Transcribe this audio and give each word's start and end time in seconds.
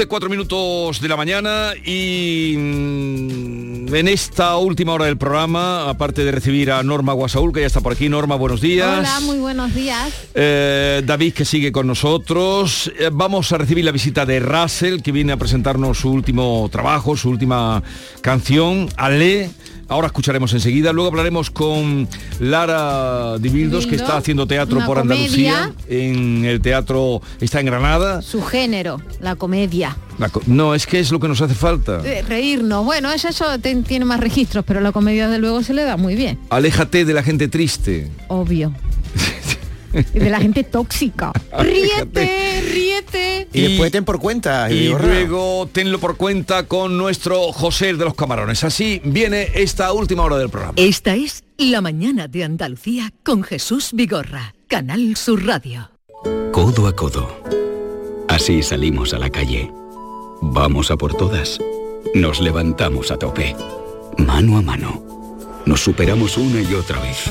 11, 0.00 0.08
4 0.08 0.30
minutos 0.30 1.00
de 1.02 1.08
la 1.08 1.16
mañana 1.16 1.74
y 1.84 2.54
mm, 2.56 3.94
en 3.94 4.08
esta 4.08 4.56
última 4.56 4.94
hora 4.94 5.04
del 5.04 5.18
programa, 5.18 5.90
aparte 5.90 6.24
de 6.24 6.32
recibir 6.32 6.72
a 6.72 6.82
Norma 6.82 7.12
Guasaúl, 7.12 7.52
que 7.52 7.60
ya 7.60 7.66
está 7.66 7.82
por 7.82 7.92
aquí. 7.92 8.08
Norma, 8.08 8.36
buenos 8.36 8.62
días. 8.62 8.98
Hola, 8.98 9.20
muy 9.20 9.36
buenos 9.36 9.74
días. 9.74 10.10
Eh, 10.32 11.02
David, 11.04 11.34
que 11.34 11.44
sigue 11.44 11.70
con 11.70 11.86
nosotros. 11.86 12.90
Eh, 12.98 13.10
vamos 13.12 13.52
a 13.52 13.58
recibir 13.58 13.84
la 13.84 13.92
visita 13.92 14.24
de 14.24 14.40
Russell, 14.40 15.02
que 15.02 15.12
viene 15.12 15.32
a 15.32 15.36
presentarnos 15.36 15.98
su 15.98 16.10
último 16.10 16.66
trabajo, 16.72 17.14
su 17.14 17.28
última 17.28 17.82
canción, 18.22 18.88
Ale. 18.96 19.50
Ahora 19.90 20.06
escucharemos 20.06 20.52
enseguida. 20.54 20.92
Luego 20.92 21.08
hablaremos 21.10 21.50
con 21.50 22.08
Lara 22.38 23.36
Dibildos, 23.38 23.86
que 23.88 23.96
está 23.96 24.16
haciendo 24.16 24.46
teatro 24.46 24.78
por 24.86 24.98
Andalucía. 25.00 25.72
En 25.88 26.44
el 26.44 26.60
teatro, 26.62 27.20
está 27.40 27.58
en 27.58 27.66
Granada. 27.66 28.22
Su 28.22 28.40
género, 28.42 29.00
la 29.20 29.34
comedia. 29.34 29.96
La 30.18 30.28
co- 30.28 30.42
no, 30.46 30.74
es 30.76 30.86
que 30.86 31.00
es 31.00 31.10
lo 31.10 31.18
que 31.18 31.26
nos 31.26 31.40
hace 31.40 31.54
falta. 31.54 32.02
Eh, 32.04 32.22
reírnos. 32.26 32.84
Bueno, 32.84 33.10
eso, 33.10 33.28
eso 33.28 33.46
tiene 33.58 34.04
más 34.04 34.20
registros, 34.20 34.64
pero 34.64 34.80
la 34.80 34.92
comedia 34.92 35.28
de 35.28 35.38
luego 35.38 35.62
se 35.64 35.74
le 35.74 35.82
da 35.82 35.96
muy 35.96 36.14
bien. 36.14 36.38
Aléjate 36.50 37.04
de 37.04 37.12
la 37.12 37.22
gente 37.24 37.48
triste. 37.48 38.10
Obvio. 38.28 38.72
y 40.14 40.18
de 40.18 40.30
la 40.30 40.40
gente 40.40 40.64
tóxica. 40.64 41.32
ríete, 41.58 42.62
ríete. 42.72 43.48
Y, 43.52 43.62
después 43.62 43.90
ten 43.92 44.04
por 44.04 44.18
cuenta. 44.18 44.70
Y 44.70 44.86
Vigorra. 44.86 45.06
luego 45.06 45.68
tenlo 45.72 45.98
por 45.98 46.16
cuenta 46.16 46.66
con 46.66 46.96
nuestro 46.96 47.52
José 47.52 47.94
de 47.94 48.04
los 48.04 48.14
Camarones. 48.14 48.64
Así 48.64 49.00
viene 49.04 49.48
esta 49.54 49.92
última 49.92 50.22
hora 50.22 50.38
del 50.38 50.48
programa. 50.48 50.74
Esta 50.76 51.14
es 51.14 51.44
La 51.56 51.80
mañana 51.80 52.28
de 52.28 52.44
Andalucía 52.44 53.12
con 53.22 53.42
Jesús 53.42 53.90
Vigorra, 53.92 54.54
Canal 54.68 55.16
Sur 55.16 55.44
Radio. 55.46 55.90
Codo 56.52 56.86
a 56.86 56.94
codo. 56.94 57.28
Así 58.28 58.62
salimos 58.62 59.12
a 59.14 59.18
la 59.18 59.30
calle. 59.30 59.70
Vamos 60.40 60.90
a 60.90 60.96
por 60.96 61.14
todas. 61.14 61.58
Nos 62.14 62.40
levantamos 62.40 63.10
a 63.10 63.18
tope. 63.18 63.54
Mano 64.18 64.56
a 64.58 64.62
mano. 64.62 65.02
Nos 65.66 65.80
superamos 65.80 66.36
una 66.36 66.60
y 66.60 66.74
otra 66.74 67.00
vez. 67.00 67.30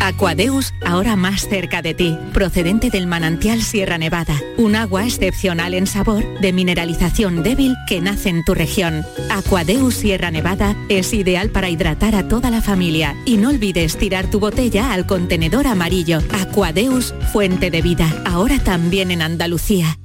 Aquadeus, 0.00 0.72
ahora 0.84 1.14
más 1.14 1.46
cerca 1.46 1.82
de 1.82 1.92
ti, 1.92 2.18
procedente 2.32 2.88
del 2.88 3.06
manantial 3.06 3.60
Sierra 3.60 3.98
Nevada, 3.98 4.34
un 4.56 4.74
agua 4.74 5.04
excepcional 5.04 5.74
en 5.74 5.86
sabor, 5.86 6.24
de 6.40 6.54
mineralización 6.54 7.42
débil 7.42 7.76
que 7.86 8.00
nace 8.00 8.30
en 8.30 8.42
tu 8.42 8.54
región. 8.54 9.04
Aquadeus 9.30 9.94
Sierra 9.94 10.30
Nevada 10.30 10.74
es 10.88 11.12
ideal 11.12 11.50
para 11.50 11.68
hidratar 11.68 12.14
a 12.14 12.28
toda 12.28 12.50
la 12.50 12.62
familia 12.62 13.14
y 13.26 13.36
no 13.36 13.50
olvides 13.50 13.98
tirar 13.98 14.30
tu 14.30 14.40
botella 14.40 14.92
al 14.92 15.06
contenedor 15.06 15.66
amarillo. 15.66 16.20
Aquadeus, 16.32 17.14
fuente 17.32 17.70
de 17.70 17.82
vida, 17.82 18.22
ahora 18.24 18.58
también 18.58 19.10
en 19.10 19.20
Andalucía. 19.20 19.98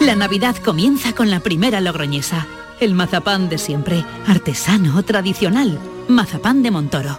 La 0.00 0.16
Navidad 0.16 0.56
comienza 0.56 1.12
con 1.12 1.30
la 1.30 1.40
primera 1.40 1.80
logroñesa. 1.80 2.46
El 2.80 2.92
mazapán 2.94 3.48
de 3.48 3.56
siempre, 3.58 4.04
artesano, 4.26 5.02
tradicional. 5.04 5.78
Mazapán 6.08 6.62
de 6.62 6.70
Montoro, 6.70 7.18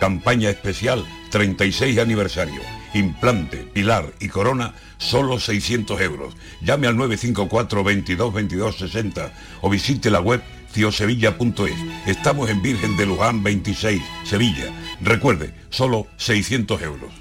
campaña 0.00 0.50
especial 0.50 1.06
36 1.30 1.98
aniversario. 1.98 2.60
Implante, 2.94 3.58
pilar 3.58 4.12
y 4.18 4.28
corona, 4.28 4.74
solo 4.98 5.38
600 5.38 6.00
euros. 6.00 6.34
Llame 6.60 6.88
al 6.88 6.96
954 6.96 7.84
22 7.84 8.34
22 8.34 8.76
60 8.78 9.32
o 9.60 9.70
visite 9.70 10.10
la 10.10 10.20
web 10.20 10.42
ciosevilla.es. 10.72 11.76
Estamos 12.06 12.50
en 12.50 12.62
Virgen 12.62 12.96
de 12.96 13.06
Luján 13.06 13.44
26, 13.44 14.02
Sevilla. 14.24 14.72
Recuerde, 15.00 15.54
solo 15.68 16.08
600 16.16 16.82
euros. 16.82 17.12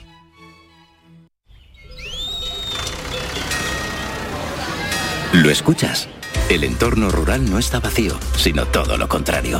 ¿Lo 5.33 5.51
escuchas? 5.51 6.09
El 6.49 6.63
entorno 6.63 7.11
rural 7.11 7.47
no 7.49 7.59
está 7.59 7.79
vacío, 7.79 8.17
sino 8.35 8.65
todo 8.65 8.97
lo 8.97 9.07
contrario. 9.07 9.59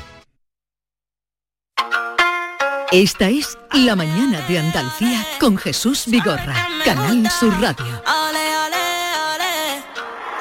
Esta 2.91 3.29
es 3.29 3.57
La 3.71 3.95
Mañana 3.95 4.41
de 4.49 4.59
Andalucía 4.59 5.25
con 5.39 5.57
Jesús 5.57 6.03
Vigorra, 6.07 6.67
Canal 6.83 7.31
Sur 7.31 7.53
Radio. 7.61 7.85
Ole, 7.85 8.45
ole, 8.65 8.83
ole. 9.33 9.83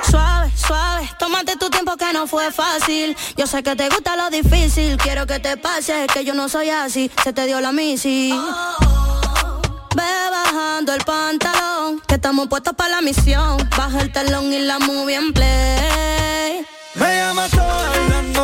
Suave, 0.03 0.51
suave, 0.57 1.09
tómate 1.17 1.57
tu 1.57 1.71
tiempo 1.71 1.97
que 1.97 2.13
no 2.13 2.27
fue 2.27 2.51
fácil. 2.51 3.17
Yo 3.37 3.47
sé 3.47 3.63
que 3.63 3.77
te 3.77 3.89
gusta 3.89 4.17
lo 4.17 4.31
difícil, 4.31 4.97
quiero 4.97 5.29
que 5.29 5.39
te 5.39 5.57
pase, 5.59 6.09
que 6.13 6.25
yo 6.25 6.35
no 6.35 6.49
soy 6.49 6.71
así, 6.71 7.09
se 7.23 7.33
te 7.33 7.47
dio 7.47 7.61
la 7.61 7.71
misi. 7.71 8.35
Ve 9.95 10.31
bajando 10.33 10.93
el 10.93 11.05
pantalón, 11.05 12.01
que 12.09 12.17
estamos 12.17 12.49
puestos 12.49 12.75
para 12.75 12.97
la 12.97 13.01
misión. 13.01 13.59
Baja 13.79 14.01
el 14.01 14.11
telón 14.11 14.53
y 14.53 14.59
la 14.59 14.81
movie 14.81 15.15
en 15.15 15.33
play. 15.33 16.67
Me 16.97 17.17
llama 17.17 17.49
toda 17.49 17.97
la 18.09 18.23
noche. 18.23 18.40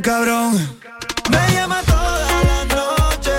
Un 0.00 0.02
cabrón. 0.02 0.54
Me 1.30 1.54
llama 1.54 1.82
toda 1.82 2.42
la 2.44 2.64
noche. 2.74 3.30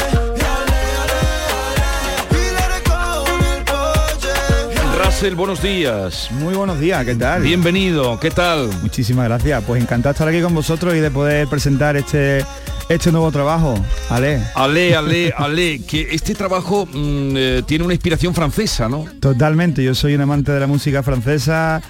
Russell, 5.03 5.35
buenos 5.35 5.61
días. 5.61 6.29
Muy 6.31 6.53
buenos 6.53 6.79
días, 6.79 7.03
¿qué 7.05 7.15
tal? 7.15 7.41
Bienvenido, 7.41 8.19
¿qué 8.19 8.29
tal? 8.29 8.69
Muchísimas 8.81 9.25
gracias. 9.25 9.63
Pues 9.65 9.81
encantado 9.81 10.13
de 10.13 10.17
estar 10.17 10.27
aquí 10.27 10.41
con 10.41 10.53
vosotros 10.53 10.93
y 10.95 10.99
de 10.99 11.09
poder 11.09 11.47
presentar 11.47 11.97
este 11.97 12.45
este 12.89 13.11
nuevo 13.11 13.31
trabajo. 13.31 13.75
Ale. 14.09 14.41
Ale, 14.53 14.95
ale, 14.95 15.33
ale, 15.35 15.81
que 15.83 16.09
este 16.11 16.35
trabajo 16.35 16.85
mm, 16.85 17.33
eh, 17.35 17.63
tiene 17.65 17.85
una 17.85 17.93
inspiración 17.93 18.35
francesa, 18.35 18.89
¿no? 18.89 19.05
Totalmente, 19.19 19.83
yo 19.83 19.95
soy 19.95 20.13
un 20.13 20.21
amante 20.21 20.51
de 20.51 20.59
la 20.59 20.67
música 20.67 21.01
francesa 21.01 21.81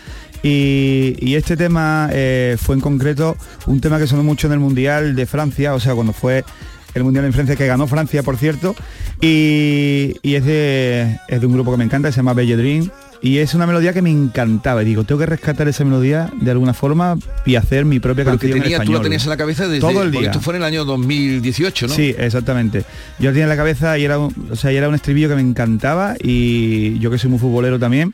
y, 0.43 1.35
este 1.35 1.55
tema 1.55 2.09
eh, 2.11 2.57
fue 2.59 2.75
en 2.75 2.81
concreto 2.81 3.37
un 3.67 3.79
tema 3.79 3.99
que 3.99 4.07
sonó 4.07 4.23
mucho 4.23 4.47
en 4.47 4.53
el 4.53 4.59
Mundial 4.59 5.15
de 5.15 5.25
Francia, 5.25 5.73
o 5.73 5.79
sea, 5.79 5.93
cuando 5.93 6.13
fue 6.13 6.43
el 6.93 7.03
Mundial 7.03 7.25
en 7.25 7.33
Francia, 7.33 7.55
que 7.55 7.67
ganó 7.67 7.87
Francia, 7.87 8.23
por 8.23 8.37
cierto, 8.37 8.75
y, 9.21 10.15
es, 10.23 10.45
de, 10.45 11.19
es 11.27 11.39
de 11.39 11.45
un 11.45 11.53
grupo 11.53 11.71
que 11.71 11.77
me 11.77 11.83
encanta, 11.83 12.11
se 12.11 12.17
llama 12.17 12.33
Belle 12.33 12.57
Dream, 12.57 12.89
y 13.21 13.37
es 13.37 13.53
una 13.53 13.67
melodía 13.67 13.93
que 13.93 14.01
me 14.01 14.09
encantaba. 14.09 14.81
Y 14.81 14.85
digo, 14.85 15.03
tengo 15.03 15.19
que 15.19 15.25
rescatar 15.27 15.67
esa 15.67 15.83
melodía 15.85 16.31
de 16.41 16.51
alguna 16.51 16.73
forma 16.73 17.17
y 17.45 17.55
hacer 17.55 17.85
mi 17.85 17.99
propia 17.99 18.25
Pero 18.25 18.37
que 18.37 18.47
canción 18.49 18.57
en 18.57 18.63
tenía, 18.63 18.77
tú 18.77 18.81
español. 18.83 18.99
la 18.99 19.03
tenías 19.03 19.23
en 19.23 19.29
la 19.29 19.37
cabeza 19.37 19.67
desde 19.67 19.79
Todo 19.79 20.01
el 20.03 20.11
día. 20.11 20.21
esto 20.21 20.41
fue 20.41 20.53
en 20.55 20.61
el 20.61 20.63
año 20.65 20.85
2018, 20.85 21.87
¿no? 21.87 21.93
Sí, 21.93 22.15
exactamente. 22.17 22.83
Yo 23.19 23.25
la 23.29 23.31
tenía 23.33 23.43
en 23.43 23.49
la 23.49 23.57
cabeza 23.57 23.97
y 23.97 24.05
era 24.05 24.17
un, 24.17 24.33
o 24.51 24.55
sea, 24.55 24.71
y 24.71 24.75
era 24.77 24.89
un 24.89 24.95
estribillo 24.95 25.29
que 25.29 25.35
me 25.35 25.41
encantaba 25.41 26.15
y 26.21 26.97
yo 26.99 27.11
que 27.11 27.17
soy 27.17 27.29
muy 27.29 27.39
futbolero 27.39 27.77
también, 27.79 28.13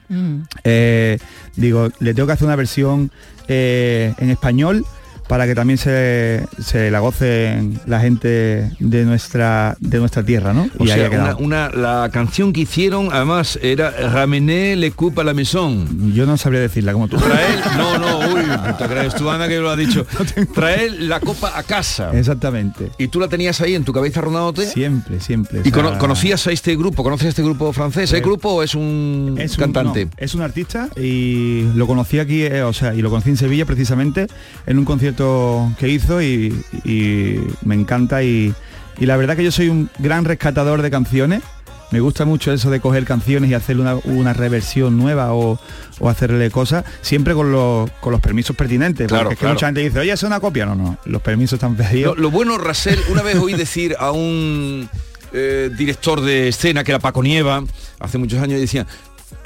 eh, 0.64 1.18
digo, 1.56 1.90
le 2.00 2.14
tengo 2.14 2.28
que 2.28 2.34
hacer 2.34 2.46
una 2.46 2.56
versión 2.56 3.12
eh, 3.48 4.14
en 4.18 4.30
español 4.30 4.86
para 5.28 5.46
que 5.46 5.56
también 5.56 5.78
se, 5.78 6.46
se 6.60 6.90
la 6.92 7.00
gocen 7.00 7.80
la 7.86 8.00
gente 8.00 8.72
de 8.80 9.06
nuestra 9.06 9.76
de 9.80 10.00
nuestra 10.00 10.24
tierra, 10.24 10.54
¿no? 10.54 10.70
O 10.78 10.84
Y 10.86 10.88
sea, 10.88 11.10
una, 11.10 11.36
una- 11.36 11.70
la 11.70 12.10
canción 12.12 12.54
que 12.54 12.62
hicieron, 12.62 13.10
además, 13.12 13.60
era 13.62 13.92
Ramené 13.92 14.76
le 14.76 14.92
coupe 14.92 15.22
à 15.22 15.24
la 15.24 15.34
maison. 15.34 16.14
Yo 16.14 16.26
no 16.26 16.38
sabría 16.38 16.62
decirla 16.62 16.94
como 16.94 17.08
tú. 17.08 17.18
Traer, 17.18 17.60
no, 17.78 17.98
no, 17.98 18.20
uy, 18.34 18.44
te 18.78 18.86
crees 18.86 19.16
tú, 19.16 19.30
Ana, 19.30 19.48
que 19.48 19.58
lo 19.60 19.70
ha 19.70 19.76
dicho. 19.76 20.06
Traer 20.56 20.94
la 21.02 21.20
copa 21.20 21.58
a 21.58 21.64
casa. 21.64 22.12
Exactamente. 22.14 22.92
¿Y 22.98 23.08
tú 23.10 23.20
la 23.20 23.28
tenías 23.28 23.60
ahí 23.62 23.76
en 23.76 23.84
tu 23.84 23.94
cabeza 23.94 24.22
rondándote? 24.22 24.66
Siempre, 24.68 25.20
siempre. 25.20 25.62
¿Y 25.64 25.72
cono- 25.72 25.98
conocías 25.98 26.46
a 26.48 26.52
este 26.52 26.76
grupo? 26.76 27.04
¿Conoces 27.04 27.26
a 27.28 27.30
este 27.30 27.44
grupo 27.44 27.74
francés? 27.74 28.12
¿Es 28.12 28.20
Eh, 28.20 28.22
grupo 28.22 28.50
o 28.50 28.64
es 28.64 28.76
un 28.76 29.36
es 29.40 29.58
un- 29.58 29.60
cantante? 29.62 30.06
no, 30.06 30.12
es 30.18 30.34
un 30.36 30.42
artista 30.42 30.90
y 30.96 31.64
lo 31.76 31.88
conocí 31.88 32.20
aquí, 32.20 32.44
eh, 32.44 32.64
o 32.64 32.74
sea, 32.74 32.94
y 32.94 33.02
lo 33.02 33.10
conocí 33.10 33.30
en 33.30 33.38
Sevilla 33.38 33.66
precisamente 33.66 34.28
en 34.66 34.78
un 34.78 34.86
concierto 34.86 35.17
que 35.80 35.90
hizo 35.90 36.22
y, 36.22 36.64
y 36.84 37.40
me 37.64 37.76
encanta 37.76 38.24
y, 38.24 38.54
y 39.00 39.06
la 39.06 39.18
verdad 39.18 39.36
que 39.36 39.44
yo 39.44 39.52
soy 39.52 39.70
un 39.70 39.90
gran 40.00 40.26
rescatador 40.26 40.82
de 40.82 40.92
canciones. 40.92 41.42
Me 41.90 42.02
gusta 42.02 42.26
mucho 42.26 42.52
eso 42.52 42.70
de 42.70 42.82
coger 42.82 43.06
canciones 43.06 43.50
y 43.50 43.54
hacerle 43.54 43.84
una, 43.84 43.96
una 44.04 44.34
reversión 44.34 44.98
nueva 44.98 45.34
o, 45.34 45.58
o 46.00 46.10
hacerle 46.10 46.52
cosas, 46.52 46.84
siempre 47.02 47.34
con 47.34 47.54
los, 47.54 47.90
con 48.02 48.12
los 48.12 48.20
permisos 48.20 48.58
pertinentes. 48.58 49.08
Claro, 49.08 49.24
porque 49.24 49.36
es 49.36 49.40
que 49.40 49.44
claro. 49.44 49.54
mucha 49.54 49.68
gente 49.68 49.82
dice, 49.82 50.00
oye, 50.00 50.12
es 50.12 50.22
una 50.24 50.42
copia. 50.42 50.66
No, 50.66 50.76
no, 50.76 50.98
los 51.06 51.22
permisos 51.22 51.54
están 51.54 51.78
pedidos. 51.78 52.18
Lo, 52.18 52.24
lo 52.24 52.32
bueno, 52.32 52.58
Rasel, 52.58 53.00
una 53.10 53.22
vez 53.22 53.38
oí 53.38 53.54
decir 53.54 53.96
a 54.00 54.12
un 54.12 54.90
eh, 55.32 55.70
director 55.78 56.20
de 56.20 56.50
escena 56.50 56.84
que 56.84 56.92
era 56.92 57.00
Paco 57.00 57.24
Nieva, 57.24 57.64
hace 58.02 58.18
muchos 58.18 58.42
años, 58.42 58.60
decía, 58.60 58.86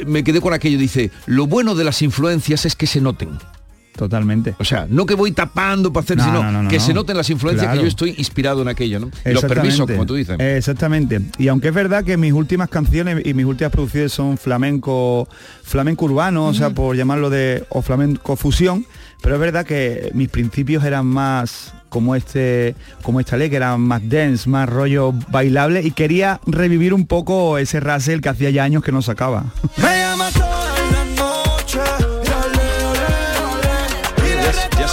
me 0.08 0.24
quedé 0.24 0.42
con 0.42 0.54
aquello, 0.56 0.80
dice, 0.80 1.12
lo 1.28 1.46
bueno 1.46 1.76
de 1.76 1.84
las 1.84 2.02
influencias 2.02 2.66
es 2.66 2.76
que 2.76 2.88
se 2.88 3.02
noten. 3.02 3.38
Totalmente. 3.96 4.56
O 4.60 4.64
sea, 4.66 4.88
no 4.90 5.06
que 5.06 5.14
voy 5.16 5.32
tapando 5.32 5.92
para 5.94 6.04
hacer, 6.04 6.18
No, 6.18 6.24
sino 6.24 6.44
no, 6.44 6.52
no, 6.52 6.64
no, 6.64 6.70
que 6.70 6.78
no. 6.78 6.84
se 6.84 6.94
noten 6.94 7.18
las 7.18 7.30
influencias 7.30 7.66
Claro. 7.66 7.80
que 7.80 7.84
yo 7.84 7.90
estoy 7.90 8.16
inspirado 8.18 8.62
en 8.62 8.68
aquello, 8.70 9.00
¿no? 9.00 9.12
Y 9.26 9.32
los 9.34 9.44
permisos, 9.44 9.86
como 9.90 10.06
tú 10.06 10.16
dices. 10.16 10.40
Exactamente. 10.40 11.22
Y 11.38 11.48
aunque 11.50 11.68
es 11.68 11.74
verdad 11.74 12.04
que 12.04 12.18
mis 12.18 12.34
últimas 12.34 12.70
canciones 12.70 13.22
y 13.26 13.34
mis 13.34 13.46
últimas 13.46 13.72
producciones 13.72 14.12
son 14.14 14.38
flamenco, 14.38 15.28
flamenco 15.64 16.06
urbano, 16.06 16.48
o 16.48 16.54
sea, 16.54 16.70
por 16.72 16.96
llamarlo 16.96 17.30
de, 17.30 17.66
o 17.70 17.82
flamenco 17.82 18.36
fusión, 18.36 18.86
pero 19.22 19.36
es 19.36 19.42
verdad 19.42 19.66
que 19.66 20.10
mis 20.14 20.30
principios 20.30 20.84
eran 20.84 21.06
más 21.06 21.74
como 21.90 22.16
este, 22.16 22.74
como 23.04 23.20
esta 23.20 23.36
ley, 23.36 23.50
que 23.50 23.58
eran 23.58 23.82
más 23.82 24.02
dance, 24.08 24.50
más 24.50 24.68
rollo 24.70 25.14
bailable, 25.30 25.82
y 25.84 25.92
quería 25.92 26.40
revivir 26.48 26.94
un 26.94 27.06
poco 27.06 27.58
ese 27.58 27.82
Russell 27.82 28.22
que 28.22 28.30
hacía 28.30 28.50
ya 28.50 28.64
años 28.64 28.82
que 28.84 28.94
no 28.94 29.02
sacaba. 29.02 29.46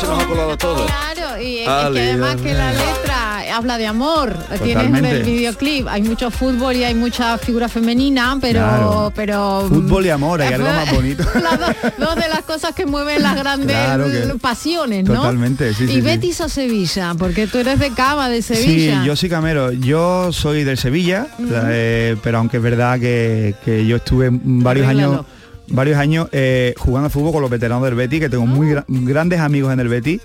Se 0.00 0.06
nos 0.06 0.22
ha 0.22 0.26
colado 0.26 0.56
todo. 0.56 0.86
Claro, 0.86 1.40
y 1.42 1.58
es 1.58 1.64
que 1.64 1.70
además 1.70 2.36
que 2.36 2.54
la 2.54 2.72
letra 2.72 3.56
habla 3.56 3.78
de 3.78 3.86
amor. 3.86 4.36
Tienes 4.62 4.74
Totalmente. 4.86 5.16
el 5.16 5.22
videoclip, 5.24 5.88
hay 5.88 6.02
mucho 6.02 6.30
fútbol 6.30 6.76
y 6.76 6.84
hay 6.84 6.94
mucha 6.94 7.36
figura 7.38 7.68
femenina, 7.68 8.36
pero 8.40 8.60
Claro. 8.60 9.12
pero 9.14 9.66
Fútbol 9.68 10.06
y 10.06 10.10
amor, 10.10 10.40
hay 10.42 10.50
eh, 10.52 10.54
algo 10.54 10.68
más 10.68 10.92
bonito. 10.92 11.24
las 11.42 11.58
dos, 11.58 11.70
dos 11.98 12.14
de 12.16 12.28
las 12.28 12.42
cosas 12.42 12.74
que 12.74 12.86
mueven 12.86 13.22
las 13.22 13.36
grandes 13.36 13.74
Claro 13.76 14.04
que- 14.06 14.38
pasiones, 14.40 15.04
¿no? 15.04 15.14
Totalmente, 15.16 15.74
sí, 15.74 15.84
y 15.84 15.86
sí, 15.88 15.92
sí. 15.94 16.00
Betis 16.02 16.40
o 16.40 16.48
Sevilla, 16.48 17.14
porque 17.18 17.46
tú 17.48 17.58
eres 17.58 17.78
de 17.80 17.90
Cava, 17.90 18.28
de 18.28 18.42
Sevilla. 18.42 19.00
Sí, 19.00 19.06
yo 19.06 19.16
soy 19.16 19.28
camero. 19.28 19.72
Yo 19.72 20.32
soy 20.32 20.62
del 20.64 20.78
Sevilla, 20.78 21.26
eh, 21.40 22.16
pero 22.22 22.38
aunque 22.38 22.58
es 22.58 22.62
verdad 22.62 23.00
que, 23.00 23.54
que 23.64 23.84
yo 23.86 23.96
estuve 23.96 24.28
varios 24.30 24.86
años 24.86 25.24
varios 25.70 25.98
años 25.98 26.28
eh, 26.32 26.74
jugando 26.78 27.10
fútbol 27.10 27.32
con 27.32 27.42
los 27.42 27.50
veteranos 27.50 27.84
del 27.84 27.94
Betis, 27.94 28.20
que 28.20 28.28
tengo 28.28 28.46
muy 28.46 28.68
gra- 28.68 28.84
grandes 28.88 29.40
amigos 29.40 29.72
en 29.72 29.80
el 29.80 29.88
Betis. 29.88 30.20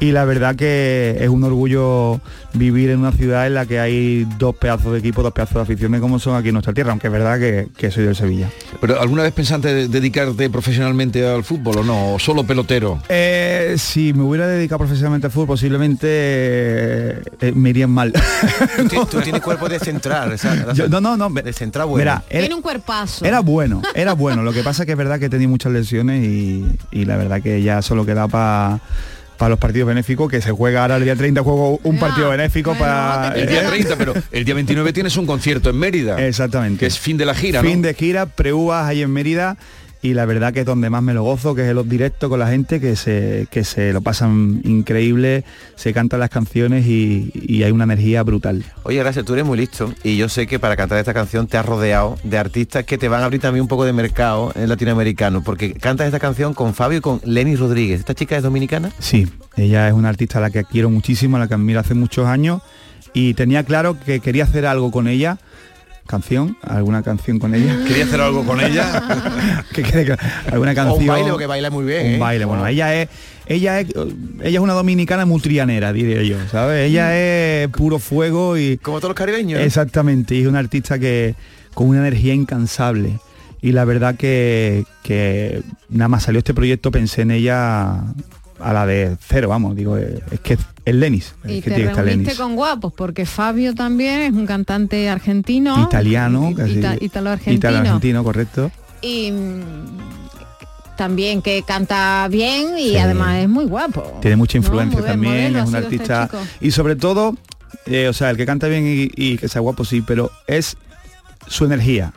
Y 0.00 0.12
la 0.12 0.24
verdad 0.24 0.56
que 0.56 1.18
es 1.20 1.28
un 1.28 1.44
orgullo 1.44 2.20
vivir 2.54 2.88
en 2.88 3.00
una 3.00 3.12
ciudad 3.12 3.46
en 3.46 3.52
la 3.54 3.66
que 3.66 3.78
hay 3.80 4.26
dos 4.38 4.56
pedazos 4.56 4.92
de 4.94 4.98
equipo, 4.98 5.22
dos 5.22 5.32
pedazos 5.32 5.56
de 5.56 5.60
aficiones 5.62 6.00
como 6.00 6.18
son 6.18 6.36
aquí 6.36 6.48
en 6.48 6.54
nuestra 6.54 6.72
tierra, 6.72 6.90
aunque 6.92 7.08
es 7.08 7.12
verdad 7.12 7.38
que, 7.38 7.68
que 7.76 7.90
soy 7.90 8.04
del 8.04 8.16
Sevilla. 8.16 8.48
Pero 8.80 8.98
¿alguna 8.98 9.24
vez 9.24 9.32
pensaste 9.32 9.74
de- 9.74 9.88
dedicarte 9.88 10.48
profesionalmente 10.48 11.26
al 11.28 11.44
fútbol 11.44 11.78
o 11.80 11.84
no? 11.84 12.14
¿O 12.14 12.18
solo 12.18 12.44
pelotero? 12.44 13.02
Eh, 13.10 13.74
si 13.78 14.14
me 14.14 14.22
hubiera 14.22 14.46
dedicado 14.46 14.78
profesionalmente 14.78 15.26
al 15.26 15.32
fútbol, 15.32 15.48
posiblemente 15.48 16.06
eh, 16.10 17.22
eh, 17.40 17.52
me 17.54 17.70
irían 17.70 17.90
mal. 17.90 18.12
Tú, 18.90 19.04
tú 19.06 19.20
tienes 19.20 19.42
cuerpo 19.42 19.68
de 19.68 19.78
central, 19.78 20.36
Yo- 20.74 20.88
no, 20.88 21.00
no, 21.00 21.16
no. 21.16 21.28
de 21.30 21.52
central 21.52 21.86
bueno. 21.86 22.00
Mira, 22.00 22.22
era, 22.30 22.40
Tiene 22.40 22.54
un 22.54 22.62
cuerpazo. 22.62 23.24
era 23.24 23.40
bueno, 23.40 23.82
era 23.94 24.14
bueno. 24.14 24.42
Lo 24.42 24.52
que 24.52 24.62
pasa 24.62 24.79
que 24.84 24.92
es 24.92 24.98
verdad 24.98 25.18
que 25.18 25.26
he 25.26 25.30
tenido 25.30 25.50
muchas 25.50 25.72
lesiones 25.72 26.24
y, 26.24 26.64
y 26.90 27.04
la 27.04 27.16
verdad 27.16 27.42
que 27.42 27.62
ya 27.62 27.82
solo 27.82 28.04
queda 28.06 28.28
para 28.28 28.80
para 29.40 29.48
los 29.48 29.58
partidos 29.58 29.88
benéficos, 29.88 30.30
que 30.30 30.42
se 30.42 30.50
juega 30.52 30.82
ahora 30.82 30.96
el 30.96 31.04
día 31.04 31.16
30, 31.16 31.42
juego 31.42 31.80
un 31.82 31.98
partido 31.98 32.28
benéfico 32.28 32.74
para... 32.74 33.32
El 33.34 33.48
día 33.48 33.66
30, 33.66 33.96
pero 33.96 34.12
el 34.32 34.44
día 34.44 34.54
29 34.54 34.92
tienes 34.92 35.16
un 35.16 35.24
concierto 35.24 35.70
en 35.70 35.78
Mérida. 35.78 36.22
Exactamente. 36.26 36.80
Que 36.80 36.84
es 36.84 36.98
fin 36.98 37.16
de 37.16 37.24
la 37.24 37.34
gira, 37.34 37.62
¿no? 37.62 37.68
Fin 37.70 37.80
de 37.80 37.94
gira, 37.94 38.26
preúas 38.26 38.86
ahí 38.86 39.00
en 39.00 39.10
Mérida 39.10 39.56
y 40.02 40.14
la 40.14 40.24
verdad 40.24 40.52
que 40.52 40.60
es 40.60 40.66
donde 40.66 40.88
más 40.90 41.02
me 41.02 41.14
lo 41.14 41.22
gozo, 41.22 41.54
que 41.54 41.62
es 41.62 41.68
en 41.68 41.76
los 41.76 41.88
directos 41.88 42.28
con 42.30 42.38
la 42.38 42.48
gente, 42.48 42.80
que 42.80 42.96
se, 42.96 43.46
que 43.50 43.64
se 43.64 43.92
lo 43.92 44.00
pasan 44.00 44.60
increíble, 44.64 45.44
se 45.76 45.92
cantan 45.92 46.20
las 46.20 46.30
canciones 46.30 46.86
y, 46.86 47.30
y 47.34 47.62
hay 47.62 47.70
una 47.70 47.84
energía 47.84 48.22
brutal. 48.22 48.64
Oye, 48.84 48.98
gracias, 48.98 49.24
tú 49.24 49.34
eres 49.34 49.44
muy 49.44 49.58
listo 49.58 49.92
y 50.02 50.16
yo 50.16 50.28
sé 50.28 50.46
que 50.46 50.58
para 50.58 50.76
cantar 50.76 50.98
esta 50.98 51.12
canción 51.12 51.46
te 51.46 51.58
has 51.58 51.66
rodeado 51.66 52.16
de 52.24 52.38
artistas 52.38 52.84
que 52.84 52.98
te 52.98 53.08
van 53.08 53.22
a 53.22 53.26
abrir 53.26 53.40
también 53.40 53.62
un 53.62 53.68
poco 53.68 53.84
de 53.84 53.92
mercado 53.92 54.52
en 54.54 54.68
latinoamericano, 54.68 55.42
porque 55.42 55.74
cantas 55.74 56.06
esta 56.06 56.18
canción 56.18 56.54
con 56.54 56.74
Fabio 56.74 56.98
y 56.98 57.02
con 57.02 57.20
Lenny 57.24 57.56
Rodríguez. 57.56 58.00
¿Esta 58.00 58.14
chica 58.14 58.36
es 58.36 58.42
dominicana? 58.42 58.90
Sí, 58.98 59.28
ella 59.56 59.88
es 59.88 59.94
una 59.94 60.08
artista 60.08 60.38
a 60.38 60.42
la 60.42 60.50
que 60.50 60.64
quiero 60.64 60.88
muchísimo, 60.90 61.36
a 61.36 61.40
la 61.40 61.48
que 61.48 61.54
admiro 61.54 61.80
hace 61.80 61.94
muchos 61.94 62.26
años 62.26 62.62
y 63.12 63.34
tenía 63.34 63.64
claro 63.64 63.98
que 63.98 64.20
quería 64.20 64.44
hacer 64.44 64.66
algo 64.66 64.90
con 64.90 65.08
ella 65.08 65.38
canción, 66.10 66.56
alguna 66.62 67.02
canción 67.02 67.38
con 67.38 67.54
ella. 67.54 67.78
¿Quería 67.86 68.04
hacer 68.04 68.20
algo 68.20 68.44
con 68.44 68.60
ella? 68.60 69.64
que 69.74 69.82
quede 69.82 70.04
claro, 70.04 70.22
alguna 70.50 70.74
canción. 70.74 70.98
O 70.98 71.00
un 71.00 71.06
baile, 71.06 71.30
porque 71.30 71.46
baila 71.46 71.70
muy 71.70 71.84
bien. 71.84 72.06
Un 72.06 72.12
¿eh? 72.14 72.18
baile, 72.18 72.44
bueno, 72.44 72.66
ella 72.66 72.94
es 72.94 73.08
ella 73.46 73.80
es 73.80 73.88
ella 74.42 74.58
es 74.58 74.58
una 74.58 74.74
dominicana 74.74 75.24
multrianera, 75.24 75.92
diría 75.92 76.22
yo, 76.22 76.36
¿sabes? 76.50 76.88
Ella 76.88 77.16
es 77.16 77.68
puro 77.68 77.98
fuego 77.98 78.58
y 78.58 78.76
como 78.78 78.98
todos 78.98 79.10
los 79.10 79.16
caribeños. 79.16 79.60
Exactamente, 79.60 80.34
y 80.34 80.42
es 80.42 80.46
una 80.46 80.58
artista 80.58 80.98
que 80.98 81.34
con 81.74 81.88
una 81.88 82.00
energía 82.00 82.34
incansable. 82.34 83.18
Y 83.62 83.72
la 83.72 83.84
verdad 83.84 84.16
que, 84.16 84.84
que 85.02 85.62
nada 85.90 86.08
más 86.08 86.22
salió 86.22 86.38
este 86.38 86.54
proyecto 86.54 86.90
pensé 86.90 87.22
en 87.22 87.30
ella 87.30 88.04
a 88.62 88.72
la 88.72 88.86
de 88.86 89.16
cero, 89.20 89.48
vamos, 89.48 89.74
digo, 89.76 89.96
eh, 89.98 90.20
es 90.30 90.40
que 90.40 90.58
es 90.84 90.94
Lenis, 90.94 91.34
Y 91.46 91.58
es 91.58 91.64
que 91.64 91.70
te 91.70 91.76
tiene 91.76 91.92
reuniste 91.94 92.16
Lenis. 92.22 92.38
con 92.38 92.56
guapos, 92.56 92.92
porque 92.92 93.26
Fabio 93.26 93.74
también 93.74 94.20
es 94.20 94.32
un 94.32 94.46
cantante 94.46 95.08
argentino. 95.08 95.82
Italiano, 95.82 96.52
casi. 96.56 96.72
ita- 96.80 96.96
italo-argentino. 97.00 97.56
Italo-argentino, 97.56 98.24
correcto. 98.24 98.70
Y 99.02 99.30
mm, 99.32 99.60
también 100.96 101.40
que 101.42 101.62
canta 101.62 102.28
bien 102.30 102.78
y 102.78 102.90
Sí. 102.90 102.96
además 102.98 103.38
es 103.38 103.48
muy 103.48 103.64
guapo. 103.64 104.18
Tiene 104.20 104.36
mucha 104.36 104.58
influencia 104.58 105.02
también, 105.02 105.56
es 105.56 105.62
un 105.66 105.74
este 105.74 105.76
artista. 105.78 106.28
y 106.60 106.70
sobre 106.72 106.96
todo, 106.96 107.36
eh, 107.86 108.08
o 108.08 108.12
sea, 108.12 108.30
el 108.30 108.36
que 108.36 108.44
canta 108.46 108.68
bien 108.68 108.84
y, 108.86 109.10
y 109.14 109.38
que 109.38 109.48
sea 109.48 109.60
guapo, 109.60 109.84
sí, 109.84 110.02
pero 110.02 110.30
es 110.46 110.76
su 111.46 111.64
energía. 111.64 112.12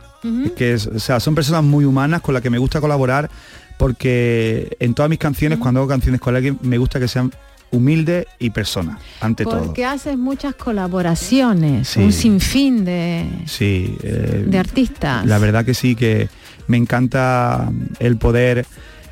Es 0.46 0.52
que 0.54 0.74
es- 0.74 0.88
o 0.88 1.00
sea, 1.00 1.20
son 1.20 1.36
personas 1.36 1.64
muy 1.64 1.84
humanas 1.84 2.22
con 2.22 2.34
las 2.34 2.42
que 2.42 2.50
me 2.50 2.58
gusta 2.58 2.80
colaborar 2.80 3.30
porque 3.78 4.76
en 4.80 4.94
todas 4.94 5.10
mis 5.10 5.20
canciones, 5.20 5.60
cuando 5.60 5.82
hago 5.82 5.90
canciones 5.90 6.22
con 6.22 6.36
alguien, 6.36 6.58
me 6.62 6.78
gusta 6.78 7.00
que 7.00 7.08
sean 7.08 7.32
humildes 7.72 8.28
y 8.38 8.52
personas, 8.52 9.00
ante 9.20 9.44
todo. 9.46 9.64
Porque 9.66 9.84
haces 9.86 10.18
muchas 10.18 10.54
colaboraciones, 10.56 11.88
Sí. 11.90 12.00
un 12.02 12.14
sinfín 12.14 12.86
de, 12.86 13.26
Sí. 13.48 13.98
eh, 14.04 14.46
de 14.48 14.60
artistas. 14.60 15.26
La 15.26 15.40
verdad 15.40 15.66
que 15.66 15.74
sí, 15.74 15.96
que 15.96 16.30
me 16.68 16.78
encanta 16.78 17.70
el 18.00 18.18
poder 18.18 18.66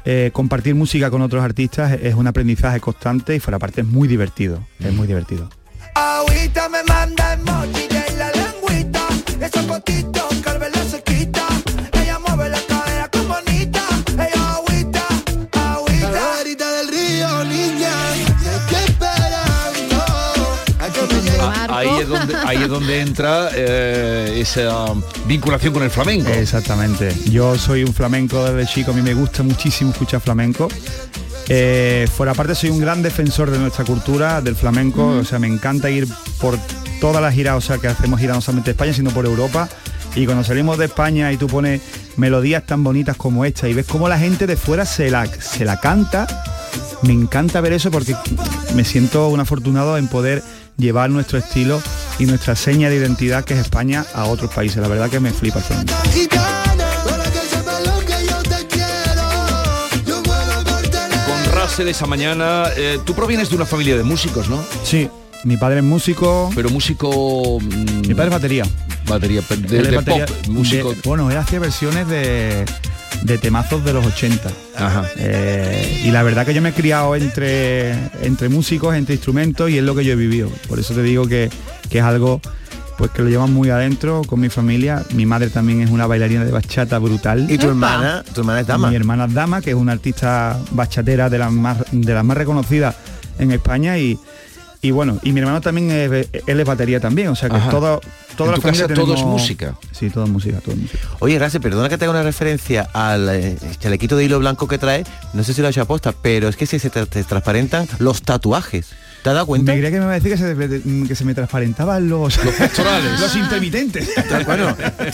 eh, 0.06 0.32
compartir 0.34 0.74
música 0.75 1.12
con 1.12 1.22
otros 1.22 1.44
artistas, 1.44 1.91
es 2.01 2.15
un 2.15 2.25
aprendizaje 2.27 2.80
constante 2.80 3.36
y 3.36 3.39
fuera 3.39 3.60
parte 3.60 3.82
es 3.82 3.88
muy 3.88 4.08
divertido, 4.08 4.65
es 4.80 4.91
muy 4.94 5.06
divertido. 5.08 5.48
Agüita 5.94 6.70
me 6.70 6.84
manda 6.84 7.34
emoji 7.34 7.88
de 7.88 8.18
la 8.18 8.32
lengüita 8.32 9.08
Esos 9.41 9.63
potitos 9.65 10.24
donde, 22.12 22.36
ahí 22.46 22.58
es 22.58 22.68
donde 22.68 23.01
entra 23.01 23.50
eh, 23.53 24.38
esa 24.38 24.94
vinculación 25.25 25.74
con 25.74 25.84
el 25.84 25.89
flamenco. 25.89 26.30
Exactamente. 26.30 27.13
Yo 27.30 27.58
soy 27.58 27.84
un 27.84 27.94
flamenco 27.94 28.44
desde 28.44 28.72
chico, 28.72 28.91
a 28.91 28.94
mí 28.94 29.01
me 29.01 29.13
gusta 29.13 29.44
muchísimo 29.44 29.91
escuchar 29.91 30.22
flamenco. 30.22 30.68
Eh, 31.50 32.08
fuera 32.15 32.34
parte 32.34 32.56
soy 32.56 32.70
un 32.70 32.80
gran 32.80 33.01
defensor 33.01 33.51
de 33.51 33.60
nuestra 33.60 33.84
cultura, 33.84 34.41
del 34.41 34.56
flamenco, 34.56 35.08
o 35.08 35.25
sea, 35.25 35.39
me 35.39 35.48
encanta 35.48 35.89
ir 35.89 36.08
por 36.39 36.58
todas 37.01 37.22
las 37.22 37.34
giras, 37.34 37.56
o 37.56 37.62
sea, 37.62 37.77
que 37.77 37.88
hacemos 37.88 38.20
giras 38.20 38.38
no 38.38 38.41
solamente 38.41 38.70
de 38.70 38.72
España, 38.72 38.94
sino 38.94 39.12
por 39.12 39.25
Europa. 39.25 39.68
Y 40.15 40.25
cuando 40.25 40.44
salimos 40.44 40.77
de 40.77 40.86
España 40.86 41.32
y 41.32 41.38
tú 41.38 41.48
pones 41.48 41.82
melodías 42.18 42.65
tan 42.65 42.84
bonitas 42.84 43.18
como 43.18 43.46
esta 43.46 43.68
y 43.68 43.74
ves 43.74 43.86
cómo 43.86 44.10
la 44.10 44.20
gente 44.20 44.46
de 44.46 44.58
fuera 44.58 44.86
se 44.86 45.10
la, 45.10 45.25
se 45.25 45.65
la 45.65 45.80
canta, 45.80 46.27
me 47.01 47.13
encanta 47.13 47.62
ver 47.62 47.74
eso 47.74 47.91
porque 47.91 48.15
me 48.75 48.84
siento 48.84 49.27
un 49.30 49.39
afortunado 49.39 49.98
en 49.98 50.08
poder 50.08 50.44
llevar 50.77 51.10
nuestro 51.10 51.38
estilo 51.38 51.82
y 52.22 52.25
nuestra 52.28 52.56
seña 52.56 52.88
de 52.88 52.98
identidad 52.98 53.44
que 53.44 53.56
es 53.56 53.60
España 53.62 54.06
a 54.13 54.25
otros 54.25 54.54
países. 54.54 54.78
La 54.78 54.88
verdad 54.88 55.10
que 55.10 55.20
me 55.20 55.32
flipa 55.32 55.58
el 55.58 55.66
flamenco. 55.66 55.94
Con 61.25 61.60
Russell 61.60 61.88
esa 61.88 62.06
mañana, 62.06 62.66
eh, 62.78 63.00
tú 63.04 63.16
provienes 63.16 63.50
de 63.50 63.56
una 63.56 63.66
familia 63.66 63.98
de 63.98 64.04
músicos, 64.04 64.50
¿no? 64.50 64.63
Sí, 64.84 65.10
mi 65.44 65.58
padre 65.58 65.78
es 65.80 65.84
músico. 65.84 66.52
Pero 66.56 66.70
músico... 66.70 67.60
mm, 67.62 68.08
Mi 68.08 68.14
padre 68.14 68.26
es 68.30 68.34
batería. 68.34 68.64
Batería, 69.08 69.42
de, 69.50 69.82
de 69.82 69.96
batería 69.96 70.26
pop, 70.26 70.36
músico... 70.50 70.92
de- 70.94 70.98
bueno, 71.04 71.30
él 71.32 71.38
hacía 71.38 71.60
versiones 71.60 72.08
de, 72.08 72.64
de 73.24 73.38
temazos 73.38 73.84
de 73.84 73.94
los 73.94 74.06
80. 74.06 74.50
Ajá. 74.78 75.06
Eh, 75.18 76.04
y 76.06 76.12
la 76.12 76.24
verdad 76.24 76.46
que 76.46 76.54
yo 76.54 76.62
me 76.62 76.70
he 76.70 76.74
criado 76.74 77.16
entre, 77.16 77.92
entre 78.24 78.50
músicos, 78.50 78.96
entre 78.96 79.16
instrumentos 79.16 79.70
y 79.70 79.78
es 79.78 79.84
lo 79.84 79.96
que 79.96 80.06
yo 80.06 80.14
he 80.14 80.16
vivido. 80.16 80.50
Por 80.70 80.80
eso 80.80 80.94
te 80.94 81.02
digo 81.04 81.28
que, 81.28 81.50
que 81.90 81.98
es 82.00 82.04
algo 82.04 82.40
pues 82.98 83.10
que 83.12 83.24
lo 83.24 83.30
llevan 83.30 83.52
muy 83.52 83.70
adentro 83.72 84.22
con 84.28 84.40
mi 84.40 84.50
familia. 84.50 85.04
Mi 85.16 85.26
madre 85.26 85.50
también 85.50 85.82
es 85.82 85.90
una 85.90 86.06
bailarina 86.06 86.46
de 86.46 86.52
bachata 86.52 87.00
brutal. 87.00 87.50
¿Y 87.50 87.58
tu 87.58 87.68
hermana? 87.68 88.24
¿Tu 88.34 88.42
hermana 88.42 88.60
es 88.62 88.68
dama? 88.68 88.90
Mi 88.92 88.96
hermana 88.96 89.26
es 89.26 89.34
Dama, 89.34 89.60
que 89.62 89.72
es 89.72 89.76
una 89.76 89.94
artista 89.94 90.60
bachatera 90.72 91.28
de 91.30 91.40
las 91.40 91.52
más, 91.52 91.78
de 91.92 92.14
las 92.14 92.24
más 92.24 92.38
reconocidas 92.38 92.96
en 93.40 93.52
España 93.52 93.98
y, 93.98 94.20
y 94.82 94.92
bueno, 94.92 95.20
y 95.22 95.32
mi 95.32 95.40
hermano 95.42 95.62
también 95.62 95.92
es, 95.92 96.28
él 96.48 96.60
es 96.60 96.66
batería 96.66 97.00
también, 97.00 97.28
o 97.28 97.36
sea 97.36 97.50
que 97.50 97.58
Ajá. 97.58 97.70
toda 97.70 98.00
En 98.40 98.48
la 98.48 98.56
tu 98.56 98.62
familia 98.62 98.88
casa 98.88 99.00
todo 99.02 99.14
es 99.14 99.24
música. 99.24 99.76
Sí, 99.92 100.10
todo 100.10 100.24
es 100.24 100.30
música, 100.30 100.60
todo 100.60 100.74
es 100.74 100.82
música. 100.82 101.08
Oye, 101.20 101.36
gracias, 101.36 101.62
perdona 101.62 101.88
que 101.90 101.98
te 101.98 102.06
haga 102.06 102.12
una 102.14 102.24
referencia 102.24 102.90
al 102.94 103.30
eh, 103.30 103.58
chalequito 103.80 104.16
de 104.16 104.26
hilo 104.26 104.40
blanco 104.40 104.68
que 104.68 104.78
trae. 104.78 105.04
No 105.34 105.44
sé 105.44 105.54
si 105.54 105.62
lo 105.62 105.68
has 105.68 105.74
hecho 105.76 105.84
aposta, 105.84 106.14
pero 106.14 106.48
es 106.48 106.56
que 106.56 106.66
se, 106.66 106.80
se 106.80 106.90
te 106.90 107.24
transparentan 107.24 107.88
los 108.00 108.24
tatuajes. 108.24 108.88
¿Te 109.24 109.30
has 109.30 109.36
dado 109.36 109.46
cuenta? 109.46 109.72
Me 109.72 109.78
creía 109.78 109.92
que 109.92 109.98
me 110.00 110.04
iba 110.06 110.12
a 110.13 110.20
decir 110.20 110.32
que 110.32 110.38
se, 110.38 111.08
que 111.08 111.16
se 111.16 111.25
me 111.25 111.36
transparentaban 111.36 112.10
los, 112.10 112.44
los 112.44 112.56
pectorales. 112.56 113.20
los 113.20 113.36
intermitentes. 113.36 114.10
Bueno, 114.46 114.75
te, 114.75 115.12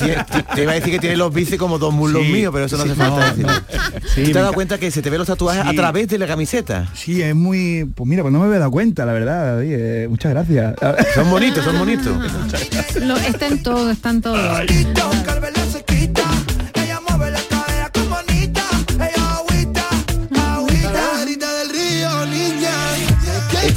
te- 0.55 0.61
iba 0.63 0.71
a 0.71 0.75
decir 0.75 0.91
que 0.93 0.99
tiene 0.99 1.17
los 1.17 1.33
bíceps 1.33 1.57
como 1.59 1.77
dos 1.77 1.93
muslos 1.93 2.23
Sí, 2.25 2.31
míos, 2.31 2.51
pero 2.53 2.65
eso 2.65 2.77
no 2.77 2.83
sí, 2.83 2.89
hace 2.91 2.97
falta 2.99 3.19
no, 3.19 3.25
decir. 3.27 3.45
no. 3.45 3.53
Sí, 4.15 4.23
¿Te 4.23 4.29
has 4.29 4.33
dado 4.43 4.53
cuenta 4.53 4.77
que 4.77 4.89
se 4.91 5.01
te 5.01 5.09
ven 5.09 5.19
los 5.19 5.27
tatuajes 5.27 5.65
a 5.65 5.73
través 5.73 6.07
de 6.07 6.17
la 6.17 6.27
camiseta? 6.27 6.87
Sí, 6.93 7.21
es 7.21 7.35
muy... 7.35 7.85
Pues 7.95 8.07
mira, 8.07 8.21
pues 8.23 8.31
no 8.31 8.39
me 8.39 8.45
había 8.45 8.59
dado 8.59 8.71
cuenta, 8.71 9.05
la 9.05 9.13
verdad, 9.13 9.61
eh, 9.63 10.07
muchas 10.09 10.31
gracias. 10.31 10.75
Son 11.13 11.29
bonitos, 11.29 11.63
son 11.63 11.77
bonitos. 11.77 12.15
Lo- 13.01 13.17
está 13.17 13.47
en 13.47 13.61
todo, 13.63 13.91
está 13.91 14.09
en 14.11 14.21
todo. 14.21 14.37
Que 14.65 14.85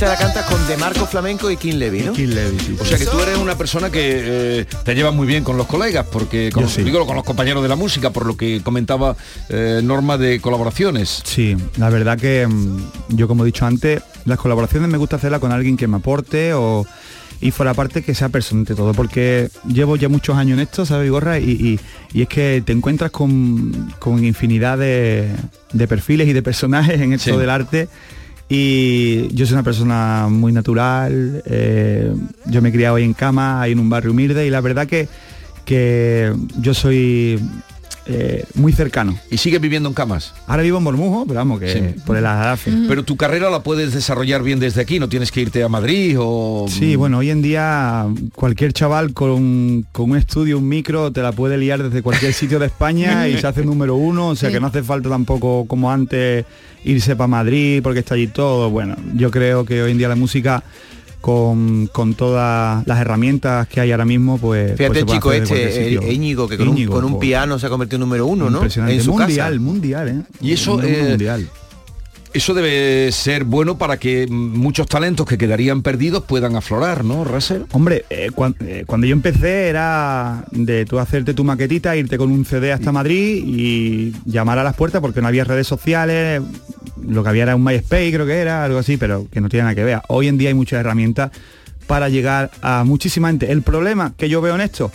Esta 0.01 0.13
la 0.13 0.17
cantas 0.19 0.47
con 0.47 0.67
De 0.67 0.79
Marco 0.79 1.05
Flamenco 1.05 1.51
y 1.51 1.59
King 1.59 1.75
Levy, 1.75 2.01
¿no? 2.01 2.15
King 2.15 2.29
Levy, 2.29 2.59
sí. 2.59 2.75
O 2.81 2.85
sea 2.87 2.97
que 2.97 3.05
tú 3.05 3.21
eres 3.21 3.37
una 3.37 3.59
persona 3.59 3.91
que 3.91 4.61
eh, 4.61 4.67
te 4.83 4.95
lleva 4.95 5.11
muy 5.11 5.27
bien 5.27 5.45
con 5.45 5.59
los 5.59 5.67
colegas, 5.67 6.07
porque 6.11 6.49
con, 6.51 6.67
sí. 6.71 6.83
digo, 6.83 7.05
con 7.07 7.17
los 7.17 7.25
compañeros 7.25 7.63
de 7.63 7.69
la 7.69 7.77
música, 7.77 8.09
por 8.09 8.25
lo 8.25 8.35
que 8.35 8.63
comentaba 8.65 9.15
eh, 9.51 9.83
Norma 9.85 10.17
de 10.17 10.41
colaboraciones. 10.41 11.21
Sí, 11.27 11.55
la 11.77 11.91
verdad 11.91 12.19
que 12.19 12.47
mm, 12.47 12.79
yo 13.11 13.29
como 13.29 13.43
he 13.43 13.47
dicho 13.47 13.67
antes, 13.67 14.01
las 14.25 14.39
colaboraciones 14.39 14.89
me 14.89 14.97
gusta 14.97 15.17
hacerlas 15.17 15.41
con 15.41 15.53
alguien 15.53 15.77
que 15.77 15.87
me 15.87 15.99
aporte 15.99 16.55
o 16.55 16.87
y 17.43 17.51
fuera 17.51 17.75
parte 17.75 18.03
que 18.03 18.15
sea 18.15 18.31
personal 18.31 18.63
ante 18.63 18.75
todo, 18.75 18.95
porque 18.95 19.51
llevo 19.67 19.97
ya 19.97 20.09
muchos 20.09 20.35
años 20.35 20.55
en 20.55 20.61
esto, 20.61 20.87
¿sabes, 20.87 21.11
Gorra? 21.11 21.39
Y, 21.39 21.51
y- 21.51 21.81
y 22.15 22.23
es 22.23 22.29
que 22.29 22.63
te 22.65 22.73
encuentras 22.73 23.11
con, 23.11 23.93
con 23.99 24.25
infinidad 24.25 24.79
de, 24.79 25.29
de 25.75 25.87
perfiles 25.89 26.27
y 26.27 26.33
de 26.33 26.43
personajes 26.43 26.99
en 26.99 27.13
esto 27.13 27.33
Sí. 27.33 27.37
del 27.37 27.51
arte. 27.51 27.89
Y 28.53 29.33
yo 29.33 29.47
soy 29.47 29.55
una 29.55 29.63
persona 29.63 30.27
muy 30.29 30.51
natural, 30.51 31.41
eh, 31.47 32.13
yo 32.47 32.61
me 32.61 32.71
he 32.71 32.73
criado 32.73 32.97
ahí 32.97 33.05
en 33.05 33.15
cama, 33.15 33.63
ahí 33.63 33.71
en 33.71 33.79
un 33.79 33.89
barrio 33.89 34.11
humilde, 34.11 34.45
y 34.45 34.51
la 34.51 34.61
verdad 34.61 34.89
que, 34.89 35.07
que 35.65 36.35
yo 36.59 36.75
soy 36.75 37.39
eh, 38.13 38.45
muy 38.55 38.73
cercano. 38.73 39.19
¿Y 39.31 39.37
sigues 39.39 39.61
viviendo 39.61 39.89
en 39.89 39.95
camas? 39.95 40.35
Ahora 40.47 40.63
vivo 40.63 40.79
en 40.79 40.85
Bormujo, 40.85 41.25
pero 41.27 41.39
vamos, 41.39 41.61
que 41.61 41.95
por 42.05 42.17
el 42.17 42.27
Adafes. 42.27 42.75
Pero 42.89 43.03
tu 43.05 43.17
carrera 43.17 43.51
la 43.51 43.63
puedes 43.63 43.93
desarrollar 43.95 44.43
bien 44.43 44.59
desde 44.61 44.81
aquí, 44.81 44.99
no 44.99 45.09
tienes 45.09 45.31
que 45.33 45.41
irte 45.41 45.63
a 45.63 45.69
Madrid 45.69 46.17
o... 46.19 46.67
Sí, 46.69 46.97
bueno, 46.97 47.19
hoy 47.19 47.31
en 47.31 47.43
día 47.43 48.07
cualquier 48.35 48.73
chaval 48.73 49.13
con, 49.13 49.87
con 49.93 50.11
un 50.11 50.17
estudio, 50.17 50.59
un 50.59 50.69
micro, 50.69 51.13
te 51.13 51.23
la 51.23 51.33
puede 51.33 51.57
liar 51.59 51.83
desde 51.83 52.03
cualquier 52.03 52.33
sitio 52.33 52.59
de 52.59 52.67
España 52.67 53.29
y 53.29 53.39
se 53.39 53.47
hace 53.47 53.65
número 53.65 53.95
uno, 53.97 54.29
o 54.29 54.37
sea 54.37 54.49
Sí. 54.51 54.55
que 54.55 54.61
no 54.61 54.67
hace 54.67 54.83
falta 54.83 55.09
tampoco 55.09 55.67
como 55.67 55.91
antes 55.91 56.45
irse 56.85 57.15
para 57.15 57.29
Madrid 57.29 57.81
porque 57.83 58.01
está 58.01 58.15
allí 58.15 58.27
todo. 58.27 58.71
Bueno, 58.71 58.97
yo 59.15 59.31
creo 59.31 59.65
que 59.65 59.83
hoy 59.83 59.93
en 59.93 59.99
día 59.99 60.09
la 60.09 60.17
música 60.17 60.63
con, 61.21 61.87
con 61.89 62.15
todas 62.15 62.87
las 62.87 63.01
herramientas 63.01 63.69
que 63.69 63.81
hay 63.81 63.93
ahora 63.93 64.05
mismo, 64.05 64.39
pues... 64.39 64.73
Fíjate 64.77 64.87
pues 64.87 64.99
el 64.99 65.05
puede 65.07 65.43
chico 65.43 65.55
este, 65.55 65.95
el 66.07 66.13
Íñigo, 66.13 66.49
que 66.49 66.57
con, 66.57 66.69
Íñigo, 66.69 66.95
un, 66.95 67.01
con 67.01 67.05
un 67.07 67.13
jo, 67.15 67.19
piano 67.21 67.59
se 67.59 67.67
ha 67.67 67.69
convertido 67.69 67.97
en 67.97 68.01
número 68.01 68.27
uno, 68.27 68.49
¿no? 68.51 68.63
En 68.65 68.71
su 69.03 69.13
mundial, 69.13 69.53
casa. 69.55 69.61
mundial, 69.61 70.09
¿eh? 70.09 70.23
Y 70.41 70.53
eso, 70.53 70.81
eh, 70.83 71.07
mundial. 71.11 71.49
Eso 72.33 72.55
debe 72.55 73.11
ser 73.11 73.43
bueno 73.43 73.77
para 73.77 73.97
que 73.97 74.29
muchos 74.29 74.87
talentos 74.87 75.27
que 75.27 75.37
quedarían 75.37 75.83
perdidos 75.83 76.23
puedan 76.23 76.55
aflorar, 76.55 77.05
¿no, 77.05 77.25
Russell? 77.25 77.63
Hombre, 77.73 78.05
eh, 78.09 78.29
cuan- 78.33 78.55
eh, 78.61 78.85
cuando 78.87 79.09
yo 79.09 79.15
empecé 79.15 79.67
era 79.69 80.45
de 80.53 80.85
tú 80.85 81.01
hacerte 81.01 81.35
tu 81.35 81.43
maquetita, 81.43 81.97
irte 81.97 82.17
con 82.19 82.31
un 82.31 82.45
CD 82.45 82.73
hasta 82.73 82.93
Madrid 82.93 83.43
y 83.45 84.13
llamar 84.27 84.61
a 84.61 84.63
las 84.63 84.77
puertas 84.77 85.01
porque 85.01 85.21
no 85.21 85.27
había 85.27 85.43
redes 85.43 85.67
sociales, 85.67 86.41
lo 87.07 87.23
que 87.23 87.29
había 87.29 87.43
era 87.45 87.57
un 87.57 87.65
MySpace 87.65 88.13
creo 88.13 88.27
que 88.27 88.35
era, 88.39 88.65
algo 88.65 88.79
así, 88.79 88.97
pero 88.97 89.27
que 89.33 89.41
no 89.41 89.49
tiene 89.49 89.65
nada 89.65 89.75
que 89.75 89.85
ver. 89.85 90.01
Hoy 90.09 90.29
en 90.29 90.39
día 90.39 90.49
hay 90.49 90.55
muchas 90.55 90.81
herramientas 90.81 91.31
para 91.87 92.09
llegar 92.09 92.51
a 92.63 92.85
muchísima 92.85 93.29
gente. 93.29 93.51
El 93.51 93.63
problema 93.63 94.13
que 94.17 94.29
yo 94.29 94.41
veo 94.41 94.55
en 94.55 94.61
esto, 94.61 94.91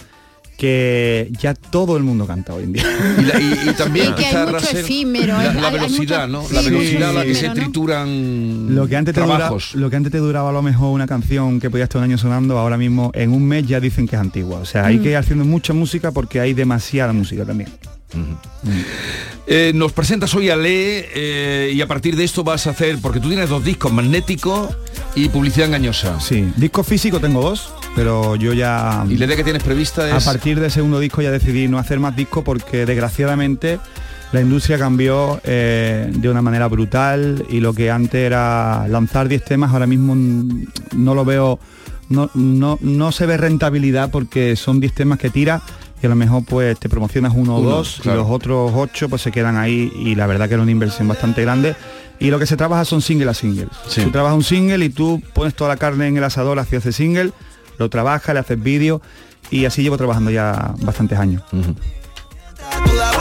que 0.58 1.30
ya 1.38 1.54
todo 1.54 1.98
el 1.98 2.04
mundo 2.04 2.26
canta 2.26 2.54
hoy 2.54 2.64
en 2.64 2.72
día. 2.74 2.84
Y, 3.20 3.22
la- 3.24 3.40
y- 3.42 3.70
y 3.70 3.74
también 3.74 4.06
Sí, 4.18 4.24
que 4.24 4.26
hay 4.28 4.46
mucho 4.48 4.70
efímero, 4.78 5.28
la, 5.34 5.40
hay- 5.40 5.46
la 5.54 5.60
hay- 5.60 5.66
hay 5.66 5.72
velocidad, 5.74 6.28
mucho- 6.30 6.48
¿no? 6.48 6.54
la 6.56 6.62
velocidad 6.62 7.10
a 7.10 7.14
la 7.14 7.26
que 7.26 7.36
se 7.36 7.50
trituran 7.50 8.74
Lo 8.74 8.88
que, 8.88 8.96
antes 8.96 9.14
te 9.14 9.20
dura- 9.22 9.36
trabajos. 9.36 9.76
lo 9.76 9.90
que 9.90 9.96
antes 9.98 10.12
te 10.14 10.18
duraba 10.20 10.50
a 10.50 10.54
lo 10.54 10.62
mejor 10.62 10.94
una 10.94 11.08
canción 11.08 11.60
que 11.60 11.70
podía 11.70 11.84
estar 11.84 12.00
un 12.00 12.06
año 12.06 12.18
sonando, 12.18 12.58
ahora 12.58 12.78
mismo 12.78 13.12
en 13.14 13.34
un 13.34 13.46
mes 13.46 13.68
ya 13.68 13.82
dicen 13.82 14.08
que 14.08 14.16
es 14.16 14.22
antigua. 14.22 14.60
O 14.60 14.66
sea, 14.66 14.86
hay 14.86 14.98
Mm. 14.98 15.04
que 15.04 15.10
ir 15.10 15.18
haciendo 15.18 15.44
mucha 15.44 15.74
música 15.74 16.12
porque 16.12 16.40
hay 16.40 16.54
demasiada 16.54 17.12
música 17.12 17.44
también. 17.44 17.70
Eh, 19.48 19.72
nos 19.76 19.92
presentas 19.92 20.34
hoy 20.34 20.50
a 20.50 20.56
Lee 20.56 21.06
eh, 21.14 21.72
y 21.74 21.82
a 21.82 21.88
partir 21.88 22.16
de 22.16 22.24
esto 22.24 22.44
vas 22.44 22.66
a 22.68 22.72
hacer, 22.72 22.98
porque 23.02 23.20
tú 23.20 23.28
tienes 23.28 23.50
dos 23.50 23.64
discos, 23.64 23.92
Magnético 23.92 24.70
y 25.14 25.30
Publicidad 25.30 25.68
Engañosa. 25.68 26.20
Sí, 26.20 26.52
disco 26.56 26.84
físico 26.84 27.20
tengo 27.20 27.42
dos, 27.42 27.74
pero 27.96 28.36
yo 28.36 28.54
ya... 28.54 29.06
Y 29.10 29.18
la 29.18 29.26
idea 29.26 29.38
que 29.38 29.44
tienes 29.44 29.64
prevista 29.64 30.04
A 30.04 30.18
es... 30.18 30.26
partir 30.26 30.60
del 30.60 30.72
segundo 30.72 31.00
disco 31.00 31.22
ya 31.22 31.32
decidí 31.32 31.68
no 31.68 31.78
hacer 31.78 32.00
más 32.00 32.16
discos 32.16 32.44
porque 32.44 32.86
desgraciadamente 32.86 33.80
la 34.32 34.42
industria 34.42 34.78
cambió 34.78 35.40
eh, 35.44 36.12
de 36.12 36.30
una 36.30 36.42
manera 36.42 36.68
brutal 36.68 37.46
y 37.50 37.60
lo 37.60 37.74
que 37.74 37.92
antes 37.92 38.22
era 38.22 38.88
lanzar 38.88 39.28
10 39.28 39.46
temas 39.46 39.72
ahora 39.72 39.86
mismo 39.88 40.16
no 40.16 41.16
lo 41.16 41.24
veo, 41.24 41.60
no, 42.10 42.32
no, 42.34 42.78
no 42.82 43.12
se 43.12 43.26
ve 43.28 43.38
rentabilidad 43.38 44.10
porque 44.10 44.56
son 44.56 44.80
10 44.80 44.94
temas 44.94 45.20
que 45.20 45.30
tiras 45.30 45.62
y 46.02 46.06
a 46.06 46.10
lo 46.10 46.16
mejor 46.16 46.44
pues 46.46 46.80
te 46.80 46.90
promocionas 46.90 47.34
uno 47.36 47.58
o 47.58 47.62
dos 47.62 48.00
claro. 48.02 48.20
y 48.20 48.24
los 48.24 48.32
otros 48.32 48.72
ocho 48.76 49.10
pues 49.10 49.22
se 49.22 49.32
quedan 49.32 49.58
ahí 49.58 49.92
y 49.96 50.16
la 50.16 50.28
verdad 50.28 50.48
que 50.48 50.56
era 50.56 50.64
una 50.64 50.72
inversión 50.72 51.08
bastante 51.08 51.42
grande 51.42 51.76
y 52.20 52.30
lo 52.30 52.40
que 52.40 52.46
se 52.46 52.58
trabaja 52.58 52.86
son 52.86 53.02
single 53.02 53.30
a 53.30 53.34
single. 53.34 53.68
Sí. 53.88 54.04
Tú 54.04 54.12
trabajas 54.12 54.38
un 54.38 54.44
single 54.44 54.86
y 54.86 54.90
tú 54.90 55.22
pones 55.34 55.54
toda 55.56 55.70
la 55.70 55.78
carne 55.78 56.08
en 56.08 56.18
el 56.18 56.24
asador 56.24 56.60
hacia 56.60 56.78
ese 56.78 56.92
single, 56.92 57.32
lo 57.78 57.90
trabajas, 57.90 58.34
le 58.34 58.40
haces 58.40 58.62
vídeo 58.62 59.02
y 59.50 59.66
así 59.66 59.84
llevo 59.84 59.98
trabajando 59.98 60.32
ya 60.32 60.74
bastantes 60.80 61.20
años. 61.20 61.44
Tú 61.50 61.58
da 62.96 63.12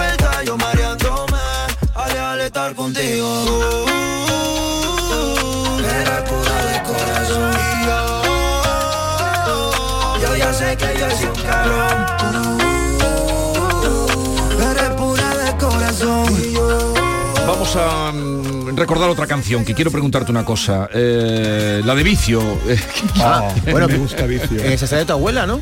Vamos 17.74 17.92
a 17.92 18.12
mm, 18.12 18.76
recordar 18.76 19.08
otra 19.10 19.26
canción, 19.26 19.64
que 19.64 19.74
quiero 19.74 19.90
preguntarte 19.90 20.30
una 20.30 20.44
cosa. 20.44 20.88
Eh, 20.94 21.82
la 21.84 21.94
de 21.94 22.02
Vicio. 22.04 22.40
Ah, 23.16 23.52
bueno, 23.70 23.88
me 23.88 23.96
gusta 23.98 24.26
vicio. 24.26 24.60
Eh, 24.62 24.74
esa 24.74 24.96
de 24.96 25.04
tu 25.04 25.12
abuela, 25.12 25.44
¿no? 25.46 25.60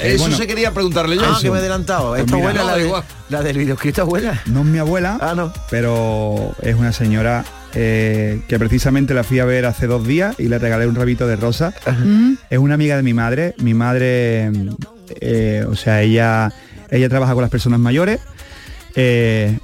Eso 0.00 0.18
bueno. 0.24 0.36
se 0.36 0.46
quería 0.46 0.72
preguntarle 0.74 1.16
yo. 1.16 1.22
Ah, 1.24 1.38
que 1.40 1.50
me 1.50 1.56
he 1.56 1.60
adelantado. 1.60 2.10
Pues 2.10 2.20
Esta 2.20 2.36
mira, 2.36 2.48
abuela, 2.50 2.62
no, 2.64 2.68
la, 2.70 2.76
de- 2.76 2.84
igual. 2.86 3.02
la 3.30 3.42
del 3.42 3.58
videoclip, 3.58 3.94
¿tu 3.94 4.00
abuela? 4.02 4.42
No 4.46 4.60
es 4.60 4.66
mi 4.66 4.78
abuela, 4.78 5.18
Ah, 5.20 5.34
no. 5.34 5.52
pero 5.70 6.54
es 6.60 6.74
una 6.74 6.92
señora 6.92 7.44
eh, 7.74 8.42
que 8.48 8.58
precisamente 8.58 9.14
la 9.14 9.24
fui 9.24 9.38
a 9.38 9.44
ver 9.46 9.64
hace 9.66 9.86
dos 9.86 10.06
días 10.06 10.34
y 10.38 10.48
le 10.48 10.58
regalé 10.58 10.86
un 10.86 10.94
rabito 10.94 11.26
de 11.26 11.36
rosa. 11.36 11.72
Es 12.50 12.58
una 12.58 12.74
amiga 12.74 12.96
de 12.96 13.02
mi 13.02 13.14
madre. 13.14 13.54
Mi 13.58 13.72
madre, 13.74 14.50
eh, 15.20 15.64
o 15.68 15.74
sea, 15.76 16.02
ella, 16.02 16.52
ella 16.90 17.08
trabaja 17.08 17.32
con 17.32 17.40
las 17.42 17.50
personas 17.50 17.80
mayores. 17.80 18.20
eh, 18.94 19.58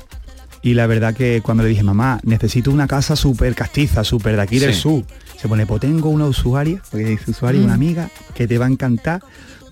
y 0.64 0.74
la 0.74 0.86
verdad 0.88 1.14
que 1.14 1.40
cuando 1.44 1.62
le 1.62 1.68
dije, 1.68 1.82
mamá, 1.84 2.18
necesito 2.24 2.70
una 2.72 2.86
casa 2.88 3.14
súper 3.16 3.54
castiza, 3.54 4.02
súper 4.02 4.34
de 4.34 4.42
aquí 4.42 4.58
del 4.58 4.74
Sí. 4.74 4.80
sur, 4.80 5.04
se 5.40 5.46
pone, 5.46 5.66
pues 5.66 5.80
tengo 5.82 6.08
una 6.08 6.24
usuaria, 6.26 6.80
porque 6.90 7.04
dice 7.06 7.30
usuaria, 7.30 7.60
Mm. 7.60 7.64
una 7.64 7.74
amiga, 7.74 8.08
que 8.34 8.48
te 8.48 8.58
va 8.58 8.64
a 8.66 8.68
encantar. 8.70 9.20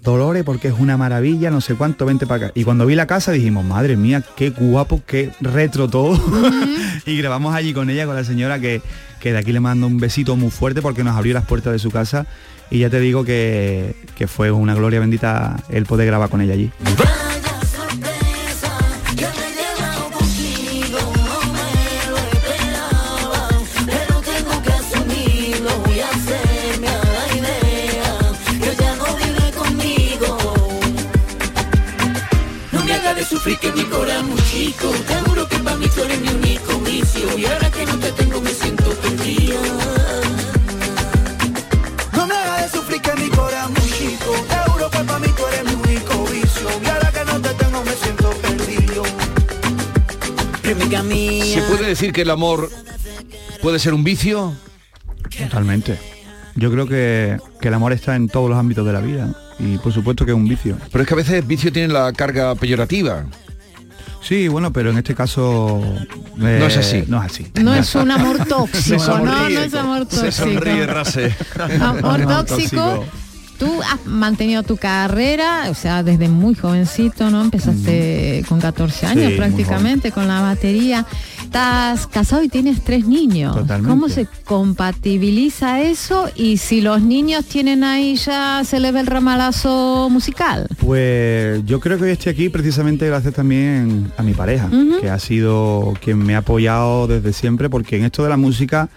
Dolores 0.03 0.43
porque 0.43 0.67
es 0.69 0.75
una 0.79 0.97
maravilla, 0.97 1.51
no 1.53 1.61
sé 1.61 1.77
cuánto, 1.77 2.05
vente 2.05 2.27
para 2.27 2.47
acá. 2.47 2.53
Y 2.57 2.65
cuando 2.65 2.85
vi 2.87 2.97
la 2.97 3.07
casa 3.07 3.31
dijimos, 3.31 3.65
madre 3.65 3.97
mía, 3.97 4.23
qué 4.37 4.51
guapo, 4.51 5.01
qué 5.07 5.31
retro 5.41 5.89
todo. 5.89 6.21
y 7.07 7.17
grabamos 7.17 7.55
allí 7.55 7.73
con 7.73 7.89
ella, 7.89 8.05
con 8.05 8.17
la 8.17 8.25
señora 8.25 8.59
que, 8.59 8.83
que 9.21 9.33
de 9.33 9.39
aquí 9.39 9.53
le 9.53 9.61
mando 9.61 9.87
un 9.87 9.99
besito 9.99 10.35
muy 10.37 10.51
fuerte 10.51 10.83
porque 10.83 11.05
nos 11.05 11.17
abrió 11.17 11.33
las 11.35 11.47
puertas 11.47 11.73
de 11.73 11.79
su 11.79 11.91
casa. 11.93 12.27
Y 12.69 12.81
ya 12.81 12.91
te 12.91 12.99
digo 12.99 13.23
que, 13.25 13.95
que 14.17 14.27
fue 14.27 14.51
una 14.51 14.75
gloria 14.75 14.99
bendita 14.99 15.63
el 15.71 15.87
poder 15.87 16.07
grabar 16.09 16.29
con 16.31 16.41
ella 16.41 16.55
allí. 16.55 16.71
Chico. 34.73 34.91
Te 35.07 35.15
juro 35.29 35.49
que 35.49 35.59
para 35.59 35.77
mí 35.77 35.87
tú 35.95 36.03
eres 36.03 36.21
mi 36.21 36.29
único 36.29 36.79
vicio. 36.81 37.39
Y 37.39 37.47
ahora 37.47 37.71
que 37.71 37.87
no 37.87 37.99
te 37.99 38.13
tengo 38.13 38.41
me 38.41 38.51
siento 38.51 38.91
perdida. 38.91 39.61
No 42.13 42.27
me 42.27 42.35
hagas 42.35 42.73
de 42.73 42.79
sufrir 42.79 43.01
que 43.01 43.15
mi 43.15 43.29
corazón 43.31 43.73
muy 43.73 43.91
chico. 43.91 44.35
Te 44.49 44.71
juro 44.71 44.91
que 44.91 44.99
para 44.99 45.19
mí 45.19 45.29
tú 45.37 45.43
eres 45.47 45.65
mi 45.65 45.83
único 45.83 46.25
vicio. 46.27 46.69
Y 46.83 46.87
ahora 46.87 47.13
que 47.13 47.25
no 47.25 47.41
te 47.41 47.55
tengo 47.55 47.85
me 47.85 47.93
siento 47.93 48.31
perdido. 48.31 49.03
Amiga 50.65 51.03
mía. 51.03 51.55
¿Se 51.55 51.63
puede 51.63 51.87
decir 51.87 52.13
que 52.13 52.23
el 52.23 52.31
amor 52.31 52.71
puede 53.61 53.79
ser 53.79 53.95
un 53.95 54.05
vicio? 54.05 54.55
Totalmente. 55.39 55.99
Yo 56.55 56.71
creo 56.71 56.87
que, 56.87 57.39
que 57.61 57.69
el 57.69 57.75
amor 57.75 57.93
está 57.93 58.15
en 58.15 58.29
todos 58.29 58.49
los 58.51 58.59
ámbitos 58.59 58.87
de 58.87 58.93
la 58.93 59.01
vida. 59.01 59.35
Y 59.59 59.79
por 59.79 59.93
supuesto 59.93 60.25
que 60.25 60.33
es 60.33 60.37
un 60.37 60.49
vicio. 60.49 60.77
Pero 60.91 61.03
es 61.03 61.09
que 61.09 61.15
a 61.15 61.17
veces 61.17 61.47
vicio 61.47 61.73
tiene 61.73 61.93
la 61.93 62.13
carga 62.13 62.55
peyorativa. 62.55 63.27
Sí, 64.23 64.49
bueno, 64.49 64.73
pero 64.73 64.91
en 64.91 64.99
este 64.99 65.15
caso... 65.15 65.83
eh, 66.41 66.57
No 66.61 66.67
es 66.67 66.77
así. 66.77 67.05
No 67.09 67.23
es 67.23 67.33
así. 67.33 67.47
No 67.61 67.75
es 67.75 67.95
un 67.95 68.11
amor 68.11 68.45
tóxico, 68.47 69.19
no, 69.19 69.49
no 69.49 69.61
es 69.61 69.75
amor 69.75 70.01
tóxico. 70.07 70.23
Se 70.23 70.33
sonríe 70.33 70.87
Rase. 70.87 71.35
Amor 71.81 72.27
tóxico. 72.47 73.05
Tú 73.59 73.81
has 73.83 74.05
mantenido 74.07 74.63
tu 74.65 74.77
carrera, 74.77 75.67
o 75.71 75.75
sea, 75.75 76.03
desde 76.03 76.29
muy 76.29 76.55
jovencito, 76.57 77.31
¿no? 77.31 77.43
Empezaste 77.43 78.45
con 78.49 78.61
14 78.61 79.07
años 79.07 79.33
prácticamente 79.35 80.11
con 80.11 80.27
la 80.27 80.41
batería. 80.41 81.07
Estás 81.53 82.07
casado 82.07 82.43
y 82.43 82.49
tienes 82.49 82.83
tres 82.83 83.07
niños. 83.07 83.55
Totalmente. 83.55 83.91
¿Cómo 83.91 84.09
se 84.09 84.27
compatibiliza 84.47 85.83
eso? 85.83 86.31
Y 86.35 86.57
si 86.57 86.81
los 86.81 87.03
niños 87.03 87.45
tienen 87.45 87.85
ahí 87.85 88.17
ya 88.17 88.63
se 88.65 88.81
le 88.81 88.91
ve 88.91 89.01
el 89.01 89.07
ramalazo 89.07 90.09
musical. 90.11 90.67
Pues 90.79 91.63
yo 91.67 91.79
creo 91.79 91.99
que 91.99 92.05
hoy 92.05 92.11
estoy 92.13 92.33
aquí 92.33 92.49
precisamente 92.49 93.07
gracias 93.07 93.35
también 93.35 94.11
a 94.17 94.23
mi 94.23 94.33
pareja, 94.33 94.71
que 94.99 95.11
ha 95.11 95.19
sido 95.19 95.93
quien 96.03 96.21
me 96.21 96.37
ha 96.37 96.39
apoyado 96.39 97.07
desde 97.07 97.35
siempre, 97.35 97.69
porque 97.69 97.99
en 97.99 98.05
esto 98.05 98.23
de 98.23 98.31
la 98.31 98.39
música 98.39 98.89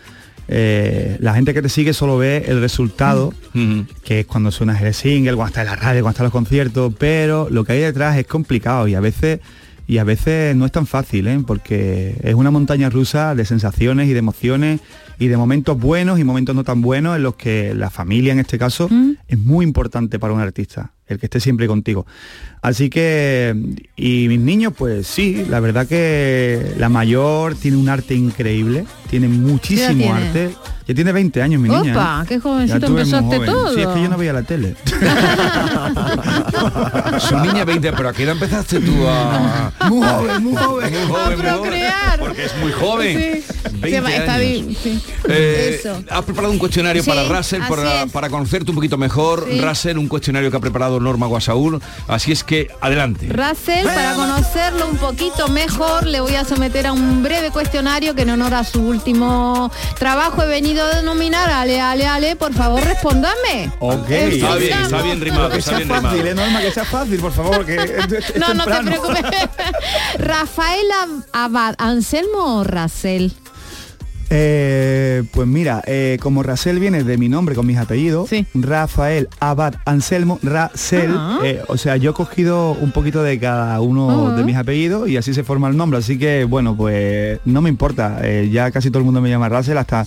eh, 0.47 1.17
la 1.19 1.33
gente 1.33 1.53
que 1.53 1.61
te 1.61 1.67
sigue 1.67 1.91
solo 1.91 2.17
ve 2.17 2.45
el 2.47 2.61
resultado, 2.61 3.33
que 4.05 4.21
es 4.21 4.25
cuando 4.25 4.49
suenas 4.51 4.81
el 4.81 4.93
single, 4.93 5.35
cuando 5.35 5.47
está 5.47 5.63
en 5.63 5.67
la 5.67 5.75
radio, 5.75 6.03
cuando 6.03 6.11
está 6.11 6.23
en 6.23 6.27
los 6.27 6.31
conciertos, 6.31 6.93
pero 6.97 7.49
lo 7.49 7.65
que 7.65 7.73
hay 7.73 7.79
detrás 7.81 8.17
es 8.17 8.25
complicado 8.25 8.87
y 8.87 8.95
a 8.95 9.01
veces 9.01 9.41
y 9.87 9.99
a 9.99 10.03
veces 10.03 10.55
no 10.55 10.65
es 10.65 10.71
tan 10.71 10.87
fácil, 10.87 11.27
¿eh? 11.27 11.39
porque 11.45 12.15
es 12.23 12.33
una 12.33 12.51
montaña 12.51 12.89
rusa 12.89 13.35
de 13.35 13.45
sensaciones 13.45 14.09
y 14.09 14.13
de 14.13 14.19
emociones 14.19 14.81
y 15.19 15.27
de 15.27 15.37
momentos 15.37 15.79
buenos 15.79 16.19
y 16.19 16.23
momentos 16.23 16.55
no 16.55 16.63
tan 16.63 16.81
buenos 16.81 17.15
en 17.15 17.23
los 17.23 17.35
que 17.35 17.73
la 17.75 17.89
familia 17.89 18.33
en 18.33 18.39
este 18.39 18.57
caso 18.57 18.89
es 19.27 19.37
muy 19.37 19.65
importante 19.65 20.19
para 20.19 20.33
un 20.33 20.41
artista, 20.41 20.91
el 21.07 21.19
que 21.19 21.27
esté 21.27 21.39
siempre 21.39 21.67
contigo. 21.67 22.05
Así 22.61 22.89
que, 22.89 23.55
y 23.95 24.27
mis 24.27 24.39
niños, 24.39 24.73
pues 24.75 25.05
sí, 25.05 25.45
la 25.49 25.59
verdad 25.59 25.87
que 25.87 26.73
la 26.77 26.89
mayor 26.89 27.53
tiene 27.55 27.77
un 27.77 27.89
arte 27.89 28.15
increíble, 28.15 28.85
tiene 29.09 29.27
muchísimo 29.27 29.93
tiene? 29.93 30.09
arte. 30.11 30.49
Ya 30.87 30.93
tiene 30.93 31.11
20 31.11 31.41
años 31.41 31.59
mi 31.61 31.69
niña. 31.69 31.93
Opa, 31.93 32.21
¿eh? 32.23 32.25
qué 32.27 32.35
Ya 32.35 32.41
jovencito 32.41 32.85
empezaste 32.87 33.35
joven. 33.37 33.45
todo. 33.51 33.73
Sí, 33.73 33.81
es 33.81 33.87
que 33.87 34.01
yo 34.03 34.09
no 34.09 34.17
veía 34.17 34.33
la 34.33 34.43
tele. 34.43 34.75
Su 37.19 37.39
niña 37.39 37.65
20, 37.65 37.91
pero 37.93 38.09
¿a 38.09 38.13
qué 38.13 38.23
edad 38.23 38.33
empezaste 38.33 38.79
tú 38.81 39.07
a... 39.07 39.71
Muy 39.89 40.05
joven, 40.07 40.43
muy 40.43 40.55
joven. 40.55 40.93
Muy 40.93 41.07
joven, 41.07 41.37
muy 41.39 41.47
joven. 41.47 41.61
procrear. 41.61 42.19
Porque 42.19 42.45
es 42.45 42.55
muy 42.57 42.71
joven. 42.71 43.17
Sí. 43.17 43.43
20 43.81 43.89
Se 43.89 44.01
va- 44.01 44.11
está 44.15 44.33
años. 44.35 44.47
bien, 44.47 44.75
sí. 44.81 45.01
Eh, 45.27 45.77
Eso. 45.79 46.01
has 46.09 46.23
preparado 46.23 46.53
un 46.53 46.59
cuestionario 46.59 47.03
Sí, 47.03 47.09
para 47.09 47.23
Russell 47.27 47.61
para, 47.67 48.05
para 48.07 48.29
conocerte 48.29 48.71
un 48.71 48.75
poquito 48.75 48.97
mejor. 48.97 49.45
Sí. 49.49 49.59
Russell, 49.61 49.97
un 49.97 50.07
cuestionario 50.07 50.49
que 50.51 50.57
ha 50.57 50.59
preparado 50.59 50.94
Norma 50.99 51.27
Guasaúl. 51.27 51.81
Así 52.07 52.31
es 52.31 52.43
que 52.43 52.69
adelante. 52.81 53.27
Russell, 53.29 53.85
para 53.85 54.13
conocerlo 54.13 54.87
un 54.87 54.97
poquito 54.97 55.47
mejor, 55.47 56.05
le 56.05 56.19
voy 56.21 56.35
a 56.35 56.45
someter 56.45 56.87
a 56.87 56.93
un 56.93 57.23
breve 57.23 57.51
cuestionario 57.51 58.15
que 58.15 58.21
en 58.23 58.29
honor 58.31 58.53
a 58.53 58.63
su 58.63 58.81
último 58.81 59.71
trabajo 59.99 60.41
he 60.43 60.47
venido 60.47 60.83
a 60.85 60.95
denominar 60.95 61.49
Ale, 61.49 61.79
Ale, 61.81 62.07
Ale, 62.07 62.35
por 62.35 62.53
favor, 62.53 62.83
respóndame. 62.83 63.71
Ok. 63.79 64.09
Está 64.09 64.55
bien, 64.55 64.81
está 64.81 65.01
bien 65.01 65.21
rimado, 65.21 65.49
Que 65.49 65.57
está 65.59 65.71
sea 65.71 65.77
bien 65.79 65.89
fácil, 65.89 66.09
rimado. 66.21 66.27
eh, 66.27 66.35
Norma, 66.35 66.61
que 66.61 66.71
sea 66.71 66.85
fácil, 66.85 67.19
por 67.19 67.31
favor, 67.31 67.57
porque 67.57 67.75
es, 67.75 68.11
es 68.11 68.35
No, 68.37 68.53
no 68.53 68.65
te 68.65 68.83
preocupes. 68.83 69.21
Rafael 70.17 70.85
Ab- 71.03 71.25
Abad, 71.33 71.75
Anselmo 71.77 72.59
o 72.59 72.63
Russell. 72.63 73.29
Eh, 74.37 75.23
pues 75.31 75.47
mira, 75.47 75.81
eh, 75.87 76.17
como 76.21 76.43
Rasel 76.43 76.77
viene 76.79 77.05
de 77.05 77.17
mi 77.17 77.29
nombre 77.29 77.55
con 77.55 77.65
mis 77.65 77.77
apellidos, 77.77 78.29
Rafael, 78.53 79.29
Abad, 79.39 79.75
Anselmo, 79.85 80.39
Rasel, 80.43 81.13
Ah. 81.17 81.39
eh, 81.41 81.61
o 81.69 81.77
sea, 81.77 81.95
yo 81.95 82.11
he 82.11 82.13
cogido 82.13 82.71
un 82.73 82.91
poquito 82.91 83.23
de 83.23 83.39
cada 83.39 83.79
uno 83.79 84.27
Ah. 84.27 84.35
de 84.35 84.43
mis 84.43 84.57
apellidos 84.57 85.07
y 85.07 85.15
así 85.15 85.33
se 85.33 85.45
forma 85.45 85.69
el 85.69 85.77
nombre, 85.77 85.99
así 85.99 86.17
que 86.19 86.43
bueno, 86.43 86.75
pues 86.75 87.39
no 87.45 87.61
me 87.61 87.69
importa, 87.69 88.21
ya 88.51 88.71
casi 88.71 88.89
todo 88.89 88.99
el 88.99 89.05
mundo 89.05 89.21
me 89.21 89.29
llama 89.29 89.47
Rasel, 89.47 89.77
hasta 89.77 90.05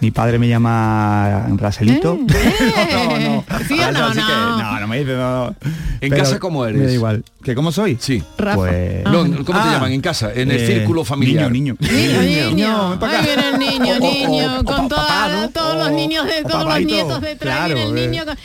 mi 0.00 0.10
padre 0.10 0.38
me 0.38 0.48
llama 0.48 1.46
Raselito. 1.56 2.18
no, 2.92 3.18
no, 3.18 3.44
¿Sí 3.66 3.78
o 3.80 3.92
no, 3.92 4.04
Así 4.06 4.18
que, 4.18 4.32
no? 4.32 4.58
no, 4.58 4.80
no 4.80 4.86
me 4.88 4.98
dice, 4.98 5.14
no. 5.16 5.54
¿En 6.00 6.10
Pero 6.10 6.16
casa 6.22 6.38
cómo 6.38 6.66
eres? 6.66 6.78
Me 6.80 6.86
da 6.88 6.92
igual. 6.92 7.24
¿Que 7.42 7.54
cómo 7.54 7.72
soy? 7.72 7.96
Sí. 8.00 8.22
Rafa. 8.36 8.56
Pues... 8.56 9.04
No, 9.04 9.22
¿Cómo 9.44 9.44
te 9.62 9.68
Ah. 9.68 9.72
llaman 9.72 9.92
en 9.92 10.00
casa? 10.02 10.30
En 10.34 10.50
el 10.50 10.60
Eh, 10.60 10.66
círculo 10.66 11.04
familiar. 11.04 11.50
Niño, 11.50 11.76
niño. 11.80 11.92
Niño, 12.20 12.50
niño. 12.50 12.68
No, 12.68 12.92
acá. 12.92 13.20
Ahí 13.20 13.24
viene 13.26 13.48
el 13.48 13.58
niño, 13.58 13.94
O- 13.94 14.06
o- 14.06 14.12
niño, 14.28 14.60
o- 14.60 14.64
con 14.64 14.84
o 14.84 14.88
toda- 14.88 15.28
¿no? 15.42 15.48
todos 15.50 15.76
los 15.76 15.92
niños 15.92 16.26
de 16.26 16.42
todos 16.42 16.64
los 16.66 16.80
nietos 16.84 17.20
detrás. 17.20 17.56
Claro, 17.56 17.78
el 17.78 17.96
eh. 17.98 18.08
niño 18.08 18.24
con- 18.26 18.36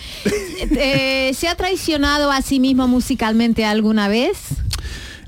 Eh, 0.78 1.32
¿Se 1.36 1.48
ha 1.48 1.56
traicionado 1.56 2.32
a 2.32 2.42
sí 2.42 2.60
mismo 2.60 2.88
musicalmente 2.88 3.66
alguna 3.66 4.08
vez? 4.08 4.38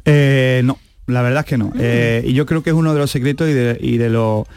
Eh, 0.05 0.61
no, 0.63 0.77
la 1.07 1.21
verdad 1.21 1.41
es 1.41 1.45
que 1.45 1.57
Mm. 1.57 1.59
no. 1.59 1.73
Eh, 1.79 2.23
y 2.25 2.33
yo 2.33 2.45
creo 2.45 2.63
que 2.63 2.69
es 2.71 2.75
uno 2.75 2.93
de 2.93 2.99
los 2.99 3.11
secretos 3.11 3.49
y 3.49 3.53
de, 3.53 3.77
y 3.81 3.97
de 3.97 4.09
lo 4.09 4.47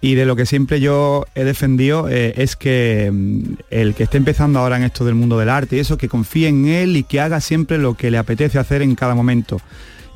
y 0.00 0.14
de 0.14 0.24
lo 0.24 0.36
que 0.36 0.46
siempre 0.46 0.80
yo 0.80 1.26
he 1.34 1.44
defendido 1.44 2.08
eh, 2.08 2.34
es 2.36 2.56
que 2.56 3.10
mm, 3.12 3.42
el 3.70 3.94
que 3.94 4.04
esté 4.04 4.16
empezando 4.16 4.58
ahora 4.58 4.76
en 4.76 4.84
esto 4.84 5.04
del 5.04 5.14
mundo 5.14 5.38
del 5.38 5.48
arte 5.48 5.76
y 5.76 5.80
eso, 5.80 5.98
que 5.98 6.08
confíe 6.08 6.48
en 6.48 6.66
él 6.66 6.96
y 6.96 7.02
que 7.02 7.20
haga 7.20 7.40
siempre 7.40 7.78
lo 7.78 7.94
que 7.94 8.10
le 8.10 8.18
apetece 8.18 8.58
hacer 8.58 8.82
en 8.82 8.94
cada 8.94 9.14
momento. 9.14 9.60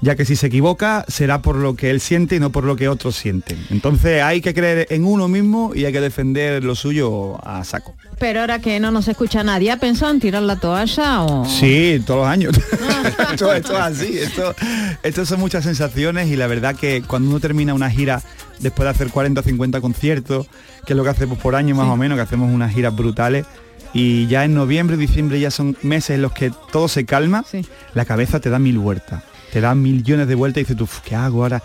Ya 0.00 0.16
que 0.16 0.26
si 0.26 0.36
se 0.36 0.48
equivoca 0.48 1.06
será 1.08 1.40
por 1.40 1.56
lo 1.56 1.76
que 1.76 1.88
él 1.88 2.00
siente 2.00 2.36
y 2.36 2.40
no 2.40 2.50
por 2.50 2.64
lo 2.64 2.76
que 2.76 2.88
otros 2.88 3.16
sienten. 3.16 3.58
Entonces 3.70 4.22
hay 4.22 4.42
que 4.42 4.52
creer 4.52 4.86
en 4.90 5.04
uno 5.06 5.28
mismo 5.28 5.72
y 5.74 5.86
hay 5.86 5.92
que 5.92 6.00
defender 6.00 6.62
lo 6.62 6.74
suyo 6.74 7.38
a 7.46 7.64
saco. 7.64 7.94
Pero 8.18 8.40
ahora 8.40 8.58
que 8.58 8.80
no 8.80 8.90
nos 8.90 9.08
escucha 9.08 9.42
nadie, 9.44 9.70
¿ha 9.70 9.78
pensado 9.78 10.12
en 10.12 10.20
tirar 10.20 10.42
la 10.42 10.56
toalla 10.56 11.22
o...? 11.22 11.46
Sí, 11.46 12.02
todos 12.06 12.20
los 12.20 12.28
años. 12.28 12.54
esto, 13.32 13.54
esto 13.54 13.72
es 13.72 13.80
así. 13.80 14.18
Esto, 14.18 14.54
esto 15.02 15.24
son 15.24 15.40
muchas 15.40 15.64
sensaciones 15.64 16.28
y 16.28 16.36
la 16.36 16.48
verdad 16.48 16.76
que 16.76 17.02
cuando 17.06 17.30
uno 17.30 17.40
termina 17.40 17.72
una 17.72 17.88
gira 17.88 18.22
después 18.60 18.84
de 18.84 18.90
hacer 18.90 19.08
40 19.08 19.40
o 19.40 19.44
50 19.44 19.80
conciertos, 19.80 20.46
que 20.86 20.92
es 20.92 20.96
lo 20.96 21.04
que 21.04 21.10
hacemos 21.10 21.38
por 21.38 21.54
año 21.54 21.74
más 21.74 21.86
o 21.88 21.96
menos, 21.96 22.16
que 22.16 22.22
hacemos 22.22 22.52
unas 22.52 22.72
giras 22.72 22.94
brutales, 22.94 23.46
y 23.92 24.26
ya 24.26 24.44
en 24.44 24.54
noviembre 24.54 24.96
y 24.96 24.98
diciembre 24.98 25.38
ya 25.38 25.50
son 25.50 25.76
meses 25.82 26.10
en 26.16 26.22
los 26.22 26.32
que 26.32 26.50
todo 26.72 26.88
se 26.88 27.04
calma, 27.04 27.44
la 27.94 28.04
cabeza 28.04 28.40
te 28.40 28.50
da 28.50 28.58
mil 28.58 28.78
vueltas, 28.78 29.22
te 29.52 29.60
da 29.60 29.74
millones 29.74 30.26
de 30.26 30.34
vueltas 30.34 30.58
y 30.60 30.64
dices 30.64 30.76
tú, 30.76 30.84
"Uf, 30.84 31.00
¿qué 31.00 31.14
hago 31.14 31.42
ahora? 31.42 31.62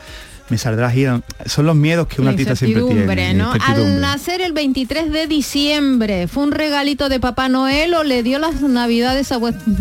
Me 0.49 0.57
saldrá 0.57 0.89
gira. 0.89 1.21
Son 1.45 1.65
los 1.65 1.75
miedos 1.75 2.07
que 2.07 2.21
un 2.21 2.27
artista 2.27 2.55
siempre 2.55 2.81
tiene. 2.83 3.33
¿no? 3.35 3.51
Al 3.51 4.01
nacer 4.01 4.41
el 4.41 4.53
23 4.53 5.11
de 5.11 5.27
diciembre, 5.27 6.27
¿fue 6.27 6.43
un 6.43 6.51
regalito 6.51 7.07
de 7.09 7.19
Papá 7.19 7.49
Noel 7.49 7.93
o 7.93 8.03
le 8.03 8.23
dio 8.23 8.39
las 8.39 8.61
navidades 8.61 9.31
a 9.31 9.37
vuestro... 9.37 9.63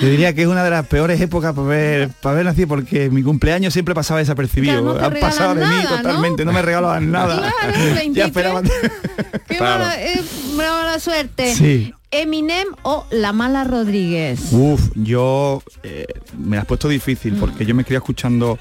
Yo 0.00 0.08
diría 0.08 0.34
que 0.34 0.42
es 0.42 0.48
una 0.48 0.64
de 0.64 0.70
las 0.70 0.86
peores 0.86 1.20
épocas 1.20 1.54
para 1.54 1.66
ver, 1.66 2.08
para 2.20 2.36
ver 2.36 2.44
nacido 2.44 2.68
porque 2.68 3.10
mi 3.10 3.22
cumpleaños 3.22 3.72
siempre 3.72 3.94
pasaba 3.94 4.20
desapercibido. 4.20 4.82
No 4.82 4.92
Han 4.98 5.14
pasado 5.14 5.54
de 5.54 5.64
mí 5.66 5.74
totalmente, 5.88 6.44
no, 6.44 6.52
me 6.52 6.62
regalaban 6.62 7.10
nada. 7.10 7.36
Claro, 7.36 7.74
el 7.74 7.94
23. 7.94 8.12
ya 8.14 8.24
esperaban. 8.26 8.64
Qué 9.48 9.56
Claro. 9.56 9.84
mala, 9.84 10.02
eh, 10.02 10.20
mala 10.56 10.98
suerte. 10.98 11.54
Sí. 11.54 11.94
Eminem 12.22 12.66
o 12.82 13.06
La 13.10 13.32
Mala 13.32 13.64
Rodríguez. 13.64 14.52
Uf, 14.52 14.90
yo 14.94 15.62
eh, 15.82 16.06
me 16.38 16.56
la 16.56 16.62
has 16.62 16.66
puesto 16.68 16.88
difícil 16.88 17.34
porque 17.34 17.66
yo 17.66 17.74
me 17.74 17.84
quería 17.84 17.98
escuchando 17.98 18.58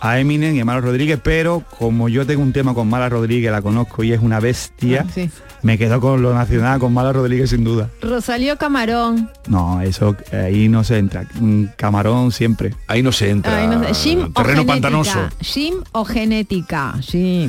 a 0.00 0.18
Eminem 0.18 0.54
y 0.54 0.60
a 0.60 0.64
Mala 0.66 0.80
Rodríguez, 0.82 1.18
pero 1.22 1.62
como 1.78 2.08
yo 2.10 2.26
tengo 2.26 2.42
un 2.42 2.52
tema 2.52 2.74
con 2.74 2.88
Mala 2.88 3.08
Rodríguez, 3.08 3.50
la 3.50 3.62
conozco 3.62 4.02
y 4.04 4.12
es 4.12 4.20
una 4.20 4.38
bestia, 4.38 5.06
Ah, 5.08 5.10
sí. 5.14 5.30
me 5.62 5.78
quedo 5.78 5.98
con 6.00 6.20
lo 6.20 6.34
nacional, 6.34 6.78
con 6.78 6.92
Mala 6.92 7.12
Rodríguez 7.12 7.50
sin 7.50 7.64
duda. 7.64 7.88
Rosalío 8.02 8.58
Camarón. 8.58 9.30
No, 9.46 9.80
eso 9.80 10.14
ahí 10.32 10.68
no 10.68 10.84
se 10.84 10.98
entra. 10.98 11.26
Un 11.40 11.70
camarón 11.76 12.32
siempre. 12.32 12.74
Ahí 12.86 13.02
no 13.02 13.12
se 13.12 13.30
entra. 13.30 13.56
Ay, 13.56 13.66
no 14.16 14.32
terreno 14.32 14.66
pantanoso. 14.66 15.18
Jim 15.40 15.76
o 15.92 16.04
genética. 16.04 16.94
Jim. 17.00 17.48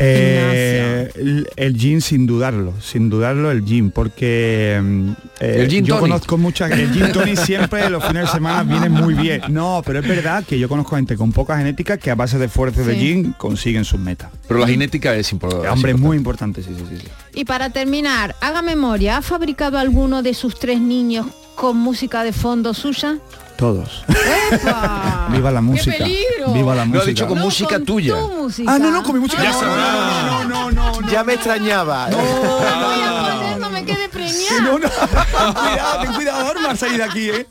Eh, 0.00 1.10
el, 1.16 1.48
el 1.56 1.76
gin 1.76 2.00
sin 2.00 2.26
dudarlo, 2.26 2.72
sin 2.80 3.10
dudarlo 3.10 3.50
el 3.50 3.64
gin, 3.64 3.90
porque 3.90 4.78
mm, 4.82 5.10
eh, 5.40 5.56
El 5.60 5.68
gin 5.70 5.84
yo 5.84 5.96
tonic. 5.96 6.10
conozco 6.10 6.38
mucha 6.38 6.66
el 6.66 6.92
gin 6.92 7.12
tonic 7.12 7.36
siempre 7.44 7.88
los 7.90 8.04
fines 8.04 8.22
de 8.26 8.28
semana 8.28 8.62
vienen 8.62 8.92
muy 8.92 9.14
bien. 9.14 9.42
No, 9.48 9.82
pero 9.84 9.98
es 10.00 10.06
verdad 10.08 10.44
que 10.44 10.58
yo 10.58 10.68
conozco 10.68 10.96
gente 10.96 11.16
con 11.16 11.32
poca 11.32 11.56
genética 11.58 11.96
que 11.98 12.10
a 12.10 12.14
base 12.14 12.38
de 12.38 12.46
esfuerzo 12.46 12.84
de 12.84 12.94
Sí. 12.94 13.00
gin 13.00 13.32
consiguen 13.36 13.84
sus 13.84 13.98
metas. 14.00 14.30
Pero 14.46 14.60
la 14.60 14.66
genética 14.68 15.14
es 15.14 15.32
importante. 15.32 15.68
Hombre, 15.68 15.92
es 15.92 15.98
muy 15.98 16.16
importante, 16.16 16.62
sí, 16.62 16.70
sí, 16.76 16.84
sí. 16.88 16.96
sí. 17.00 17.08
Y 17.34 17.44
para 17.44 17.70
terminar, 17.70 18.34
haga 18.40 18.62
memoria, 18.62 19.16
¿ha 19.18 19.22
fabricado 19.22 19.78
alguno 19.78 20.22
de 20.22 20.34
sus 20.34 20.58
tres 20.58 20.80
niños 20.80 21.26
con 21.54 21.76
música 21.76 22.22
de 22.24 22.32
fondo 22.32 22.72
suya? 22.74 23.18
Todos. 23.58 24.04
¡Epa! 24.52 25.26
Viva 25.32 25.50
la 25.50 25.60
música. 25.60 25.96
peligro! 25.98 26.52
Viva 26.54 26.76
la 26.76 26.82
Lo 26.84 26.90
música. 26.90 27.02
ha 27.02 27.06
dicho 27.06 27.26
con 27.26 27.38
música 27.40 27.80
tuya. 27.80 28.14
Tu 28.14 28.28
música. 28.28 28.72
Ah, 28.72 28.78
no, 28.78 28.90
no, 28.92 29.02
con 29.02 29.14
mi 29.16 29.20
música. 29.20 29.42
Ya 29.42 29.50
no, 29.50 29.60
no, 29.62 29.74
no, 29.76 30.44
no, 30.44 30.70
no, 30.70 31.00
no, 31.00 31.10
Ya 31.10 31.24
me 31.24 31.34
extrañaba. 31.34 32.06
Voy 32.06 32.20
a 32.20 33.34
poner, 33.34 33.58
no 33.58 33.68
me 33.70 33.84
quede 33.84 34.08
preñada. 34.08 34.60
no, 34.62 34.78
no. 34.78 34.88
cuidado, 35.60 36.00
ten 36.02 36.12
cuidado, 36.14 36.44
Norma, 36.44 36.70
al 36.70 36.78
salir 36.78 36.98
de 36.98 37.02
aquí, 37.02 37.30
¿eh? 37.30 37.46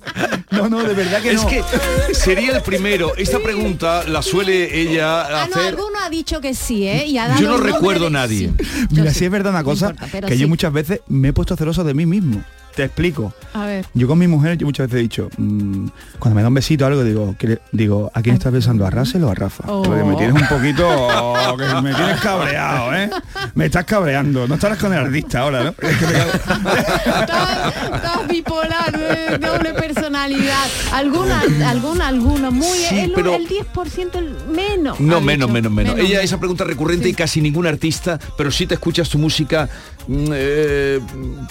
No, 0.49 0.69
no, 0.69 0.81
de 0.81 0.93
verdad 0.93 1.21
que 1.21 1.31
Es 1.33 1.43
no. 1.43 1.49
que 1.49 1.61
sería 2.13 2.55
el 2.55 2.61
primero. 2.61 3.13
Esta 3.17 3.39
pregunta 3.39 4.05
la 4.07 4.21
suele 4.21 4.79
ella 4.79 5.43
Ah, 5.43 5.47
no, 5.53 5.61
alguno 5.61 5.99
ha 6.01 6.09
dicho 6.09 6.39
que 6.39 6.53
sí, 6.55 6.87
¿eh? 6.87 7.05
Y 7.05 7.17
ha 7.17 7.27
dado 7.27 7.41
Yo 7.41 7.49
no 7.49 7.57
recuerdo 7.57 8.05
de- 8.05 8.11
nadie. 8.11 8.53
Sí. 8.57 8.87
Mira, 8.91 9.11
sí. 9.11 9.19
sí 9.19 9.25
es 9.25 9.31
verdad 9.31 9.51
una 9.51 9.65
cosa, 9.65 9.89
importa, 9.89 10.21
que 10.21 10.35
sí. 10.35 10.39
yo 10.39 10.47
muchas 10.47 10.71
veces 10.71 11.01
me 11.09 11.27
he 11.27 11.33
puesto 11.33 11.57
celoso 11.57 11.83
de 11.83 11.93
mí 11.93 12.05
mismo. 12.05 12.41
Te 12.77 12.83
explico. 12.83 13.33
A 13.55 13.65
ver. 13.65 13.85
Yo 13.95 14.07
con 14.07 14.19
mi 14.19 14.27
mujer, 14.27 14.55
yo 14.57 14.67
muchas 14.67 14.85
veces 14.85 14.99
he 14.99 15.01
dicho, 15.01 15.29
mm, 15.35 15.87
cuando 16.19 16.35
me 16.35 16.43
da 16.43 16.47
un 16.47 16.53
besito 16.53 16.83
o 16.85 16.87
algo, 16.87 17.03
digo, 17.03 17.35
¿qué 17.39 17.47
le- 17.47 17.61
digo, 17.71 18.11
¿a 18.13 18.21
quién 18.21 18.35
estás 18.35 18.53
besando? 18.53 18.85
¿A 18.85 18.91
Russell 18.91 19.23
o 19.23 19.31
a 19.31 19.33
Rafa? 19.33 19.63
Oh. 19.67 19.81
Porque 19.81 20.03
me 20.03 20.15
tienes 20.15 20.39
un 20.39 20.47
poquito, 20.47 20.87
oh, 20.87 21.57
que 21.57 21.65
me 21.81 21.91
tienes 21.95 22.21
cabreado, 22.21 22.93
¿eh? 22.95 23.09
Me 23.55 23.65
estás 23.65 23.83
cabreando. 23.85 24.47
No 24.47 24.53
estarás 24.55 24.77
con 24.77 24.93
el 24.93 24.99
artista 24.99 25.39
ahora, 25.39 25.63
¿no? 25.63 25.69
Es 25.69 25.97
que 25.97 26.05
me 26.05 26.13
Estás 27.95 28.27
bipolar, 28.29 29.39
doble 29.39 29.73
personalidad. 29.73 30.65
Alguna, 30.93 31.41
alguna, 31.67 32.07
alguna. 32.07 32.51
Muy 32.51 32.77
Sí, 32.77 32.99
el, 32.99 33.11
pero- 33.13 33.33
el 33.35 33.47
10% 33.47 34.15
el 34.19 34.35
menos. 34.53 34.99
No, 34.99 35.19
menos, 35.19 35.47
dicho. 35.47 35.53
menos, 35.53 35.71
menos. 35.71 35.97
Ella 35.99 36.21
esa 36.21 36.37
pregunta 36.39 36.63
recurrente 36.63 37.09
y 37.09 37.13
casi 37.13 37.41
ningún 37.41 37.65
artista, 37.67 38.19
pero 38.37 38.51
sí 38.51 38.67
te 38.67 38.75
escuchas 38.75 39.09
tu 39.09 39.17
música 39.17 39.67
eh, 40.09 40.99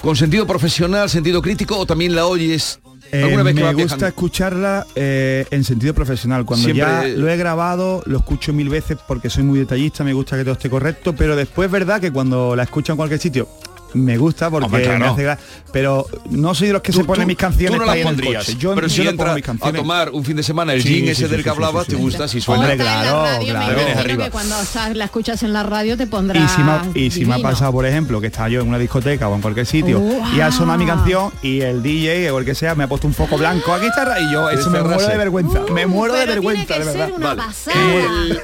con 0.03 0.17
sentido 0.17 0.47
profesional, 0.47 1.09
sentido 1.11 1.43
crítico 1.43 1.77
o 1.79 1.87
también 1.87 2.15
la 2.15 2.27
oyes 2.27 2.81
Eh, 3.13 3.23
alguna 3.23 3.43
vez 3.45 3.55
que 3.55 3.63
me 3.63 3.75
gusta 3.75 4.09
escucharla 4.09 4.85
eh, 4.97 5.47
en 5.51 5.63
sentido 5.63 5.95
profesional. 5.95 6.45
Cuando 6.45 6.65
Siempre- 6.65 6.85
ya 6.85 7.17
lo 7.17 7.29
he 7.29 7.37
grabado, 7.37 8.03
lo 8.07 8.19
escucho 8.19 8.53
mil 8.53 8.69
veces 8.69 8.99
porque 9.07 9.31
soy 9.31 9.45
muy 9.45 9.59
detallista, 9.61 10.03
me 10.03 10.13
gusta 10.13 10.37
que 10.37 10.43
todo 10.43 10.55
esté 10.55 10.69
correcto, 10.69 11.15
pero 11.15 11.37
después 11.37 11.67
es 11.67 11.73
verdad 11.73 12.01
que 12.01 12.11
cuando 12.11 12.57
la 12.57 12.65
escucho 12.65 12.93
en 12.93 12.97
cualquier 12.97 13.21
sitio, 13.21 13.47
me 13.97 14.17
gusta 14.19 14.51
porque 14.51 14.67
Hombre, 14.67 14.83
claro. 14.85 14.99
me 14.99 15.07
hace 15.07 15.25
gra- 15.25 15.39
pero 15.73 16.07
no 16.31 16.55
soy 16.55 16.69
de 16.69 16.73
los 16.75 16.83
que 16.83 16.93
se 16.93 17.05
ponen 17.05 17.27
mis 17.27 17.37
canciones 17.37 17.73
tú 17.73 17.79
no 17.81 17.87
para 17.87 17.93
las 17.93 17.97
ir 17.97 18.03
en 18.03 18.09
el 18.09 18.15
pondrías. 18.15 18.45
coche. 18.47 18.59
Yo, 18.59 18.75
pero 18.75 18.87
yo 18.87 19.03
si 19.03 19.09
entras 19.09 19.35
mis 19.35 19.49
a 19.49 19.73
tomar 19.73 20.11
un 20.11 20.25
fin 20.25 20.37
de 20.37 20.43
semana 20.43 20.73
el 20.73 20.83
Sí, 20.83 20.89
sí, 21.01 21.09
ese 21.09 21.25
sí, 21.25 21.31
del 21.31 21.39
que 21.43 21.43
sí, 21.45 21.49
hablabas, 21.51 21.85
sí, 21.87 21.91
te 21.93 21.97
gusta, 21.97 22.29
si 22.29 22.41
suena. 22.41 22.63
Hombre, 22.63 22.77
claro, 22.79 23.23
radio, 23.25 23.39
me 23.47 23.51
claro. 23.51 23.77
Vienes 23.77 23.97
arriba. 23.97 24.25
que 24.25 24.31
cuando 24.31 24.59
o 24.59 24.65
sea, 24.65 24.89
la 24.95 25.05
escuchas 25.05 25.43
en 25.43 25.53
la 25.53 25.63
radio 25.63 25.97
te 25.97 26.07
pondrá 26.07 26.39
Y 26.41 26.49
si, 26.49 26.63
me, 26.63 26.71
ha- 26.71 26.83
y 26.95 27.11
si 27.11 27.25
me 27.25 27.35
ha 27.35 27.39
pasado, 27.39 27.73
por 27.73 27.85
ejemplo, 27.87 28.21
que 28.21 28.29
estaba 28.29 28.49
yo 28.49 28.61
en 28.61 28.69
una 28.69 28.79
discoteca 28.79 29.29
o 29.29 29.35
en 29.35 29.43
cualquier 29.43 29.67
sitio 29.67 30.03
y 30.35 30.41
ha 30.41 30.51
sonado 30.53 30.79
mi 30.79 30.87
canción 30.87 31.31
y 31.43 31.61
el 31.61 31.83
DJ 31.83 32.31
o 32.31 32.39
el 32.39 32.45
que 32.45 32.55
sea 32.55 32.75
me 32.75 32.85
ha 32.85 32.89
puesto 32.89 33.07
un 33.07 33.15
foco 33.15 33.37
blanco 33.37 33.73
aquí 33.73 33.87
está 33.87 34.19
y 34.21 34.33
yo 34.33 34.49
eso 34.51 34.71
me 34.71 34.81
muero 34.83 35.07
de 35.09 35.17
vergüenza, 35.17 35.61
me 35.73 35.87
muero 35.87 36.15
de 36.15 36.27
vergüenza, 36.27 36.79
de 36.79 36.85
verdad. 36.85 37.11
Vale. 37.19 37.43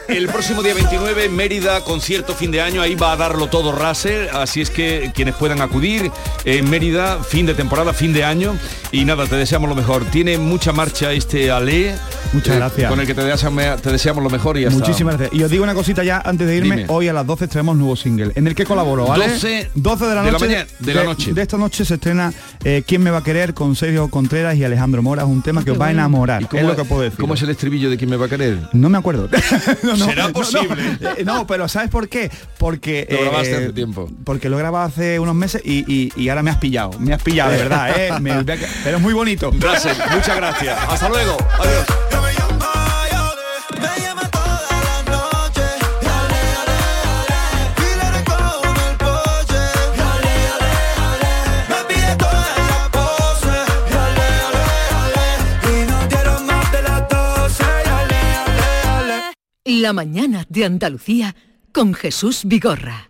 el 0.08 0.28
próximo 0.28 0.62
día 0.62 0.74
29, 0.74 1.28
Mérida, 1.28 1.80
concierto 1.82 2.34
fin 2.34 2.50
de 2.50 2.60
año, 2.60 2.82
ahí 2.82 2.94
va 2.94 3.12
a 3.12 3.16
darlo 3.16 3.46
todo 3.48 3.72
Russell, 3.72 4.28
así 4.32 4.60
es 4.60 4.70
que 4.70 5.12
quienes 5.14 5.34
puedan 5.42 5.60
acudir 5.60 6.08
en 6.44 6.70
Mérida, 6.70 7.18
fin 7.24 7.46
de 7.46 7.54
temporada, 7.54 7.92
fin 7.92 8.12
de 8.12 8.22
año, 8.22 8.56
y 8.92 9.04
nada, 9.04 9.26
te 9.26 9.34
deseamos 9.34 9.68
lo 9.68 9.74
mejor. 9.74 10.04
Tiene 10.04 10.38
mucha 10.38 10.70
marcha 10.70 11.10
este 11.12 11.50
Ale, 11.50 11.96
Muchas 12.32 12.54
eh, 12.54 12.58
gracias. 12.58 12.88
con 12.88 13.00
el 13.00 13.08
que 13.08 13.14
te 13.14 13.24
deseamos, 13.24 13.82
te 13.82 13.90
deseamos 13.90 14.22
lo 14.22 14.30
mejor 14.30 14.56
y 14.56 14.60
ya 14.62 14.68
está. 14.68 14.78
Muchísimas 14.78 15.16
gracias. 15.18 15.40
Y 15.40 15.42
os 15.42 15.50
digo 15.50 15.64
una 15.64 15.74
cosita 15.74 16.04
ya 16.04 16.22
antes 16.24 16.46
de 16.46 16.56
irme, 16.56 16.76
Dime. 16.76 16.86
hoy 16.90 17.08
a 17.08 17.12
las 17.12 17.26
12 17.26 17.48
traemos 17.48 17.76
nuevo 17.76 17.96
single, 17.96 18.30
en 18.36 18.46
el 18.46 18.54
que 18.54 18.64
colaboro, 18.64 19.04
¿vale? 19.08 19.30
12 19.30 19.70
12 19.74 20.06
de 20.06 20.14
la 20.14 20.20
de 20.22 20.26
la 20.26 20.32
noche. 20.38 20.46
mañana- 20.46 20.66
de 20.78 20.94
la 20.94 21.02
noche. 21.04 21.32
De 21.32 21.42
esta 21.42 21.56
noche 21.58 21.84
se 21.84 21.94
estrena 21.94 22.32
eh, 22.62 22.84
¿Quién 22.86 23.02
me 23.02 23.10
va 23.10 23.18
a 23.18 23.24
querer? 23.24 23.52
con 23.52 23.74
Sergio 23.74 24.06
Contreras 24.08 24.54
y 24.56 24.62
Alejandro 24.62 25.02
Mora, 25.02 25.22
es 25.22 25.28
un 25.28 25.42
tema 25.42 25.64
que 25.64 25.72
os 25.72 25.80
va 25.80 25.88
a 25.88 25.90
enamorar, 25.90 26.42
¿Y 26.42 26.44
cómo 26.44 26.62
es 26.62 26.68
lo 26.68 26.76
que 26.76 26.84
puedo 26.84 27.02
decir. 27.02 27.18
¿Cómo 27.18 27.34
es 27.34 27.42
el 27.42 27.50
estribillo 27.50 27.90
de 27.90 27.96
quién 27.96 28.08
me 28.08 28.16
va 28.16 28.26
a 28.26 28.28
querer? 28.28 28.60
No 28.72 28.88
me 28.88 28.98
acuerdo. 28.98 29.28
No, 29.82 29.96
no, 29.96 30.04
¿Será 30.06 30.28
no, 30.28 30.32
posible? 30.32 30.76
No, 31.00 31.10
Eh, 31.10 31.24
no, 31.24 31.46
pero 31.46 31.66
¿sabes 31.66 31.90
por 31.90 32.08
qué? 32.08 32.30
Porque 32.58 33.08
Lo 33.10 33.20
grabaste 33.22 33.50
eh, 33.52 33.56
hace 33.56 33.72
tiempo. 33.72 34.08
Porque 34.24 34.48
lo 34.48 34.56
he 34.56 34.60
grabado 34.60 34.84
hace 34.86 35.18
unos 35.18 35.31
meses 35.34 35.62
y, 35.64 35.84
y- 35.92 36.12
y 36.16 36.28
ahora 36.28 36.42
me 36.42 36.50
has 36.50 36.58
pillado. 36.58 36.90
Me 36.98 37.12
has 37.14 37.22
pillado, 37.22 37.50
de 37.52 37.58
verdad, 37.58 37.90
¿eh? 37.98 38.10
Me- 38.20 38.44
pero 38.84 38.96
es 38.96 39.02
muy 39.02 39.12
bonito. 39.14 39.50
Russell, 39.52 39.96
muchas 40.14 40.36
gracias. 40.36 40.78
Hasta 40.88 41.08
luego. 41.08 41.36
Adiós. 41.58 41.86
La 59.64 59.92
mañana 59.92 60.44
de 60.48 60.64
Andalucía 60.64 61.34
con 61.72 61.94
Jesús 61.94 62.42
Vigorra. 62.44 63.08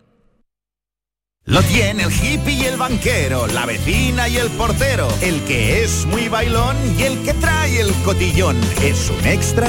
Lo 1.45 1.61
tiene 1.63 2.05
el 2.05 2.13
hippie 2.13 2.55
y 2.55 2.65
el 2.67 2.77
banquero, 2.77 3.49
la 3.49 3.67
vecina 3.67 4.29
y 4.29 4.37
el 4.37 4.49
portero, 4.51 5.09
el 5.23 5.43
que 5.43 5.83
es 5.83 6.07
muy 6.07 6.29
bailón 6.29 6.77
y 6.97 7.03
el 7.03 7.21
que 7.25 7.35
trae 7.35 7.81
el 7.81 7.93
cotillón. 8.05 8.57
Es 8.81 9.11
un 9.11 9.27
extra 9.27 9.69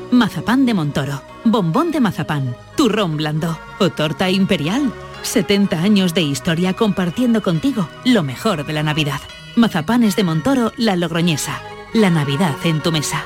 Mazapán 0.11 0.65
de 0.65 0.73
Montoro, 0.73 1.21
bombón 1.45 1.91
de 1.91 2.01
mazapán, 2.01 2.53
turrón 2.75 3.15
blando 3.15 3.57
o 3.79 3.91
torta 3.91 4.29
imperial. 4.29 4.93
70 5.21 5.81
años 5.81 6.13
de 6.13 6.21
historia 6.21 6.73
compartiendo 6.73 7.41
contigo 7.41 7.87
lo 8.03 8.21
mejor 8.21 8.65
de 8.65 8.73
la 8.73 8.83
Navidad. 8.83 9.21
Mazapanes 9.55 10.17
de 10.17 10.25
Montoro, 10.25 10.73
la 10.75 10.97
logroñesa. 10.97 11.61
La 11.93 12.09
Navidad 12.09 12.55
en 12.65 12.81
tu 12.81 12.91
mesa. 12.91 13.25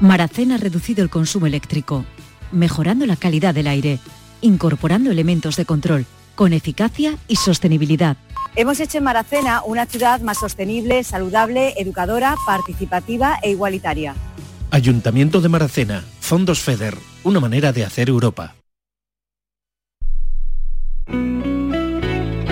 Maracén 0.00 0.52
ha 0.52 0.58
reducido 0.58 1.02
el 1.02 1.08
consumo 1.08 1.46
eléctrico, 1.46 2.04
mejorando 2.50 3.06
la 3.06 3.16
calidad 3.16 3.54
del 3.54 3.68
aire, 3.68 4.00
incorporando 4.42 5.10
elementos 5.10 5.56
de 5.56 5.64
control, 5.64 6.04
con 6.34 6.52
eficacia 6.52 7.16
y 7.26 7.36
sostenibilidad. 7.36 8.18
Hemos 8.54 8.80
hecho 8.80 8.98
en 8.98 9.04
Maracena 9.04 9.62
una 9.64 9.86
ciudad 9.86 10.20
más 10.20 10.40
sostenible, 10.40 11.04
saludable, 11.04 11.72
educadora, 11.78 12.36
participativa 12.46 13.38
e 13.42 13.52
igualitaria. 13.52 14.14
Ayuntamiento 14.72 15.42
de 15.42 15.50
Maracena, 15.50 16.02
Fondos 16.20 16.60
FEDER, 16.60 16.96
una 17.24 17.40
manera 17.40 17.74
de 17.74 17.84
hacer 17.84 18.08
Europa. 18.08 18.54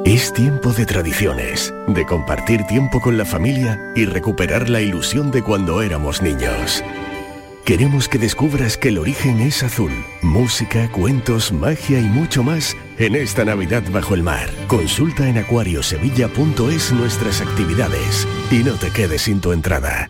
Es 0.06 0.32
tiempo 0.32 0.72
de 0.72 0.86
tradiciones, 0.86 1.74
de 1.88 2.06
compartir 2.06 2.64
tiempo 2.64 3.02
con 3.02 3.18
la 3.18 3.26
familia 3.26 3.92
y 3.94 4.06
recuperar 4.06 4.70
la 4.70 4.80
ilusión 4.80 5.32
de 5.32 5.44
cuando 5.44 5.82
éramos 5.82 6.22
niños. 6.22 6.82
Queremos 7.68 8.08
que 8.08 8.18
descubras 8.18 8.78
que 8.78 8.88
el 8.88 8.98
origen 8.98 9.42
es 9.42 9.62
azul. 9.62 9.92
Música, 10.22 10.90
cuentos, 10.90 11.52
magia 11.52 12.00
y 12.00 12.06
mucho 12.06 12.42
más 12.42 12.78
en 12.98 13.14
esta 13.14 13.44
Navidad 13.44 13.84
bajo 13.92 14.14
el 14.14 14.24
mar. 14.24 14.50
Consulta 14.68 15.28
en 15.28 15.38
acuariosevilla.es 15.38 16.94
nuestras 16.94 17.42
actividades 17.42 18.26
y 18.52 18.64
no 18.64 18.76
te 18.76 18.90
quedes 18.92 19.24
sin 19.24 19.42
tu 19.42 19.52
entrada. 19.52 20.10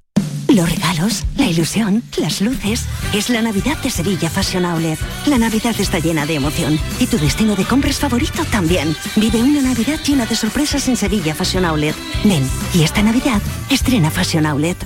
Los 0.55 0.69
regalos, 0.69 1.23
la 1.37 1.45
ilusión, 1.45 2.03
las 2.17 2.41
luces. 2.41 2.85
Es 3.13 3.29
la 3.29 3.41
Navidad 3.41 3.77
de 3.81 3.89
Sevilla 3.89 4.29
Fashion 4.29 4.65
Outlet. 4.65 4.99
La 5.25 5.37
Navidad 5.37 5.73
está 5.79 5.99
llena 5.99 6.25
de 6.25 6.35
emoción 6.35 6.77
y 6.99 7.07
tu 7.07 7.17
destino 7.17 7.55
de 7.55 7.63
compras 7.63 7.99
favorito 7.99 8.43
también. 8.51 8.93
Vive 9.15 9.41
una 9.41 9.61
Navidad 9.61 9.97
llena 10.05 10.25
de 10.25 10.35
sorpresas 10.35 10.89
en 10.89 10.97
Sevilla 10.97 11.33
Fashion 11.33 11.63
Outlet. 11.63 11.95
Ven, 12.25 12.43
y 12.73 12.83
esta 12.83 13.01
Navidad 13.01 13.41
estrena 13.69 14.11
Fashion 14.11 14.45
Outlet. 14.45 14.77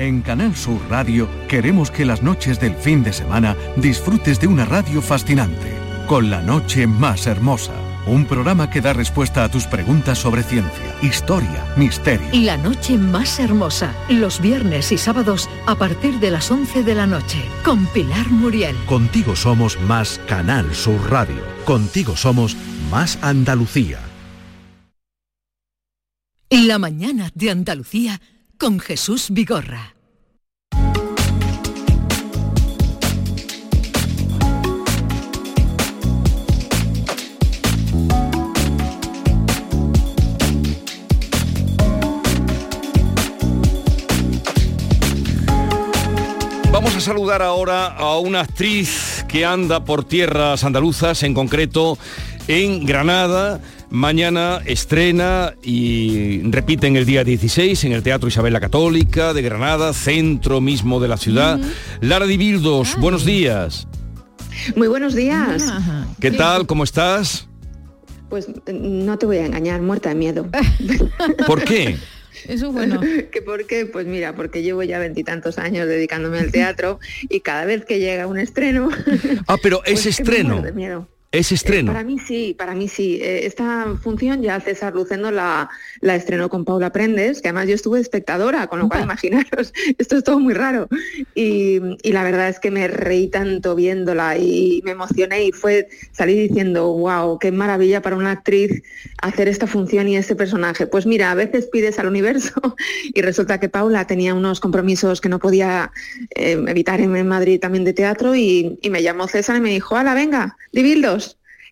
En 0.00 0.20
Canal 0.22 0.56
Sur 0.56 0.80
Radio 0.90 1.28
queremos 1.46 1.92
que 1.92 2.04
las 2.04 2.22
noches 2.22 2.58
del 2.58 2.74
fin 2.74 3.04
de 3.04 3.12
semana 3.12 3.56
disfrutes 3.76 4.40
de 4.40 4.48
una 4.48 4.64
radio 4.64 5.00
fascinante, 5.00 5.72
con 6.08 6.28
la 6.28 6.42
noche 6.42 6.88
más 6.88 7.28
hermosa. 7.28 7.85
Un 8.06 8.24
programa 8.24 8.70
que 8.70 8.80
da 8.80 8.92
respuesta 8.92 9.42
a 9.42 9.48
tus 9.48 9.66
preguntas 9.66 10.18
sobre 10.18 10.44
ciencia, 10.44 10.94
historia, 11.02 11.66
misterio. 11.76 12.28
La 12.32 12.56
noche 12.56 12.96
más 12.96 13.40
hermosa, 13.40 13.92
los 14.08 14.40
viernes 14.40 14.92
y 14.92 14.98
sábados 14.98 15.50
a 15.66 15.74
partir 15.74 16.20
de 16.20 16.30
las 16.30 16.48
11 16.52 16.84
de 16.84 16.94
la 16.94 17.08
noche, 17.08 17.42
con 17.64 17.84
Pilar 17.86 18.30
Muriel. 18.30 18.76
Contigo 18.86 19.34
somos 19.34 19.76
más 19.80 20.20
Canal 20.28 20.72
Sur 20.72 21.10
Radio. 21.10 21.42
Contigo 21.64 22.16
somos 22.16 22.56
más 22.92 23.18
Andalucía. 23.22 23.98
La 26.48 26.78
mañana 26.78 27.32
de 27.34 27.50
Andalucía 27.50 28.20
con 28.56 28.78
Jesús 28.78 29.30
Vigorra. 29.30 29.95
Saludar 47.06 47.40
ahora 47.40 47.86
a 47.86 48.18
una 48.18 48.40
actriz 48.40 49.24
que 49.28 49.44
anda 49.44 49.84
por 49.84 50.02
tierras 50.02 50.64
andaluzas, 50.64 51.22
en 51.22 51.34
concreto 51.34 51.96
en 52.48 52.84
Granada. 52.84 53.60
Mañana 53.90 54.60
estrena 54.64 55.54
y 55.62 56.42
repiten 56.50 56.96
el 56.96 57.06
día 57.06 57.22
16 57.22 57.84
en 57.84 57.92
el 57.92 58.02
Teatro 58.02 58.28
Isabel 58.28 58.52
la 58.52 58.58
Católica 58.58 59.32
de 59.34 59.42
Granada, 59.42 59.92
centro 59.92 60.60
mismo 60.60 60.98
de 60.98 61.06
la 61.06 61.16
ciudad. 61.16 61.60
Lara 62.00 62.26
Dibildos, 62.26 62.96
buenos 62.98 63.24
días. 63.24 63.86
Muy 64.74 64.88
buenos 64.88 65.14
días. 65.14 65.62
¿Qué 66.20 66.32
tal? 66.32 66.66
¿Cómo 66.66 66.82
estás? 66.82 67.46
Pues 68.28 68.48
no 68.66 69.16
te 69.16 69.26
voy 69.26 69.36
a 69.36 69.46
engañar, 69.46 69.80
muerta 69.80 70.08
de 70.08 70.16
miedo. 70.16 70.48
¿Por 71.46 71.62
qué? 71.62 71.98
Eso 72.48 72.66
es 72.66 72.72
bueno. 72.72 73.00
¿Que 73.30 73.42
¿Por 73.42 73.66
qué? 73.66 73.86
Pues 73.86 74.06
mira, 74.06 74.34
porque 74.34 74.62
llevo 74.62 74.82
ya 74.82 74.98
veintitantos 74.98 75.58
años 75.58 75.86
dedicándome 75.88 76.38
al 76.38 76.52
teatro 76.52 76.98
y 77.28 77.40
cada 77.40 77.64
vez 77.64 77.84
que 77.84 77.98
llega 77.98 78.26
un 78.26 78.38
estreno... 78.38 78.88
Ah, 79.46 79.56
pero 79.62 79.78
es 79.84 80.02
pues 80.02 80.16
que 80.16 80.22
me 80.22 80.28
estreno. 80.30 80.48
muero 80.54 80.66
de 80.66 80.72
miedo. 80.72 81.08
Es 81.36 81.52
estreno. 81.52 81.92
Para 81.92 82.02
mí 82.02 82.18
sí, 82.18 82.54
para 82.56 82.74
mí 82.74 82.88
sí. 82.88 83.18
Eh, 83.20 83.44
esta 83.44 83.94
función 84.02 84.40
ya 84.40 84.58
César 84.58 84.94
Lucendo 84.94 85.30
la, 85.30 85.68
la 86.00 86.14
estrenó 86.14 86.48
con 86.48 86.64
Paula 86.64 86.92
Prendes, 86.92 87.42
que 87.42 87.48
además 87.48 87.68
yo 87.68 87.74
estuve 87.74 88.00
espectadora, 88.00 88.68
con 88.68 88.78
lo 88.78 88.88
cual 88.88 89.02
imaginaros, 89.02 89.74
esto 89.98 90.16
es 90.16 90.24
todo 90.24 90.40
muy 90.40 90.54
raro. 90.54 90.88
Y, 91.34 91.78
y 92.02 92.12
la 92.12 92.24
verdad 92.24 92.48
es 92.48 92.58
que 92.58 92.70
me 92.70 92.88
reí 92.88 93.28
tanto 93.28 93.74
viéndola 93.74 94.38
y 94.38 94.80
me 94.86 94.92
emocioné 94.92 95.44
y 95.44 95.52
fue 95.52 95.88
salí 96.12 96.48
diciendo, 96.48 96.90
wow, 96.90 97.38
qué 97.38 97.52
maravilla 97.52 98.00
para 98.00 98.16
una 98.16 98.30
actriz 98.30 98.82
hacer 99.20 99.48
esta 99.48 99.66
función 99.66 100.08
y 100.08 100.16
este 100.16 100.36
personaje. 100.36 100.86
Pues 100.86 101.04
mira, 101.04 101.30
a 101.30 101.34
veces 101.34 101.66
pides 101.66 101.98
al 101.98 102.06
universo 102.06 102.54
y 103.12 103.20
resulta 103.20 103.60
que 103.60 103.68
Paula 103.68 104.06
tenía 104.06 104.32
unos 104.32 104.58
compromisos 104.60 105.20
que 105.20 105.28
no 105.28 105.38
podía 105.38 105.92
eh, 106.34 106.64
evitar 106.66 107.02
en, 107.02 107.14
en 107.14 107.28
Madrid 107.28 107.60
también 107.60 107.84
de 107.84 107.92
teatro 107.92 108.34
y, 108.34 108.78
y 108.80 108.88
me 108.88 109.02
llamó 109.02 109.28
César 109.28 109.56
y 109.56 109.60
me 109.60 109.68
dijo, 109.68 109.96
hala, 109.96 110.14
venga, 110.14 110.56
divildos, 110.72 111.25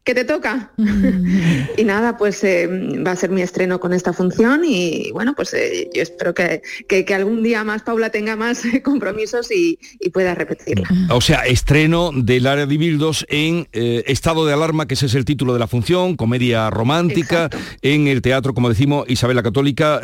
que 0.04 0.14
te 0.14 0.24
toca. 0.24 0.70
y 1.76 1.84
nada, 1.84 2.16
pues 2.18 2.44
eh, 2.44 2.66
va 3.04 3.12
a 3.12 3.16
ser 3.16 3.30
mi 3.30 3.40
estreno 3.42 3.80
con 3.80 3.92
esta 3.94 4.12
función 4.12 4.62
y 4.64 5.10
bueno, 5.12 5.34
pues 5.34 5.54
eh, 5.54 5.88
yo 5.94 6.02
espero 6.02 6.34
que, 6.34 6.60
que- 6.88 7.04
que 7.04 7.14
algún 7.14 7.42
día 7.42 7.64
más 7.64 7.82
Paula 7.82 8.10
tenga 8.10 8.36
más 8.36 8.64
eh, 8.66 8.82
compromisos 8.84 9.50
y, 9.50 9.78
y 10.00 10.10
pueda 10.10 10.34
repetirla. 10.34 10.88
O 11.10 11.20
sea, 11.20 11.46
estreno 11.46 12.10
del 12.14 12.46
área 12.46 12.66
de 12.66 12.76
Bildos 12.76 13.24
en 13.28 13.66
eh, 13.72 14.04
Estado 14.06 14.44
de 14.46 14.52
Alarma, 14.52 14.86
que 14.86 14.94
ese 14.94 15.06
es 15.06 15.14
el 15.14 15.24
título 15.24 15.52
de 15.54 15.58
la 15.58 15.66
función, 15.66 16.16
comedia 16.16 16.68
romántica, 16.70 17.48
en 17.82 18.06
el 18.06 18.20
teatro, 18.22 18.52
como 18.54 18.68
decimos, 18.68 19.06
Isabel 19.08 19.36
la 19.36 19.42
Católica. 19.42 20.00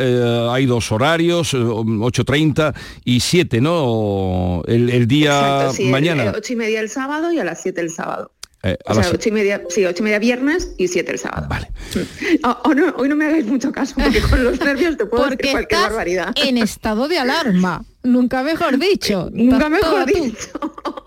hay 0.52 0.66
dos 0.66 0.90
horarios, 0.92 1.52
eh, 1.54 1.58
8.30 1.58 2.74
y 3.04 3.20
7, 3.20 3.60
¿no? 3.60 4.62
El, 4.66 4.88
el 4.90 5.06
día 5.06 5.32
Exacto, 5.38 5.72
sí, 5.74 5.84
el- 5.84 5.90
mañana. 5.90 6.24
eh, 6.24 6.32
ocho 6.36 6.52
y 6.54 6.56
media 6.56 6.80
el 6.80 6.88
sábado 6.88 7.32
y 7.32 7.38
a 7.38 7.44
las 7.44 7.60
siete 7.62 7.80
el 7.82 7.90
sábado. 7.90 8.32
Eh, 8.62 8.76
a 8.86 8.92
O 8.92 8.96
las- 8.96 9.06
sea, 9.06 9.14
ocho 9.14 9.28
y 9.28 9.32
media, 9.32 9.62
sí, 9.68 9.84
ocho 9.86 10.02
y 10.02 10.04
media 10.04 10.18
viernes 10.18 10.72
y 10.78 10.88
siete 10.88 11.12
el 11.12 11.18
sábado. 11.18 11.46
Vale. 11.48 11.70
no, 12.42 12.94
hoy 12.96 13.08
no 13.08 13.16
me 13.16 13.26
hagáis 13.26 13.46
mucho 13.46 13.72
caso, 13.72 13.94
porque 13.96 14.20
con 14.20 14.42
los 14.44 14.60
nervios 14.60 14.96
te 14.96 15.06
puedo 15.06 15.24
Porque 15.24 15.36
decir 15.36 15.52
cualquier 15.52 15.78
estás 15.80 15.90
barbaridad. 15.92 16.32
en 16.36 16.58
estado 16.58 17.08
de 17.08 17.18
alarma. 17.18 17.84
Nunca 18.02 18.42
mejor 18.42 18.78
dicho. 18.78 19.28
Nunca 19.32 19.68
mejor 19.68 20.06
dicho. 20.06 20.48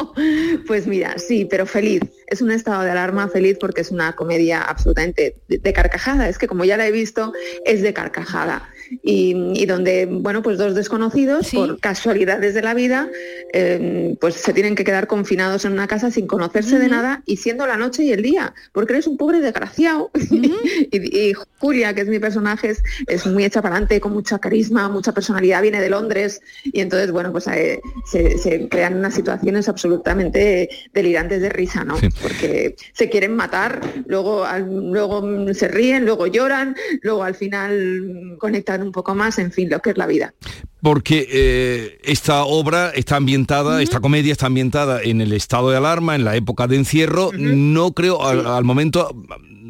Pues 0.67 0.85
mira, 0.85 1.17
sí, 1.17 1.45
pero 1.45 1.65
feliz. 1.65 2.01
Es 2.27 2.41
un 2.43 2.51
estado 2.51 2.83
de 2.83 2.91
alarma 2.91 3.27
feliz 3.29 3.57
porque 3.59 3.81
es 3.81 3.89
una 3.89 4.13
comedia 4.15 4.61
absolutamente 4.61 5.37
de, 5.47 5.57
de 5.57 5.73
carcajada. 5.73 6.29
Es 6.29 6.37
que 6.37 6.47
como 6.47 6.65
ya 6.65 6.77
la 6.77 6.85
he 6.85 6.91
visto, 6.91 7.33
es 7.65 7.81
de 7.81 7.93
carcajada. 7.93 8.69
Y, 9.03 9.35
y 9.55 9.65
donde, 9.65 10.05
bueno, 10.05 10.41
pues 10.41 10.57
dos 10.57 10.75
desconocidos, 10.75 11.47
por 11.57 11.79
casualidades 11.79 12.53
de 12.53 12.61
la 12.61 12.73
vida, 12.73 13.09
eh, 13.53 14.15
pues 14.19 14.35
se 14.35 14.53
tienen 14.53 14.75
que 14.75 14.83
quedar 14.83 15.07
confinados 15.07 15.65
en 15.65 15.73
una 15.73 15.87
casa 15.87 16.11
sin 16.11 16.27
conocerse 16.27 16.79
de 16.79 16.87
nada 16.87 17.23
y 17.25 17.37
siendo 17.37 17.65
la 17.67 17.77
noche 17.77 18.03
y 18.03 18.11
el 18.11 18.21
día, 18.21 18.53
porque 18.71 18.93
eres 18.93 19.07
un 19.07 19.17
pobre 19.17 19.39
desgraciado. 19.41 20.11
y, 20.31 21.19
y 21.19 21.33
Julia, 21.59 21.93
que 21.93 22.01
es 22.01 22.07
mi 22.07 22.19
personaje, 22.19 22.69
es, 22.71 22.83
es 23.07 23.25
muy 23.25 23.45
hecha 23.45 23.61
para 23.61 23.75
adelante, 23.75 23.99
con 23.99 24.13
mucha 24.13 24.39
carisma, 24.39 24.89
mucha 24.89 25.11
personalidad, 25.13 25.61
viene 25.61 25.81
de 25.81 25.89
Londres 25.89 26.41
y 26.63 26.81
entonces, 26.81 27.11
bueno, 27.11 27.31
pues 27.31 27.47
eh, 27.47 27.81
se, 28.11 28.37
se 28.37 28.67
crean 28.69 28.97
unas 28.97 29.13
situaciones 29.13 29.69
absolutamente 29.69 30.69
delirantes 30.93 31.41
de 31.41 31.49
risa, 31.49 31.83
¿no? 31.83 31.95
Porque 32.21 32.75
se 32.93 33.09
quieren 33.09 33.35
matar, 33.35 33.81
luego, 34.07 34.43
al- 34.45 34.91
luego 34.91 35.23
se 35.53 35.67
ríen, 35.67 36.05
luego 36.05 36.27
lloran, 36.27 36.75
luego 37.01 37.23
al 37.23 37.35
final 37.35 38.01
mm, 38.33 38.37
un 38.81 38.91
poco 38.91 39.13
más, 39.13 39.37
en 39.39 39.51
fin, 39.51 39.69
lo 39.69 39.79
que 39.81 39.91
es 39.91 39.97
la 39.97 40.07
vida. 40.07 40.33
porque 40.81 41.27
eh, 41.31 41.99
esta 42.03 42.43
obra 42.43 42.89
está 42.89 43.15
ambientada, 43.15 43.81
esta 43.81 43.99
comedia 44.01 44.31
está 44.31 44.47
ambientada 44.47 45.01
en 45.01 45.21
el 45.21 45.31
estado 45.31 45.69
de 45.69 45.77
alarma, 45.77 46.15
en 46.15 46.25
la 46.25 46.35
época 46.35 46.67
de 46.67 46.75
encierro. 46.75 47.31
No 47.33 47.93
creo, 47.93 48.25
al, 48.25 48.45
al 48.45 48.63
momento, 48.65 49.15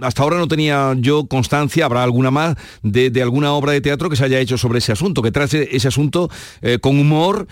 hasta 0.01 0.23
ahora 0.23 0.37
no 0.37 0.47
tenía 0.47 0.95
yo 0.97 1.27
constancia, 1.27 1.85
habrá 1.85 2.03
alguna 2.03 2.31
más, 2.31 2.55
de, 2.81 3.11
de 3.11 3.21
alguna 3.21 3.53
obra 3.53 3.73
de 3.73 3.81
teatro 3.81 4.09
que 4.09 4.15
se 4.15 4.25
haya 4.25 4.39
hecho 4.39 4.57
sobre 4.57 4.79
ese 4.79 4.91
asunto, 4.91 5.21
que 5.21 5.31
trate 5.31 5.75
ese 5.75 5.87
asunto 5.87 6.29
eh, 6.61 6.79
con 6.79 6.99
humor 6.99 7.47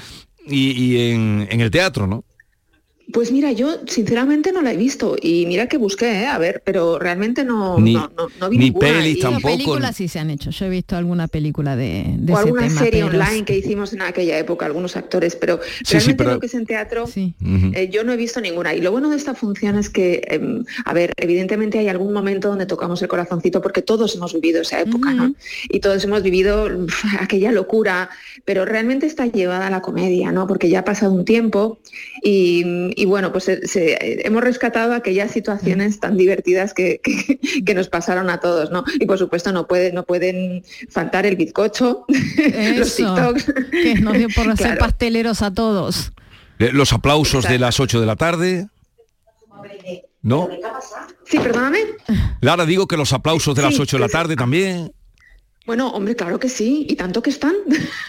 y, 0.48 0.72
y 0.72 1.12
en, 1.12 1.48
en 1.52 1.62
el 1.62 1.70
teatro, 1.70 2.08
¿no? 2.08 2.24
Pues 3.14 3.32
mira, 3.32 3.52
yo 3.52 3.80
sinceramente 3.88 4.52
no 4.52 4.62
la 4.62 4.74
he 4.74 4.78
visto 4.78 5.16
y 5.22 5.46
mira 5.48 5.68
que 5.68 5.78
busqué, 5.78 6.22
¿eh? 6.22 6.28
a 6.28 6.38
ver, 6.38 6.62
pero 6.66 7.00
realmente 7.00 7.44
no, 7.44 7.80
Ni- 7.80 7.94
no, 7.94 8.12
no, 8.18 8.28
no 8.40 8.50
vi 8.50 8.58
ni 8.58 8.66
ninguna. 8.66 8.88
pelis 8.88 9.18
Y- 9.18 9.22
tampoco. 9.22 9.48
Películas 9.48 9.96
sí 9.96 10.08
se 10.08 10.20
han 10.20 10.30
hecho. 10.30 10.50
Yo 10.52 10.66
he 10.66 10.70
visto 10.70 10.96
alguna 10.96 11.28
película 11.28 11.76
de, 11.76 12.06
de 12.18 12.32
o 12.34 12.36
ese 12.36 12.44
alguna 12.46 12.68
tema, 12.68 12.80
serie 12.80 13.04
pero- 13.06 13.20
online 13.24 13.46
que 13.46 13.58
hicimos 13.58 13.94
en 13.94 14.02
aquella 14.04 14.38
época, 14.38 14.66
algunos 14.66 14.96
actores, 14.96 15.36
pero 15.36 15.60
Sí, 15.62 15.84
sí, 15.86 15.94
realmente 15.94 16.16
pero- 16.24 16.34
lo 16.36 16.40
que 16.40 16.46
es 16.48 16.54
en 16.54 16.66
teatro, 16.66 17.06
eh, 17.16 17.90
yo 17.92 18.04
no 18.04 18.14
he 18.14 18.18
visto 18.18 18.40
ninguna. 18.42 18.74
Y 18.74 18.82
lo 18.82 18.92
bueno 18.92 19.10
de 19.10 19.18
esta 19.18 19.34
función 19.36 19.78
es 19.78 19.90
que, 19.90 20.22
em, 20.30 20.64
a 20.86 20.94
ver, 20.94 21.14
evidentemente 21.18 21.80
hay 21.80 21.88
algún 21.88 22.14
momento 22.14 22.50
donde 22.50 22.66
tocamos 22.66 23.02
el 23.02 23.08
corazoncito 23.08 23.62
porque 23.62 23.82
todos 23.82 24.16
hemos 24.16 24.34
vivido 24.34 24.62
esa 24.62 24.80
época, 24.82 25.12
¿no? 25.14 25.34
Y 25.70 25.80
todos 25.80 26.04
hemos 26.04 26.22
vivido 26.24 26.70
aquella 27.20 27.52
locura, 27.52 28.10
pero 28.46 28.66
realmente 28.66 29.06
está 29.06 29.26
llevada 29.26 29.68
a 29.68 29.70
la 29.70 29.82
comedia, 29.82 30.32
¿no? 30.32 30.48
Porque 30.48 30.70
ya 30.70 30.80
ha 30.80 30.86
pasado 30.86 31.12
un 31.14 31.26
tiempo 31.26 31.80
y, 32.24 32.64
y 33.02 33.06
bueno, 33.06 33.32
pues 33.32 33.46
se- 33.46 33.68
se- 33.68 34.26
hemos 34.28 34.44
rescatado 34.44 34.94
aquellas 34.94 35.32
situaciones 35.32 36.00
tan 36.00 36.18
divertidas 36.18 36.74
que, 36.74 37.02
que- 37.04 37.40
que 37.66 37.74
nos 37.74 37.90
pasaron 37.90 38.30
a 38.30 38.40
todos, 38.40 38.70
¿no? 38.72 38.84
Y 39.00 39.06
por 39.06 39.18
supuesto 39.18 39.52
no, 39.52 39.68
puede, 39.68 39.92
no 39.92 40.04
pueden 40.06 40.64
faltar 40.90 41.26
el 41.26 41.36
bizcocho, 41.36 42.06
los 42.78 42.96
TikToks. 42.96 43.54
que 43.72 43.96
nos 43.96 44.14
dio 44.18 44.28
por 44.36 44.46
ser 44.56 44.56
Claro. 44.58 44.80
pasteleros 44.80 45.42
a 45.42 45.52
todos. 45.54 46.12
Eh, 46.60 46.70
Los 46.74 46.94
aplausos 46.94 47.48
de 47.48 47.58
las 47.58 47.80
8 47.80 48.00
de 48.00 48.06
la 48.06 48.16
tarde. 48.16 48.68
¿No? 50.22 50.50
Sí, 51.26 51.40
perdóname. 51.40 51.80
Lara, 52.42 52.66
digo 52.68 52.88
que 52.88 52.98
los 52.98 53.12
aplausos 53.14 53.56
de 53.56 53.64
las 53.64 53.74
Sí, 53.76 53.82
8 53.82 53.98
de 53.98 54.02
la 54.02 54.10
tarde 54.10 54.36
también. 54.36 54.92
Bueno, 55.66 55.90
hombre, 55.92 56.16
claro 56.16 56.40
que 56.40 56.50
sí, 56.50 56.88
y 56.90 56.96
tanto 56.96 57.22
que 57.22 57.30
están. 57.30 57.54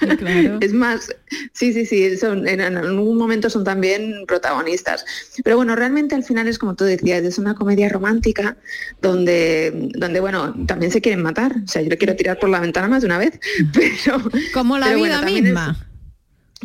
es 0.61 0.73
más, 0.73 1.15
sí, 1.53 1.73
sí, 1.73 1.85
sí, 1.85 2.17
son, 2.17 2.49
en, 2.49 2.61
en 2.61 2.77
algún 2.79 3.17
momento 3.19 3.51
son 3.51 3.63
también 3.63 4.25
protagonistas. 4.27 5.05
Pero 5.45 5.57
bueno, 5.57 5.77
realmente 5.77 6.15
al 6.15 6.25
final 6.25 6.49
es 6.49 6.59
como 6.59 6.75
tú 6.75 6.85
decías, 6.85 7.23
es 7.25 7.39
una 7.39 7.55
comedia 7.55 7.89
romántica 7.91 8.57
donde, 9.03 9.91
donde 9.95 10.21
bueno, 10.21 10.55
también 10.67 10.91
se 10.91 11.01
quieren 11.03 11.23
matar. 11.23 11.55
O 11.65 11.69
sea, 11.69 11.83
yo 11.83 11.91
le 11.91 11.99
quiero 11.99 12.17
tirar 12.17 12.39
por 12.39 12.49
la 12.49 12.59
ventana 12.61 12.89
más 12.89 13.03
de 13.03 13.07
una 13.07 13.19
vez, 13.19 13.39
pero... 13.75 14.19
Como 14.55 14.79
la 14.79 14.87
pero 14.87 14.99
bueno, 15.01 15.21
vida 15.21 15.29
es- 15.29 15.43
misma. 15.43 15.87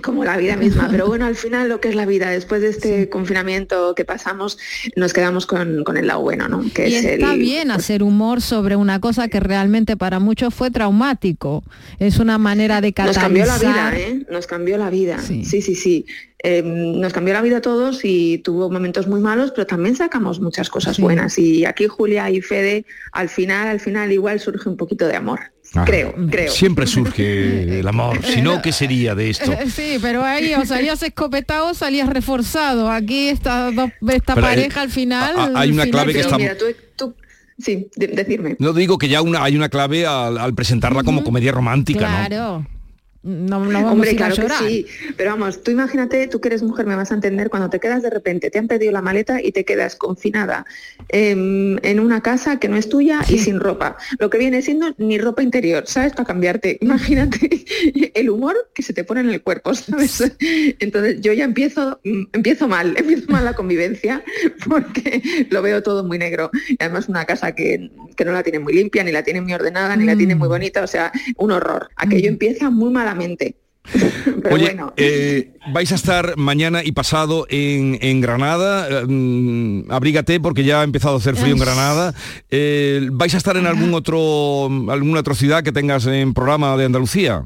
Como 0.04 0.24
la 0.24 0.38
vida 0.38 0.56
misma, 0.56 0.88
pero 0.92 1.08
bueno, 1.08 1.26
al 1.26 1.36
final 1.36 1.70
lo 1.70 1.82
que 1.82 1.90
es 1.90 1.96
la 1.96 2.06
vida, 2.06 2.30
después 2.30 2.62
de 2.62 2.70
este 2.70 3.10
confinamiento 3.10 3.96
que 3.96 4.06
pasamos, 4.06 4.58
nos 4.96 5.14
quedamos 5.14 5.46
con, 5.46 5.84
con 5.84 5.98
el 5.98 6.08
lado 6.08 6.22
bueno, 6.22 6.48
¿no? 6.48 6.64
Que 6.74 6.90
Y 6.90 6.96
es 6.96 7.06
está 7.06 7.34
el, 7.34 7.40
bien 7.40 7.72
hacer 7.72 8.04
humor 8.04 8.42
sobre 8.42 8.76
una 8.76 9.00
cosa 9.00 9.28
que 9.28 9.40
realmente 9.40 9.98
para 9.98 10.20
muchos 10.20 10.54
fue 10.54 10.72
traumático. 10.72 11.64
Es 12.00 12.20
una 12.20 12.38
manera 12.38 12.82
de 12.82 12.90
Nos 12.90 12.96
catalizar. 13.18 13.24
cambió 13.24 13.46
la 13.46 13.58
vida, 13.58 13.98
¿eh? 13.98 14.26
Nos 14.30 14.48
cambió 14.48 14.78
la 14.78 14.90
vida. 14.90 15.20
Sí, 15.20 15.44
sí, 15.44 15.62
sí. 15.62 16.06
Eh, 16.44 16.62
nos 16.64 17.14
cambió 17.14 17.34
la 17.34 17.42
vida 17.42 17.58
a 17.58 17.62
todos 17.62 18.02
y 18.04 18.38
tuvo 18.40 18.70
momentos 18.70 19.08
muy 19.08 19.20
malos, 19.20 19.52
pero 19.56 19.66
también 19.66 19.96
sacamos 19.96 20.40
muchas 20.40 20.70
cosas 20.70 21.00
buenas. 21.00 21.38
Y 21.40 21.66
aquí 21.66 21.88
Julia 21.88 22.30
y 22.30 22.42
Fede, 22.42 22.86
al 23.12 23.28
final, 23.30 23.68
al 23.68 23.80
final 23.80 24.12
igual 24.12 24.40
surge 24.40 24.70
un 24.70 24.78
poquito 24.78 25.08
de 25.08 25.16
amor. 25.16 25.40
Ah, 25.74 25.84
creo, 25.86 26.14
creo. 26.30 26.52
Siempre 26.52 26.86
surge 26.86 27.80
el 27.80 27.88
amor. 27.88 28.24
Si 28.24 28.42
no, 28.42 28.62
¿qué 28.62 28.72
sería 28.72 29.16
de 29.16 29.32
esto? 29.32 29.52
Sí, 29.74 29.98
pero 30.02 30.24
ahí 30.24 30.54
o 30.54 30.64
salías 30.66 31.02
escopetado 31.02 31.72
o 31.72 31.74
salías 31.74 32.08
reforzado. 32.08 32.90
Aquí 32.92 33.30
esta, 33.30 33.70
esta 33.70 34.36
Pero, 34.36 34.48
eh, 34.48 34.50
pareja 34.50 34.82
al 34.82 34.92
final. 34.92 35.34
hay 35.56 35.72
una 35.72 35.84
final 35.86 35.90
clave 35.90 36.14
que 36.14 36.20
está- 36.20 36.38
mira, 36.38 36.56
tú, 36.56 36.66
tú- 36.96 37.16
sí, 37.58 37.90
de- 37.96 38.08
decirme. 38.10 38.56
No 38.60 38.74
digo 38.74 38.98
que 39.00 39.10
ya 39.10 39.22
una, 39.24 39.44
hay 39.44 39.56
una 39.58 39.70
clave 39.70 40.06
al, 40.06 40.38
al 40.38 40.54
presentarla 40.54 41.04
como 41.04 41.24
comedia 41.24 41.52
romántica, 41.52 42.02
¿no? 42.02 42.28
Claro. 42.28 42.60
No, 42.60 42.68
no 43.24 43.60
vamos 43.60 43.92
Hombre, 43.92 44.10
a 44.10 44.14
ir 44.14 44.24
a 44.24 44.30
claro 44.30 44.48
que 44.48 44.68
sí, 44.68 44.86
pero 45.16 45.32
vamos, 45.32 45.64
tú 45.64 45.72
imagínate, 45.72 46.28
tú 46.28 46.40
que 46.40 46.50
eres 46.50 46.64
mujer 46.64 46.86
me 46.86 46.96
vas 46.96 47.12
a 47.12 47.16
entender 47.16 47.50
cuando 47.50 47.70
te 47.70 47.80
quedas 47.80 48.02
de 48.02 48.10
repente, 48.10 48.50
te 48.50 48.60
han 48.60 48.68
pedido 48.68 48.92
la 48.92 49.02
maleta 49.02 49.42
y 49.42 49.52
te 49.52 49.66
quedas 49.66 49.96
confinada 49.96 50.66
em, 51.10 51.78
en 51.84 52.00
una 52.00 52.22
casa 52.22 52.60
que 52.60 52.70
no 52.70 52.78
es 52.78 52.90
tuya 52.90 53.22
y 53.30 53.40
sin 53.40 53.60
ropa, 53.60 53.98
lo 54.20 54.30
que 54.30 54.38
viene 54.38 54.62
siendo 54.62 54.94
ni 54.98 55.18
ropa 55.18 55.44
interior, 55.44 55.84
¿sabes? 55.88 56.14
Para 56.14 56.26
cambiarte. 56.26 56.78
Imagínate 56.88 57.66
el 58.14 58.30
humor 58.30 58.56
que 58.74 58.84
se 58.84 58.94
te 58.94 59.04
pone 59.04 59.22
en 59.22 59.30
el 59.30 59.42
cuerpo, 59.42 59.74
¿sabes? 59.74 60.24
Entonces 60.80 61.22
yo 61.22 61.34
ya 61.34 61.46
empiezo, 61.46 62.00
mm, 62.04 62.24
empiezo 62.34 62.68
mal, 62.68 62.96
empiezo 62.98 63.32
mal 63.32 63.46
la 63.46 63.54
convivencia 63.54 64.24
porque 64.68 65.22
lo 65.50 65.62
veo 65.62 65.84
todo 65.84 66.04
muy 66.04 66.18
negro. 66.18 66.50
Y 66.68 66.78
además 66.80 67.10
una 67.10 67.26
casa 67.26 67.54
que, 67.54 67.92
que 68.16 68.26
no 68.26 68.32
la 68.32 68.44
tiene 68.44 68.60
muy 68.60 68.74
limpia, 68.74 69.04
ni 69.04 69.12
la 69.12 69.24
tiene 69.24 69.42
muy 69.42 69.54
ordenada, 69.54 69.96
ni 69.96 70.06
la 70.06 70.16
tiene 70.16 70.36
muy 70.36 70.48
bonita, 70.48 70.84
o 70.84 70.88
sea, 70.88 71.12
un 71.38 71.52
horror. 71.52 71.90
Aquello 71.96 72.30
empieza 72.30 72.70
muy 72.70 72.92
malamente. 73.08 73.56
Pero 74.44 74.56
Oye, 74.56 74.66
bueno. 74.66 74.94
eh, 74.98 75.54
vais 75.74 75.90
a 75.94 75.96
estar 75.96 76.36
mañana 76.36 76.84
y 76.84 76.92
pasado 76.92 77.48
en, 77.50 77.98
en 78.02 78.20
Granada. 78.20 78.88
eh, 78.90 79.06
mm, 79.08 79.90
abrígate 79.90 80.40
porque 80.42 80.66
ya 80.66 80.82
ha 80.82 80.84
empezado 80.84 81.16
a 81.16 81.18
hacer 81.20 81.38
frío 81.38 81.54
en. 81.54 81.60
Granada. 81.60 82.14
Eh, 82.52 83.08
¿Vais 83.12 83.34
a 83.34 83.38
estar 83.38 83.56
en 83.56 83.66
algún 83.66 83.94
otro, 83.94 84.66
alguna 84.92 85.22
otra 85.22 85.36
ciudad 85.36 85.64
que 85.64 85.72
tengas 85.72 86.06
en 86.06 86.34
programa 86.34 86.76
de 86.76 86.86
Andalucía? 86.86 87.46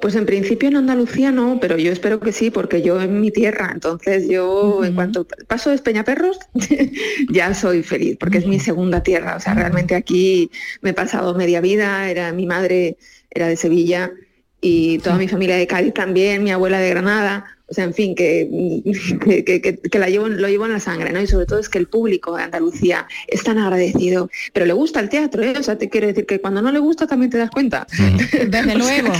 Pues 0.00 0.16
en 0.16 0.26
principio 0.26 0.68
en 0.68 0.76
Andalucía 0.76 1.30
no, 1.30 1.58
pero 1.60 1.76
yo 1.76 1.92
espero 1.92 2.18
que 2.18 2.32
sí, 2.32 2.50
porque 2.50 2.82
yo 2.82 3.00
en 3.00 3.20
mi 3.20 3.30
tierra, 3.30 3.70
entonces 3.72 4.28
yo 4.28 4.82
en 4.84 4.94
cuanto 4.94 5.26
paso 5.46 5.70
de 5.70 5.78
Peñaperros 5.78 6.38
ya 7.30 7.54
soy 7.54 7.84
feliz, 7.84 8.16
porque 8.18 8.38
es 8.38 8.46
mi 8.46 8.58
segunda 8.58 9.02
tierra, 9.04 9.36
o 9.36 9.40
sea, 9.40 9.54
realmente 9.54 9.94
aquí 9.94 10.50
me 10.80 10.90
he 10.90 10.94
pasado 10.94 11.34
media 11.36 11.60
vida, 11.60 12.10
era 12.10 12.32
mi 12.32 12.46
madre 12.46 12.96
era 13.30 13.46
de 13.46 13.56
Sevilla 13.56 14.10
y 14.62 14.98
toda 15.00 15.16
mi 15.16 15.28
familia 15.28 15.56
de 15.56 15.66
Cádiz 15.66 15.92
también, 15.92 16.44
mi 16.44 16.52
abuela 16.52 16.78
de 16.78 16.88
Granada, 16.88 17.58
o 17.68 17.74
sea, 17.74 17.84
en 17.84 17.94
fin, 17.94 18.14
que, 18.14 18.48
que, 19.24 19.44
que- 19.44 19.60
que- 19.62 19.78
que 19.78 19.98
la 19.98 20.08
llevo, 20.08 20.28
lo 20.28 20.48
llevo 20.48 20.66
en 20.66 20.72
la 20.72 20.80
sangre, 20.80 21.12
¿no? 21.12 21.20
Y 21.20 21.26
sobre 21.26 21.46
todo 21.46 21.58
es 21.58 21.68
que 21.68 21.78
el 21.78 21.86
público 21.88 22.36
de 22.36 22.42
Andalucía 22.44 23.06
es 23.28 23.42
tan 23.42 23.58
agradecido, 23.58 24.30
pero 24.52 24.66
le 24.66 24.72
gusta 24.72 25.00
el 25.00 25.08
teatro, 25.08 25.42
¿eh? 25.42 25.54
O 25.58 25.62
sea, 25.62 25.76
te 25.78 25.88
quiero 25.88 26.06
decir 26.06 26.26
que 26.26 26.40
cuando 26.40 26.60
no 26.62 26.70
le 26.72 26.78
gusta 26.78 27.06
también 27.06 27.30
te 27.30 27.38
das 27.38 27.50
cuenta. 27.50 27.86
Desde 28.48 28.74
luego. 28.76 29.12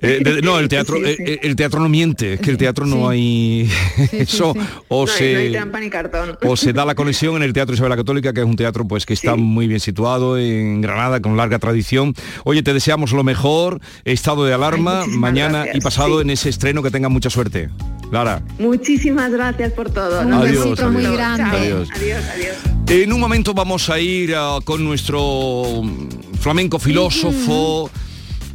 Eh, 0.00 0.20
de- 0.22 0.42
no, 0.42 0.58
el 0.58 0.68
teatro, 0.68 0.96
Sí, 0.96 1.14
sí. 1.16 1.22
eh, 1.26 1.38
el 1.42 1.56
teatro 1.56 1.80
no 1.80 1.88
miente, 1.88 2.34
es 2.34 2.40
que 2.40 2.50
el 2.50 2.58
teatro 2.58 2.84
no 2.86 3.08
hay 3.08 3.68
eso, 4.12 4.54
o 4.88 5.06
no, 5.06 5.12
se 5.12 5.32
no 5.32 5.38
hay 5.38 5.52
trampa 5.52 5.80
ni 5.80 5.88
cartón. 5.90 6.36
o 6.42 6.56
se 6.56 6.72
da 6.72 6.84
la 6.84 6.94
conexión 6.94 7.36
en 7.36 7.42
el 7.42 7.52
Teatro 7.52 7.74
Isabel 7.74 7.90
la 7.90 7.96
Católica, 7.96 8.32
que 8.32 8.40
es 8.40 8.46
un 8.46 8.56
teatro 8.56 8.86
pues 8.86 9.06
que 9.06 9.14
está 9.14 9.36
muy 9.36 9.66
bien 9.66 9.80
situado 9.80 10.38
en 10.38 10.80
Granada, 10.82 11.20
con 11.20 11.36
larga 11.36 11.58
tradición. 11.58 12.14
Oye, 12.44 12.62
te 12.62 12.74
deseamos 12.74 13.12
lo 13.12 13.24
mejor, 13.24 13.80
estado 14.04 14.44
de 14.44 14.52
alarma, 14.52 15.04
mañana 15.06 15.58
gracias, 15.60 15.76
y 15.76 15.80
pasado 15.80 16.16
sí. 16.18 16.22
en 16.22 16.30
ese 16.30 16.48
estreno, 16.50 16.82
que 16.82 16.90
tengan 16.90 17.12
mucha 17.12 17.30
suerte. 17.30 17.70
Lara. 18.10 18.42
Muchísimas 18.58 19.30
gracias 19.32 19.72
por 19.72 19.90
todo. 19.90 20.20
Un 20.20 20.40
besito 20.40 20.90
muy 20.90 21.02
grande. 21.02 21.44
Adiós. 21.44 21.88
adiós, 21.94 22.24
adiós. 22.34 22.56
En 22.88 23.12
un 23.12 23.18
momento 23.18 23.52
vamos 23.52 23.90
a 23.90 23.98
ir 23.98 24.34
ah, 24.36 24.58
con 24.64 24.84
nuestro 24.84 25.82
mm, 25.82 26.36
flamenco 26.38 26.78
filósofo, 26.78 27.90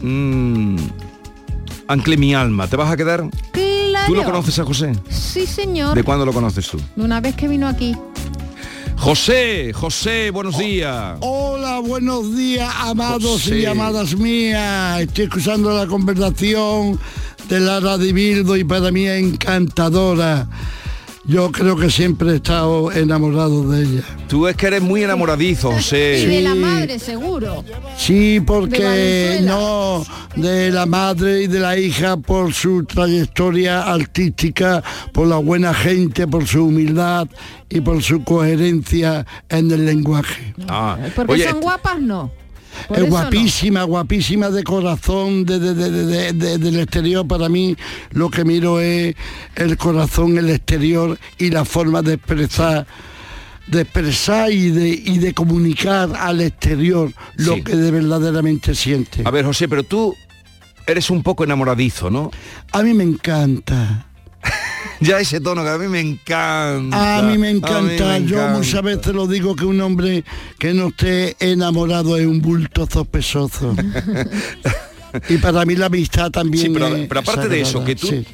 mm, 0.02 0.78
Ancle 1.88 2.16
mi 2.16 2.34
alma. 2.34 2.68
¿Te 2.68 2.78
vas 2.78 2.90
a 2.90 2.96
quedar? 2.96 3.30
Claro. 3.52 4.06
¿Tú 4.08 4.16
lo 4.16 4.24
conoces 4.24 4.58
a 4.60 4.64
José? 4.64 4.94
Sí, 5.10 5.46
señor. 5.46 5.96
¿De 5.96 6.04
cuándo 6.04 6.26
lo 6.26 6.32
conoces 6.32 6.66
tú? 6.70 6.78
De 6.96 7.04
Una 7.04 7.20
vez 7.20 7.36
que 7.36 7.50
vino 7.50 7.68
aquí. 7.68 7.94
José, 9.02 9.74
José, 9.74 10.30
buenos 10.30 10.58
días. 10.58 11.18
Hola, 11.22 11.80
buenos 11.80 12.36
días, 12.36 12.72
amados 12.82 13.24
José. 13.24 13.60
y 13.60 13.66
amadas 13.66 14.16
mías. 14.16 15.02
Estoy 15.02 15.26
escuchando 15.26 15.76
la 15.76 15.88
conversación 15.88 17.00
de 17.52 17.60
Lara 17.60 17.98
de 17.98 18.14
Bildo 18.14 18.56
y 18.56 18.64
para 18.64 18.92
mí 18.92 19.08
es 19.08 19.22
encantadora. 19.22 20.48
Yo 21.26 21.52
creo 21.52 21.76
que 21.76 21.92
siempre 21.92 22.32
he 22.32 22.36
estado 22.38 22.94
enamorado 22.94 23.70
de 23.70 23.84
ella. 23.84 24.04
Tú 24.30 24.48
es 24.48 24.56
que 24.56 24.68
eres 24.68 24.82
muy 24.82 25.04
enamoradizo, 25.04 25.70
José. 25.74 26.22
Y 26.24 26.26
de 26.28 26.42
la 26.44 26.56
madre, 26.56 26.98
seguro. 26.98 27.66
Sí, 27.98 28.40
porque 28.40 29.42
no 29.44 30.02
de 30.38 30.72
la 30.72 30.86
madre 30.86 31.42
y 31.44 31.48
de 31.48 31.60
la 31.60 31.78
hija 31.78 32.16
por 32.16 32.54
su 32.54 32.86
trayectoria 32.86 33.82
artística, 33.82 34.82
por 35.12 35.28
la 35.28 35.36
buena 35.36 35.74
gente, 35.74 36.28
por 36.28 36.48
su 36.48 36.68
humildad 36.68 37.28
y 37.70 37.82
por 37.82 38.02
su 38.02 38.24
coherencia 38.24 39.26
en 39.50 39.70
el 39.72 39.86
lenguaje. 39.86 40.54
Ah, 40.70 40.98
Porque 41.14 41.34
oye, 41.34 41.50
son 41.50 41.60
guapas, 41.60 42.00
no. 42.00 42.32
Es 42.90 43.00
no. 43.00 43.06
guapísima, 43.08 43.84
guapísima 43.84 44.50
de 44.50 44.64
corazón, 44.64 45.46
de, 45.46 45.60
de- 45.60 45.74
de- 45.74 45.92
de- 45.92 46.06
de- 46.06 46.34
de- 46.34 46.58
del 46.58 46.80
exterior. 46.80 47.28
Para 47.28 47.50
mí 47.50 47.76
lo 48.12 48.30
que 48.30 48.44
miro 48.46 48.80
es 48.80 49.16
el 49.56 49.78
corazón, 49.78 50.38
el 50.38 50.50
exterior 50.50 51.18
y 51.38 51.50
la 51.50 51.66
forma 51.66 52.02
de 52.02 52.14
expresar, 52.14 52.88
de 53.68 53.82
expresar 53.82 54.52
y 54.52 54.70
de, 54.72 54.90
y 54.90 55.18
de 55.20 55.34
comunicar 55.34 56.10
al 56.18 56.42
exterior 56.42 57.12
lo 57.36 57.56
Sí. 57.56 57.64
que 57.64 57.76
de 57.76 57.92
verdaderamente 57.92 58.76
siente. 58.76 59.22
A 59.26 59.32
ver, 59.32 59.46
José, 59.46 59.68
pero 59.68 59.84
tú 59.84 60.14
eres 60.88 61.10
un 61.10 61.24
poco 61.24 61.44
enamoradizo, 61.44 62.10
¿no? 62.10 62.32
A 62.74 62.82
mí 62.84 62.94
me 62.94 63.04
encanta. 63.04 64.08
Ya 65.02 65.20
ese 65.20 65.42
tono 65.42 65.64
que 65.64 65.70
a 65.70 65.78
mí 65.78 65.88
me 65.88 66.00
encanta. 66.00 67.18
A 67.18 67.22
mí 67.24 67.38
me 67.38 67.50
A 67.50 67.52
mí 67.54 67.58
encanta. 67.58 68.18
Yo 68.20 68.48
muchas 68.50 68.84
veces 68.84 69.14
lo 69.14 69.26
digo 69.28 69.56
que 69.56 69.66
un 69.66 69.82
hombre 69.82 70.24
que 70.60 70.74
no 70.74 70.90
esté 70.90 71.36
enamorado 71.40 72.18
es 72.18 72.26
un 72.28 72.40
bulto 72.40 72.86
zopesoso. 72.86 73.76
y 75.30 75.38
para 75.38 75.66
mí 75.66 75.76
la 75.76 75.88
amistad 75.88 76.30
también 76.30 76.66
Sí, 76.68 76.70
pero, 76.70 76.88
es 76.96 77.08
pero 77.08 77.20
aparte 77.20 77.48
de 77.50 77.62
eso, 77.62 77.84
que 77.84 77.96
tú, 77.96 78.08
Sí. 78.08 78.26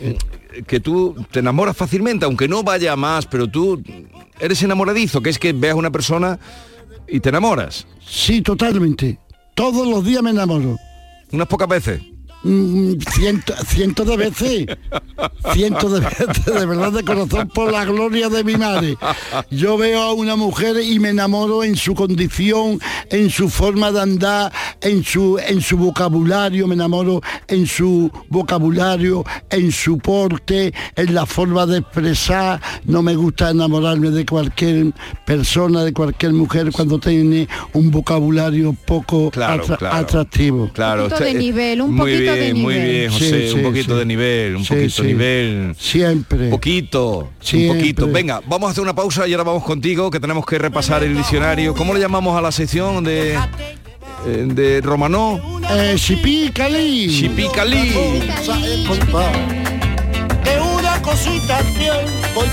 que 0.68 0.80
tú 0.80 1.16
te 1.32 1.40
enamoras 1.40 1.76
fácilmente, 1.78 2.26
aunque 2.26 2.48
no 2.48 2.64
vaya 2.64 2.94
a 2.94 2.96
más, 2.98 3.26
pero 3.26 3.48
tú 3.48 3.82
eres 4.40 4.62
enamoradizo, 4.62 5.22
que 5.22 5.30
es 5.30 5.40
que 5.40 5.54
veas 5.54 5.76
una 5.76 5.90
persona 5.92 6.38
y 7.08 7.20
te 7.22 7.30
enamoras. 7.30 7.88
Sí, 8.06 8.42
totalmente. 8.42 9.20
Todos 9.56 9.88
los 9.88 10.04
días 10.04 10.22
me 10.22 10.32
enamoro. 10.32 10.78
Unas 11.32 11.48
pocas 11.48 11.68
veces. 11.70 12.02
Mm, 12.44 12.94
ciento- 13.14 13.54
cientos 13.66 14.08
de 14.08 14.18
veces. 14.18 14.66
Cientos 15.54 15.92
de 15.92 16.00
veces, 16.02 16.46
de 16.46 16.66
verdad, 16.66 16.92
de 16.92 17.04
corazón, 17.04 17.50
por 17.54 17.72
la 17.72 17.84
gloria 17.84 18.30
de 18.30 18.44
mi 18.44 18.56
madre. 18.56 18.96
Yo 19.50 19.78
veo 19.78 20.02
a 20.02 20.14
una 20.14 20.36
mujer 20.36 20.78
y 20.82 21.00
me 21.00 21.10
enamoro 21.10 21.64
en 21.64 21.76
su 21.76 21.96
condición, 21.96 22.80
en 23.10 23.30
su 23.30 23.50
forma 23.50 23.92
de 23.92 24.02
andar, 24.02 24.52
en 24.82 25.04
su, 25.04 25.40
en 25.40 25.62
su 25.62 25.78
vocabulario, 25.78 26.68
me 26.68 26.76
enamoro 26.76 27.22
en 27.48 27.66
su 27.66 28.12
vocabulario, 28.30 29.24
en 29.50 29.72
su 29.72 29.98
porte, 29.98 30.74
en 30.96 31.14
la 31.16 31.26
forma 31.26 31.66
de 31.66 31.80
expresar. 31.80 32.62
No 32.86 33.02
me 33.02 33.16
gusta 33.16 33.50
enamorarme 33.50 34.12
de 34.12 34.26
cualquier 34.26 34.94
persona, 35.26 35.84
de 35.84 35.92
cualquier 35.94 36.34
mujer, 36.34 36.72
cuando 36.72 37.00
tiene 37.00 37.48
un 37.74 37.90
vocabulario 37.92 38.76
poco 38.86 39.32
Claro, 39.32 39.64
atra- 39.66 39.78
claro. 39.78 39.96
atractivo. 39.96 40.70
Claro, 40.74 41.04
Un 41.06 41.10
poquito 41.10 41.26
de 41.26 41.34
nivel, 41.34 41.82
un 41.82 41.98
poquito 41.98 42.27
bien, 42.36 42.56
de 42.56 42.62
Muy 42.62 42.74
bien, 42.76 43.12
José, 43.12 43.50
Sí, 43.50 43.56
un 43.56 43.64
poquito 43.64 43.94
sí. 43.94 44.00
de 44.00 44.06
nivel, 44.06 44.56
un 44.56 44.64
Sí, 44.64 44.70
poquito 44.74 44.90
sí. 44.90 45.02
de 45.02 45.08
nivel. 45.08 45.76
Siempre. 45.80 46.50
Poquito, 46.50 47.18
un 47.20 47.28
Siempre. 47.46 47.78
poquito. 47.80 48.08
Venga, 48.08 48.42
vamos 48.48 48.68
a 48.68 48.72
hacer 48.72 48.84
una 48.84 48.96
pausa 48.96 49.28
y 49.28 49.34
ahora 49.34 49.44
vamos 49.44 49.64
contigo, 49.64 50.10
que 50.12 50.20
tenemos 50.20 50.46
que 50.46 50.58
repasar 50.58 51.04
el 51.04 51.16
diccionario. 51.16 51.74
¿Cómo 51.74 51.94
le 51.94 52.00
llamamos 52.00 52.38
a 52.38 52.42
la 52.42 52.52
sección 52.52 53.04
de, 53.04 53.34
eh, 53.34 53.38
de 54.26 54.82
Romanó? 54.82 55.40
Eh. 55.70 55.96
Chipícali. 55.98 57.08
Es 60.46 60.62
una 60.62 61.02
cosita 61.02 61.60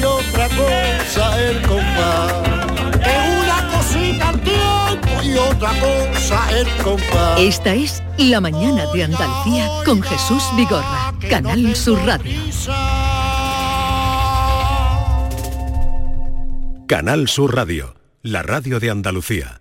otra 0.05 0.49
cosa 0.49 1.51
el 1.51 1.63
compás. 1.63 3.34
Es 4.15 4.21
una 4.21 4.27
cosita 4.27 4.29
al 4.29 4.41
tiempo 4.41 5.23
y 5.23 5.39
otra 5.39 5.81
cosa 5.81 6.59
el 6.59 6.83
compás. 6.83 7.41
Esta 7.41 7.75
es 7.75 8.03
La 8.19 8.41
Mañana 8.41 8.85
de 8.93 9.05
Andalucía 9.05 9.69
con 9.85 10.03
Jesús 10.03 10.43
Vigorra, 10.57 11.15
Canal 11.29 11.75
Sur 11.75 11.99
Radio. 12.05 12.41
Canal 16.87 17.29
Sur 17.29 17.55
Radio, 17.55 17.95
la 18.23 18.43
radio 18.43 18.79
de 18.79 18.91
Andalucía. 18.91 19.61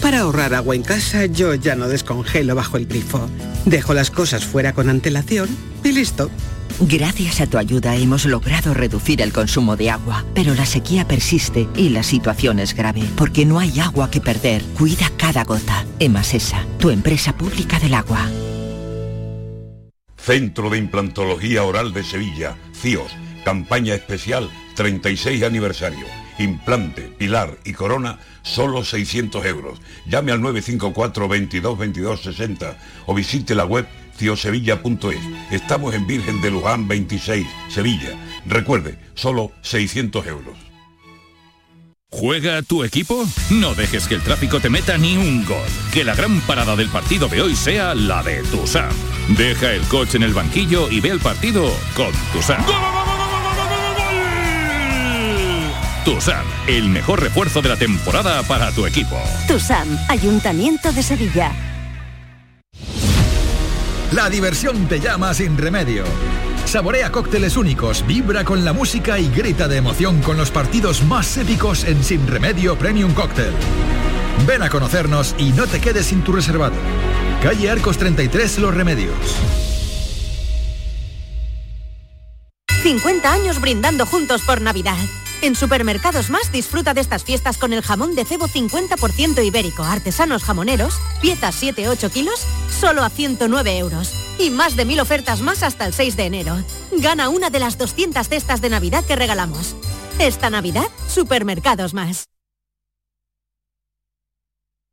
Para 0.00 0.20
ahorrar 0.20 0.54
agua 0.54 0.74
en 0.74 0.82
casa 0.82 1.26
yo 1.26 1.54
ya 1.54 1.76
no 1.76 1.88
descongelo 1.88 2.54
bajo 2.54 2.76
el 2.76 2.86
grifo. 2.86 3.28
Dejo 3.64 3.94
las 3.94 4.10
cosas 4.10 4.44
fuera 4.44 4.72
con 4.72 4.88
antelación 4.88 5.48
y 5.84 5.92
listo. 5.92 6.30
Gracias 6.80 7.40
a 7.40 7.46
tu 7.46 7.58
ayuda 7.58 7.96
hemos 7.96 8.24
logrado 8.24 8.74
reducir 8.74 9.22
el 9.22 9.32
consumo 9.32 9.76
de 9.76 9.90
agua, 9.90 10.24
pero 10.34 10.54
la 10.54 10.66
sequía 10.66 11.06
persiste 11.06 11.68
y 11.76 11.90
la 11.90 12.02
situación 12.02 12.58
es 12.58 12.74
grave, 12.74 13.02
porque 13.16 13.44
no 13.44 13.58
hay 13.58 13.78
agua 13.80 14.10
que 14.10 14.20
perder. 14.20 14.62
Cuida 14.78 15.10
cada 15.16 15.44
gota. 15.44 15.84
Emasesa, 15.98 16.64
tu 16.78 16.90
empresa 16.90 17.36
pública 17.36 17.78
del 17.78 17.94
agua. 17.94 18.28
Centro 20.16 20.70
de 20.70 20.78
Implantología 20.78 21.64
Oral 21.64 21.92
de 21.92 22.04
Sevilla, 22.04 22.56
CIOS, 22.74 23.12
campaña 23.44 23.94
especial 23.94 24.48
36 24.74 25.42
aniversario. 25.42 26.06
implante, 26.38 27.02
pilar 27.02 27.58
y 27.64 27.72
corona, 27.72 28.18
solo 28.42 28.84
600 28.84 29.44
euros. 29.46 29.80
Llame 30.06 30.32
al 30.32 30.40
954 30.40 31.28
22 31.28 31.78
22 31.78 32.22
60 32.22 32.76
o 33.06 33.14
visite 33.14 33.54
la 33.54 33.64
web 33.64 33.86
ciosevilla.es. 34.16 35.20
Estamos 35.50 35.94
en 35.94 36.06
Virgen 36.06 36.40
de 36.40 36.50
Luján 36.50 36.88
26, 36.88 37.46
Sevilla. 37.68 38.10
Recuerde, 38.46 38.98
solo 39.14 39.52
600 39.62 40.26
euros. 40.26 40.56
¿Juega 42.10 42.60
tu 42.60 42.84
equipo? 42.84 43.24
No 43.50 43.74
dejes 43.74 44.06
que 44.06 44.14
el 44.14 44.20
tráfico 44.20 44.60
te 44.60 44.68
meta 44.68 44.98
ni 44.98 45.16
un 45.16 45.46
gol. 45.46 45.66
Que 45.92 46.04
la 46.04 46.14
gran 46.14 46.40
parada 46.42 46.76
del 46.76 46.88
partido 46.88 47.26
de 47.26 47.40
hoy 47.40 47.56
sea 47.56 47.94
la 47.94 48.22
de 48.22 48.42
Tusam. 48.42 48.92
Deja 49.28 49.72
el 49.72 49.80
coche 49.82 50.18
en 50.18 50.24
el 50.24 50.34
banquillo 50.34 50.90
y 50.90 51.00
ve 51.00 51.08
el 51.08 51.20
partido 51.20 51.72
con 51.96 52.12
Tusam. 52.34 52.62
Tusam, 56.04 56.44
el 56.66 56.88
mejor 56.88 57.22
refuerzo 57.22 57.62
de 57.62 57.68
la 57.70 57.76
temporada 57.76 58.42
para 58.42 58.72
tu 58.72 58.84
equipo. 58.86 59.16
TUSAM, 59.46 59.88
Ayuntamiento 60.08 60.92
de 60.92 61.02
Sevilla. 61.02 61.71
La 64.14 64.28
diversión 64.28 64.88
te 64.88 65.00
llama 65.00 65.32
sin 65.32 65.56
remedio. 65.56 66.04
Saborea 66.66 67.10
cócteles 67.10 67.56
únicos, 67.56 68.06
vibra 68.06 68.44
con 68.44 68.62
la 68.62 68.74
música 68.74 69.18
y 69.18 69.30
grita 69.30 69.68
de 69.68 69.78
emoción 69.78 70.20
con 70.20 70.36
los 70.36 70.50
partidos 70.50 71.02
más 71.04 71.38
épicos 71.38 71.84
en 71.84 72.04
Sin 72.04 72.26
Remedio 72.26 72.76
Premium 72.76 73.14
Cóctel. 73.14 73.52
Ven 74.46 74.62
a 74.62 74.68
conocernos 74.68 75.34
y 75.38 75.52
no 75.52 75.66
te 75.66 75.80
quedes 75.80 76.06
sin 76.06 76.22
tu 76.22 76.32
reservado. 76.32 76.74
Calle 77.42 77.70
Arcos 77.70 77.96
33 77.96 78.58
Los 78.58 78.74
Remedios. 78.74 79.16
50 82.82 83.32
años 83.32 83.62
brindando 83.62 84.04
juntos 84.04 84.42
por 84.42 84.60
Navidad. 84.60 84.98
En 85.42 85.56
Supermercados 85.56 86.30
Más 86.30 86.52
disfruta 86.52 86.94
de 86.94 87.00
estas 87.00 87.24
fiestas 87.24 87.58
con 87.58 87.72
el 87.72 87.82
jamón 87.82 88.14
de 88.14 88.24
cebo 88.24 88.46
50% 88.46 89.44
ibérico, 89.44 89.82
artesanos 89.82 90.44
jamoneros, 90.44 90.94
piezas 91.20 91.60
7-8 91.60 92.12
kilos, 92.12 92.46
solo 92.70 93.02
a 93.02 93.10
109 93.10 93.76
euros. 93.78 94.14
Y 94.38 94.50
más 94.50 94.76
de 94.76 94.84
mil 94.84 95.00
ofertas 95.00 95.40
más 95.40 95.64
hasta 95.64 95.84
el 95.84 95.92
6 95.92 96.16
de 96.16 96.26
enero. 96.26 96.56
Gana 96.92 97.28
una 97.28 97.50
de 97.50 97.58
las 97.58 97.76
200 97.76 98.28
cestas 98.28 98.60
de 98.60 98.70
Navidad 98.70 99.04
que 99.04 99.16
regalamos. 99.16 99.74
Esta 100.20 100.48
Navidad, 100.48 100.86
Supermercados 101.08 101.92
Más. 101.92 102.26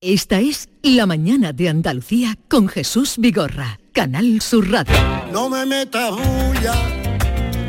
Esta 0.01 0.39
es 0.39 0.69
La 0.81 1.05
Mañana 1.05 1.53
de 1.53 1.69
Andalucía 1.69 2.37
con 2.47 2.69
Jesús 2.69 3.15
Vigorra, 3.17 3.79
Canal 3.91 4.41
Sur 4.41 4.71
Radio. 4.71 4.95
No 5.31 5.49
me 5.49 5.65
metas 5.65 6.11
bulla, 6.11 6.73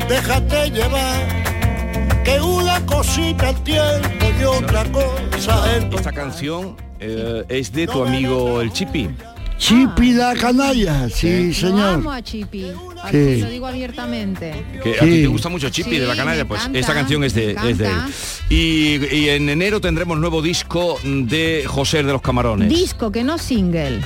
déjate 0.07 0.71
llevar, 0.71 1.40
que 2.23 2.39
una 2.41 2.85
cosita 2.85 3.49
al 3.49 3.63
tiempo 3.63 4.25
y 4.39 4.43
otra 4.43 4.85
cosa 4.91 5.75
el 5.77 5.93
Esta 5.93 6.11
canción 6.11 6.75
eh, 6.99 7.43
es 7.49 7.71
de 7.71 7.87
tu 7.87 8.03
amigo 8.03 8.61
el 8.61 8.71
Chipi. 8.71 9.09
Chipi 9.57 10.13
la 10.13 10.33
canalla, 10.33 11.07
sí, 11.09 11.53
señor. 11.53 11.93
amo 11.95 12.11
a 12.11 12.21
Chipi, 12.23 12.71
así 13.03 13.35
Sí. 13.35 13.41
lo 13.41 13.49
digo 13.49 13.67
abiertamente. 13.67 14.53
Que 14.81 14.95
a 14.95 14.99
Sí. 15.03 15.05
ti 15.05 15.21
te 15.21 15.27
gusta 15.27 15.49
mucho 15.49 15.69
Chipi 15.69 15.91
Sí, 15.91 15.97
de 15.99 16.07
la 16.07 16.15
canalla, 16.15 16.39
me 16.43 16.45
pues 16.45 16.61
encanta, 16.61 16.79
esta 16.79 16.93
canción 16.95 17.23
es 17.23 17.33
de, 17.35 17.53
me 17.61 17.69
es 17.71 17.77
de 17.77 17.85
él. 17.85 17.91
encanta. 17.91 18.13
Y, 18.49 19.15
y 19.15 19.29
en 19.29 19.49
enero 19.49 19.79
tendremos 19.79 20.17
nuevo 20.17 20.41
disco 20.41 20.97
de 21.03 21.63
José 21.67 21.97
de 22.03 22.11
los 22.11 22.21
Camarones. 22.23 22.69
Disco, 22.69 23.11
que 23.11 23.23
no 23.23 23.37
single. 23.37 24.01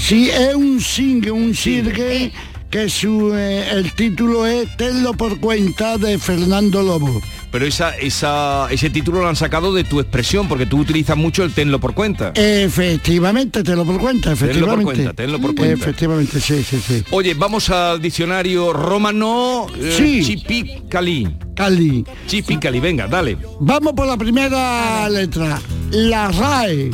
Sí, 0.00 0.30
es 0.30 0.54
un 0.54 0.80
single, 0.80 1.30
un 1.32 1.54
single 1.54 2.32
que 2.70 2.88
su, 2.88 3.32
eh, 3.34 3.68
el 3.72 3.92
título 3.92 4.46
es 4.46 4.76
Tenlo 4.76 5.12
por 5.14 5.38
cuenta 5.40 5.98
de 5.98 6.18
Fernando 6.18 6.82
Lobo. 6.82 7.20
Pero 7.52 7.64
esa, 7.64 7.96
esa, 7.96 8.66
ese 8.70 8.90
título 8.90 9.20
lo 9.22 9.28
han 9.28 9.36
sacado 9.36 9.72
de 9.72 9.84
tu 9.84 10.00
expresión, 10.00 10.46
porque 10.48 10.66
tú 10.66 10.78
utilizas 10.78 11.16
mucho 11.16 11.42
el 11.44 11.52
tenlo 11.54 11.78
por 11.80 11.94
cuenta. 11.94 12.32
Efectivamente, 12.34 13.62
te 13.62 13.74
lo 13.76 13.84
por 13.84 13.98
cuenta, 13.98 14.34
Tenlo 14.34 14.38
por 14.40 14.48
efectivamente. 14.50 14.84
cuenta, 14.84 15.12
tenlo 15.14 15.40
por 15.40 15.54
cuenta. 15.54 15.74
Efectivamente, 15.84 16.40
sí, 16.40 16.62
sí, 16.62 16.80
sí. 16.84 17.04
Oye, 17.12 17.34
vamos 17.34 17.70
al 17.70 18.02
diccionario 18.02 18.72
romano 18.72 19.66
eh, 19.78 19.94
Sí. 19.96 20.22
Chipicali. 20.24 21.36
Cali. 21.54 22.04
Chipicali, 22.26 22.80
venga, 22.80 23.06
dale. 23.06 23.38
Vamos 23.60 23.92
por 23.94 24.06
la 24.06 24.16
primera 24.18 25.08
letra. 25.08 25.58
La 25.92 26.28
RAE. 26.30 26.90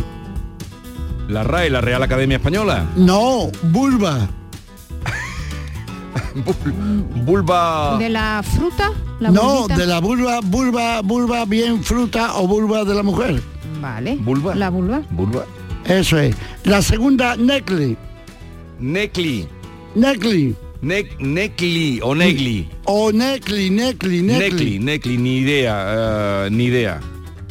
La 1.28 1.42
RAE, 1.42 1.70
la 1.70 1.80
Real 1.80 2.02
Academia 2.02 2.36
Española. 2.36 2.86
No, 2.94 3.50
vulva. 3.64 4.28
Vulva. 7.24 7.96
¿De 7.98 8.08
la 8.08 8.42
fruta? 8.42 8.90
La 9.20 9.30
no, 9.30 9.66
de 9.68 9.86
la 9.86 10.00
vulva, 10.00 10.40
vulva, 10.42 11.00
vulva 11.02 11.44
bien 11.44 11.82
fruta 11.82 12.36
o 12.36 12.46
vulva 12.46 12.84
de 12.84 12.94
la 12.94 13.02
mujer. 13.02 13.40
Vale. 13.80 14.16
Vulva. 14.20 14.54
La 14.54 14.70
vulva. 14.70 15.02
Vulva. 15.10 15.44
Eso 15.84 16.18
es. 16.18 16.34
La 16.64 16.82
segunda, 16.82 17.36
necli. 17.36 17.96
Necli. 18.78 19.46
Necli. 19.94 20.54
Ne- 20.80 21.08
necli 21.20 22.00
o 22.02 22.14
negli. 22.14 22.68
O 22.84 23.12
necli, 23.12 23.70
necli, 23.70 24.22
necli. 24.22 24.50
Necli, 24.50 24.78
necli, 24.78 25.16
ni 25.18 25.38
idea, 25.38 26.46
eh, 26.46 26.50
ni 26.50 26.64
idea. 26.64 27.00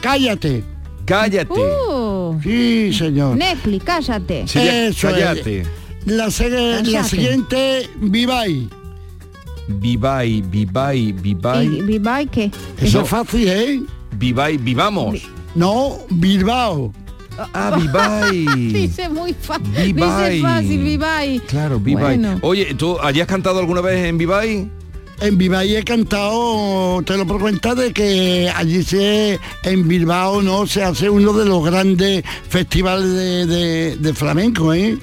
Cállate. 0.02 0.64
Cállate. 1.06 1.60
Uh, 1.60 2.40
Sí, 2.44 2.94
señor. 2.94 3.38
Necli, 3.38 3.80
cállate. 3.80 4.48
Sí, 4.48 4.60
es. 4.60 4.96
La, 6.06 6.28
segue- 6.28 6.84
la 6.92 7.04
siguiente, 7.04 7.90
viváis. 8.00 8.68
Vivai, 9.68 10.42
vivai, 10.42 10.98
¿Y 11.00 11.12
vivai. 11.14 11.68
Vivai 11.82 12.28
qué? 12.28 12.52
Eso 12.82 13.02
es 13.02 13.08
fácil, 13.10 13.48
¿eh? 13.48 13.82
Vivai, 14.18 14.58
vivamos. 14.58 15.22
No, 15.56 16.00
Bilbao. 16.10 16.92
Ah, 17.54 17.78
vivai. 17.80 18.46
Dice 18.74 19.10
muy 19.10 19.34
fácil. 19.34 19.68
Vivai. 19.94 20.36
Dice 20.36 20.42
fácil, 20.42 20.84
Vivai. 20.84 21.40
Claro, 21.48 21.80
Vivai. 21.80 22.18
Bueno. 22.18 22.40
Oye, 22.42 22.74
¿tú 22.76 22.98
hayas 23.00 23.28
cantado 23.28 23.60
alguna 23.60 23.82
vez 23.82 24.06
en 24.06 24.18
Vivai? 24.18 24.70
En 25.22 25.38
Bilbao 25.38 25.62
he 25.62 25.84
cantado, 25.84 27.02
te 27.06 27.16
lo 27.16 27.28
por 27.28 27.40
cuenta 27.40 27.76
de 27.76 27.94
que 27.94 28.52
allí 28.56 28.82
se, 28.84 29.40
en 29.64 29.88
Bilbao 29.88 30.42
no 30.42 30.66
se 30.66 30.82
hace 30.84 31.12
uno 31.12 31.32
de 31.34 31.46
los 31.46 31.64
grandes 31.64 32.24
festivales 32.50 33.08
de, 33.14 33.46
de- 33.46 33.96
de 33.98 34.14
flamenco, 34.16 34.74
¿eh? 34.74 34.98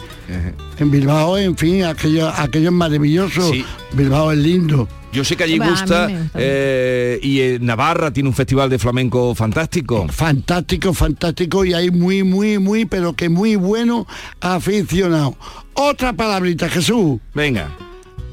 En 0.80 0.90
Bilbao, 0.90 1.38
en 1.38 1.56
fin, 1.56 1.84
aquello, 1.84 2.28
aquello 2.28 2.68
es 2.70 2.74
maravilloso. 2.74 3.52
Sí. 3.52 3.64
Bilbao 3.92 4.32
es 4.32 4.38
lindo. 4.38 4.88
Yo 5.12 5.24
sé 5.24 5.36
que 5.36 5.44
allí 5.44 5.58
Bah, 5.58 5.70
gusta, 5.70 6.08
eh, 6.34 7.18
y 7.22 7.40
en 7.40 7.64
Navarra 7.64 8.10
tiene 8.12 8.28
un 8.28 8.34
festival 8.34 8.68
de 8.68 8.78
flamenco 8.78 9.34
fantástico. 9.36 10.06
Fantástico, 10.10 10.92
fantástico 10.94 11.64
y 11.64 11.72
hay 11.74 11.90
muy, 11.90 12.24
muy, 12.24 12.58
muy, 12.58 12.84
pero 12.84 13.14
que 13.14 13.28
muy 13.28 13.54
bueno 13.56 14.06
aficionado. 14.40 15.36
Otra 15.74 16.12
palabrita, 16.12 16.68
Jesús. 16.68 17.20
Venga, 17.34 17.68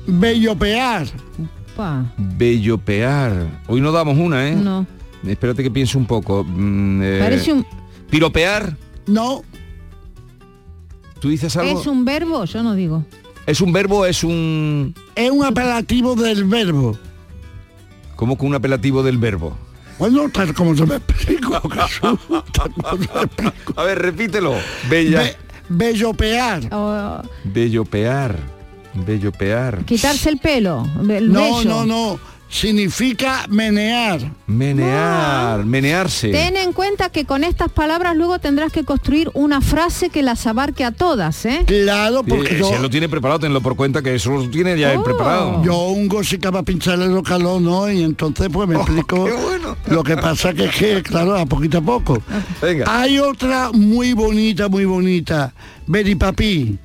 Bellopear. 0.07 1.05
Pa, 1.75 2.05
bellopear. 2.17 3.61
Hoy 3.67 3.81
no 3.81 3.91
damos 3.91 4.17
una, 4.17 4.47
¿eh? 4.47 4.55
No. 4.55 4.85
Espérate 5.27 5.63
que 5.63 5.71
piense 5.71 5.97
un 5.97 6.05
poco. 6.05 6.43
Mm, 6.47 7.01
eh, 7.03 7.19
Parece 7.21 7.51
un... 7.53 7.65
Piropear, 8.09 8.77
No, 9.07 9.41
¿tú 11.19 11.29
dices 11.29 11.55
algo? 11.57 11.79
¿Es 11.81 11.87
un 11.87 12.05
verbo? 12.05 12.45
Yo 12.45 12.61
no 12.63 12.75
digo. 12.75 13.03
¿Es 13.47 13.59
un 13.61 13.73
verbo? 13.73 14.05
¿Es 14.05 14.23
un... 14.23 14.93
es 15.15 15.29
un 15.31 15.43
apelativo 15.43 16.15
del 16.15 16.45
verbo. 16.45 16.97
como 18.15 18.37
que 18.37 18.45
un 18.45 18.55
apelativo 18.55 19.03
del 19.03 19.17
verbo? 19.17 19.57
Bueno, 19.97 20.29
tal 20.29 20.53
como 20.53 20.75
se 20.75 20.85
me 20.85 20.95
explico, 20.95 21.59
Jesús, 21.69 22.19
tal 22.51 22.71
como 22.73 22.91
se 23.03 23.09
me 23.15 23.21
explico. 23.23 23.73
A 23.79 23.83
ver, 23.83 23.99
repítelo. 23.99 24.53
Bella. 24.89 25.21
Be- 25.21 25.35
bellopear. 25.69 26.69
O, 26.73 27.21
bellopear. 27.45 28.37
Bellopear. 28.95 29.83
quitarse 29.85 30.29
el 30.29 30.37
pelo. 30.37 30.85
El 31.09 31.31
No, 31.31 31.63
no, 31.63 31.85
no. 31.85 32.19
Significa 32.47 33.47
menear. 33.49 34.31
Menear, 34.47 35.65
menearse. 35.65 36.29
Ten 36.31 36.55
en 36.55 36.73
cuenta 36.73 37.09
que 37.09 37.25
con 37.25 37.43
estas 37.43 37.71
palabras 37.71 38.15
luego 38.15 38.37
tendrás 38.39 38.71
que 38.71 38.83
construir 38.85 39.29
una 39.33 39.61
frase 39.61 40.09
que 40.09 40.21
las 40.21 40.45
abarque 40.47 40.85
a 40.85 40.91
todas, 40.91 41.43
¿eh? 41.45 41.63
Claro, 41.65 42.23
porque 42.23 42.53
Eh, 42.55 42.59
yo, 42.59 42.67
Si 42.69 42.73
él 42.75 42.81
lo 42.83 42.89
tiene 42.89 43.09
preparado, 43.09 43.39
tenlo 43.39 43.61
por 43.61 43.75
cuenta 43.75 44.01
que 44.03 44.13
eso 44.15 44.29
lo 44.31 44.47
tiene 44.49 44.77
ya 44.79 44.93
Oh. 44.97 45.03
preparado. 45.03 45.63
yo 45.63 45.87
un 45.87 46.07
gosica 46.07 46.51
para 46.51 46.63
pincharle 46.63 47.07
los 47.07 47.23
calor, 47.23 47.59
¿no? 47.61 47.91
Y 47.91 48.03
entonces 48.03 48.47
pues 48.53 48.69
me 48.69 48.75
explico. 48.75 49.27
Lo 49.87 50.03
que 50.03 50.15
pasa 50.15 50.53
que 50.53 50.65
es 50.65 50.75
que, 50.75 51.03
claro, 51.03 51.35
a 51.35 51.45
poquito 51.45 51.79
a 51.79 51.81
poco. 51.81 52.21
Venga. 52.61 52.85
Hay 52.87 53.19
otra 53.19 53.71
muy 53.73 54.13
bonita, 54.13 54.69
muy 54.69 54.85
bonita. 54.85 55.51
Beripapi. 55.87 56.77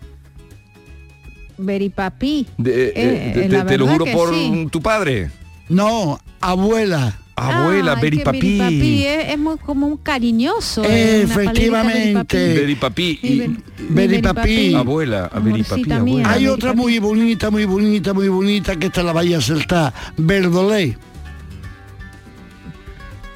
Beripapi. 1.61 2.47
De- 2.59 2.89
eh, 2.89 2.93
Eh, 2.97 3.33
te- 3.35 3.49
la 3.49 3.63
te, 3.65 3.69
te 3.71 3.79
lo 3.79 3.87
juro 3.87 4.05
por 4.07 4.35
sí. 4.35 4.69
tu 4.71 4.81
padre. 4.81 5.31
No, 5.69 6.19
abuela. 6.41 7.17
Abuela, 7.37 7.93
Ah, 7.93 7.95
es 7.95 8.01
que 8.01 8.03
Beripapi. 8.11 8.39
Beripapi 8.59 9.07
es, 9.07 9.29
es 9.31 9.39
muy 9.39 9.57
como 9.57 9.87
un 9.87 9.97
cariñoso. 9.97 10.85
¿eh? 10.85 11.23
Efectivamente. 11.23 12.55
Beripapi. 12.55 13.19
Y- 13.23 13.39
Ber- 13.39 13.49
mi 13.49 13.57
Beripapi. 13.89 14.75
Abuela, 14.75 15.31
Beripapi, 15.43 15.91
abuela. 15.93 16.29
Hay 16.29 16.45
Beripapi. 16.45 16.47
otra 16.49 16.75
muy 16.75 16.99
bonita, 16.99 17.51
muy 17.51 17.65
bonita, 17.65 18.13
muy 18.13 18.29
bonita 18.29 18.77
que 18.77 18.89
esta 18.89 19.03
la 19.03 19.13
vaya 19.15 19.39
a 19.39 19.41
saltar. 19.41 19.95
Verdolé. 20.19 20.99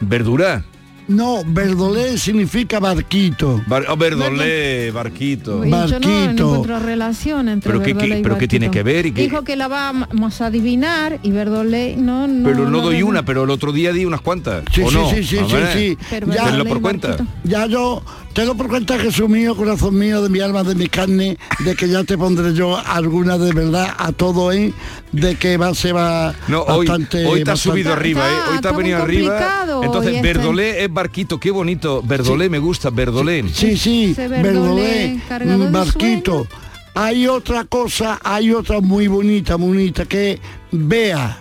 ¿Verdura? 0.00 0.64
No, 1.06 1.42
verdolé 1.46 2.16
significa 2.16 2.80
barquito. 2.80 3.60
Bar- 3.66 3.84
oh, 3.90 3.96
verdolé, 3.96 4.90
barquito. 4.90 5.64
Y 5.64 5.70
yo 5.70 5.76
no, 5.76 5.86
no 5.86 5.86
Barquito. 5.88 6.44
encuentro 6.48 6.78
relación 6.78 7.48
entre 7.50 7.70
¿Pero 7.72 7.82
qué- 7.84 7.92
qué- 7.92 7.94
Verdolé 7.94 8.18
y 8.18 8.22
pero 8.22 8.38
qué 8.38 8.48
tiene 8.48 8.66
Barquito. 8.68 8.84
que 8.84 8.92
ver 8.94 9.06
y 9.06 9.12
qué- 9.12 9.22
Dijo 9.22 9.42
que 9.44 9.56
la 9.56 9.68
vamos 9.68 10.40
a 10.40 10.46
adivinar 10.46 11.18
y 11.22 11.30
Verdolé 11.30 11.96
no, 11.98 12.26
no. 12.26 12.48
pero 12.48 12.70
no, 12.70 12.80
doy 12.80 13.00
no- 13.00 13.06
una, 13.08 13.24
pero 13.24 13.44
el 13.44 13.50
otro 13.50 13.72
día 13.72 13.92
di 13.92 14.04
unas 14.06 14.22
cuantas. 14.22 14.64
Sí, 14.72 14.80
¿o 14.82 14.88
sí, 14.90 14.96
no? 14.96 15.10
sí, 15.10 15.16
sí, 15.24 15.36
sí, 15.46 15.52
ver, 15.54 15.72
sí. 15.78 15.98
Pero 16.08 16.26
Ya- 16.32 16.44
Verdolé 16.44 16.64
por 16.70 16.80
cuenta. 16.80 17.08
Barquito. 17.08 17.30
Ya 17.44 17.66
yo 17.66 18.02
te 18.34 18.44
lo 18.44 18.56
por 18.56 18.68
cuenta, 18.68 18.98
Jesús 18.98 19.28
mío, 19.28 19.56
corazón 19.56 19.96
mío, 19.96 20.20
de 20.20 20.28
mi 20.28 20.40
alma, 20.40 20.64
de 20.64 20.74
mi 20.74 20.88
carne, 20.88 21.38
de 21.60 21.76
que 21.76 21.88
ya 21.88 22.02
te 22.02 22.18
pondré 22.18 22.52
yo 22.52 22.76
alguna 22.76 23.38
de 23.38 23.52
verdad 23.52 23.94
a 23.96 24.10
todo, 24.10 24.50
¿eh? 24.50 24.74
De 25.12 25.36
que 25.36 25.56
va, 25.56 25.72
se 25.72 25.92
va 25.92 26.34
No, 26.48 26.62
hoy, 26.62 26.86
bastante... 26.86 27.24
hoy 27.26 27.44
te 27.44 27.52
has 27.52 27.60
subido 27.60 27.92
arriba, 27.92 28.28
¿eh? 28.28 28.32
Hoy 28.32 28.44
te 28.44 28.50
has 28.50 28.54
está 28.56 28.72
venido 28.72 29.00
arriba. 29.00 29.64
hoy 29.78 29.86
Entonces, 29.86 30.16
este. 30.16 30.26
Verdolé 30.26 30.82
es 30.82 30.92
barquito, 30.92 31.38
qué 31.38 31.52
bonito. 31.52 32.02
Verdolé 32.02 32.48
me 32.50 32.58
gusta, 32.58 32.90
Verdolé. 32.90 33.44
Sí, 33.52 33.76
sí, 33.76 34.14
Verdolé 34.16 34.42
verdolé, 34.42 35.68
mm, 35.68 35.72
barquito. 35.72 36.46
Hay 36.94 37.28
otra 37.28 37.64
cosa, 37.64 38.18
hay 38.22 38.52
otra 38.52 38.80
muy 38.80 39.06
bonita, 39.06 39.56
muy 39.56 39.68
bonita, 39.68 40.06
que 40.06 40.40
vea. 40.72 41.38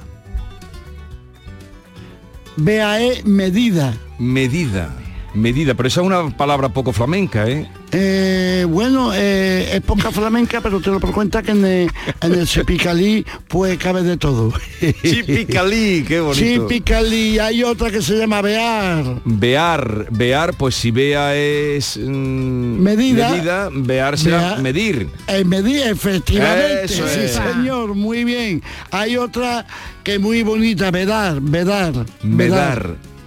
Vea 2.55 3.01
es 3.01 3.25
medida. 3.25 3.95
Medida, 4.19 4.95
medida, 5.34 5.73
pero 5.73 5.88
esa 5.88 6.01
es 6.01 6.07
una 6.07 6.29
palabra 6.36 6.69
poco 6.69 6.91
flamenca, 6.93 7.47
¿eh? 7.49 7.69
Eh, 7.95 8.65
bueno, 8.67 9.11
eh, 9.13 9.69
es 9.75 9.81
poca 9.81 10.11
flamenca, 10.11 10.61
pero 10.61 10.79
te 10.81 10.89
lo 10.89 10.99
por 10.99 11.11
cuenta 11.13 11.43
que 11.43 11.51
en 11.51 11.63
el, 11.63 11.91
en 12.21 12.34
el 12.34 12.47
Chipicalí 12.47 13.23
pues 13.47 13.77
cabe 13.77 14.01
de 14.01 14.17
todo. 14.17 14.51
Chipicalí, 15.03 16.03
qué 16.07 16.19
bonito. 16.19 16.67
Chipicalí, 16.67 17.38
hay 17.39 17.63
otra 17.63 17.91
que 17.91 18.01
se 18.01 18.17
llama 18.17 18.41
Bear. 18.41 19.21
Bear, 19.25 20.07
bear, 20.09 20.53
pues 20.55 20.73
si 20.75 20.89
vea 20.91 21.36
es 21.36 21.97
mm, 21.97 22.79
Medida. 22.81 23.29
medida, 23.29 23.69
bear 23.71 24.17
será 24.17 24.55
Bea- 24.55 24.61
medir. 24.61 25.09
En 25.27 25.47
medida, 25.49 25.89
efectivamente. 25.89 26.86
Eso 26.86 27.07
sí, 27.07 27.19
es. 27.25 27.31
señor, 27.34 27.93
muy 27.93 28.23
bien. 28.23 28.63
Hay 28.91 29.17
otra 29.17 29.65
que 30.03 30.15
es 30.15 30.19
muy 30.19 30.41
bonita, 30.41 30.89
Vedar, 30.89 31.39
Vedar. 31.41 31.93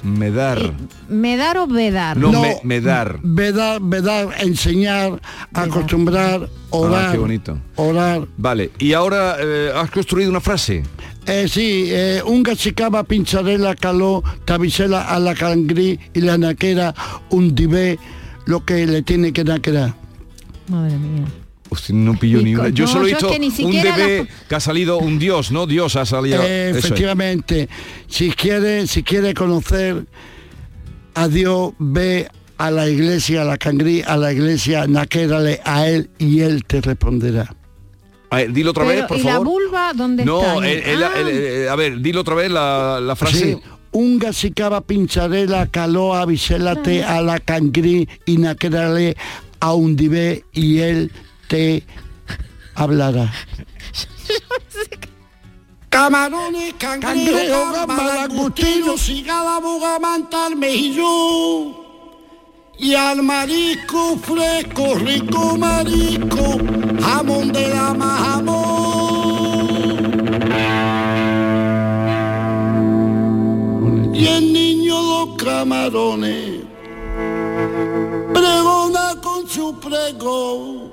Medar, 0.06 0.58
medar. 0.60 0.72
¿Medar 1.08 1.58
o 1.58 1.66
vedar? 1.66 2.16
No, 2.16 2.30
No. 2.30 2.42
me- 2.42 2.60
medar. 2.62 3.18
Vedar, 3.22 3.80
vedar, 3.82 4.28
enseñar, 4.40 5.20
acostumbrar, 5.52 6.48
orar. 6.70 7.06
Ah, 7.08 7.12
qué 7.12 7.18
bonito. 7.18 7.58
Orar. 7.74 8.26
Vale, 8.36 8.70
y 8.78 8.92
ahora 8.92 9.36
eh, 9.40 9.72
has 9.74 9.90
construido 9.90 10.30
una 10.30 10.40
frase. 10.40 10.84
Eh, 11.26 11.48
sí, 11.48 11.86
eh, 11.88 12.22
un 12.24 12.42
gachicaba 12.44 13.02
pincharela 13.02 13.74
caló, 13.74 14.22
tabicela 14.44 15.02
a 15.02 15.18
la 15.18 15.34
cangrí 15.34 15.98
y 16.14 16.20
la 16.20 16.38
naquera 16.38 16.94
un 17.30 17.52
dibé 17.54 17.98
lo 18.46 18.64
que 18.64 18.86
le 18.86 19.02
tiene 19.02 19.32
que 19.32 19.42
naquerar. 19.42 19.94
Madre 20.68 20.96
mía. 20.96 21.24
Hostia, 21.76 21.94
no 21.94 22.14
pillo 22.18 22.40
Y 22.40 22.44
ni 22.44 22.54
una. 22.54 22.68
Yo 22.70 22.84
no, 22.86 22.90
solo 22.92 23.06
he 23.06 23.10
es 23.12 23.16
visto 23.18 23.30
que 23.30 23.64
un 23.64 23.72
bebé 23.82 24.18
la- 24.28 24.46
que 24.48 24.54
ha 24.54 24.60
salido 24.60 24.98
un 24.98 25.18
dios, 25.18 25.52
¿no? 25.52 25.66
Dios 25.66 25.94
ha 25.96 26.04
salido. 26.06 26.42
Eh, 26.42 26.70
es. 26.70 26.76
efectivamente, 26.78 27.68
si 28.08 28.30
quiere, 28.32 28.86
si 28.86 29.02
quiere 29.02 29.34
conocer 29.34 30.06
a 31.14 31.28
Dios, 31.28 31.72
ve 31.78 32.28
a 32.58 32.70
la 32.70 32.88
iglesia, 32.88 33.42
a 33.42 33.44
la 33.44 33.58
cangrí, 33.58 34.02
a 34.06 34.16
la 34.16 34.32
iglesia, 34.32 34.86
naquérale 34.86 35.60
a 35.64 35.86
él 35.88 36.10
y 36.18 36.40
él 36.40 36.64
te 36.64 36.80
responderá. 36.80 37.54
A 38.30 38.36
ver, 38.36 38.52
dilo 38.52 38.70
otra 38.72 38.84
vez, 38.84 39.04
por 39.04 39.18
¿Y 39.18 39.22
la 39.22 39.32
favor. 39.32 39.46
vulva 39.46 39.92
dónde 39.94 40.24
No, 40.24 40.40
está? 40.40 40.66
el- 40.68 40.78
el- 40.82 41.02
Ah, 41.04 41.10
el- 41.16 41.28
el- 41.28 41.68
a 41.68 41.76
ver, 41.76 42.00
dilo 42.00 42.22
otra 42.22 42.34
vez 42.34 42.50
la, 42.50 42.98
la 43.00 43.14
frase. 43.14 43.38
Sí, 43.38 43.58
un 43.92 44.18
gasicaba 44.18 44.80
pincharela 44.80 45.66
caló 45.68 46.14
avisélate 46.14 47.04
a 47.04 47.22
la 47.22 47.38
cangrí 47.38 48.08
y 48.26 48.38
naquérale 48.38 49.16
a 49.60 49.74
un 49.74 49.94
dibé 49.96 50.44
y 50.52 50.78
él 50.78 51.12
te 51.48 51.84
hablará. 52.74 53.32
Camarones, 55.88 56.74
cangrejos, 56.74 57.72
gambas, 57.72 58.04
langostinos, 58.04 59.00
cigala, 59.00 59.60
bugamanta, 59.60 60.50
mejillón. 60.50 61.86
Y 62.78 62.94
al 62.94 63.22
marisco 63.22 64.18
fresco, 64.18 64.96
rico 64.96 65.56
marisco, 65.56 66.58
jamón 67.00 67.50
de 67.50 67.68
la 67.68 67.96
jamón. 67.96 69.46
Y 74.14 74.26
el 74.26 74.52
niño 74.52 75.00
los 75.00 75.42
camarones, 75.42 76.64
pregona 78.34 79.14
con 79.22 79.48
su 79.48 79.80
pregón, 79.80 80.92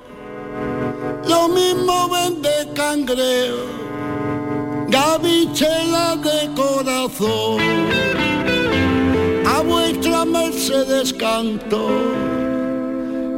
lo 1.27 1.47
mismo 1.47 2.09
vende 2.09 2.49
cangrejo 2.73 3.83
gavichela 4.93 6.15
de 6.17 6.53
corazón, 6.53 7.59
a 9.45 9.61
vuestra 9.61 10.23
mercedes 10.23 11.11
canto, 11.13 11.89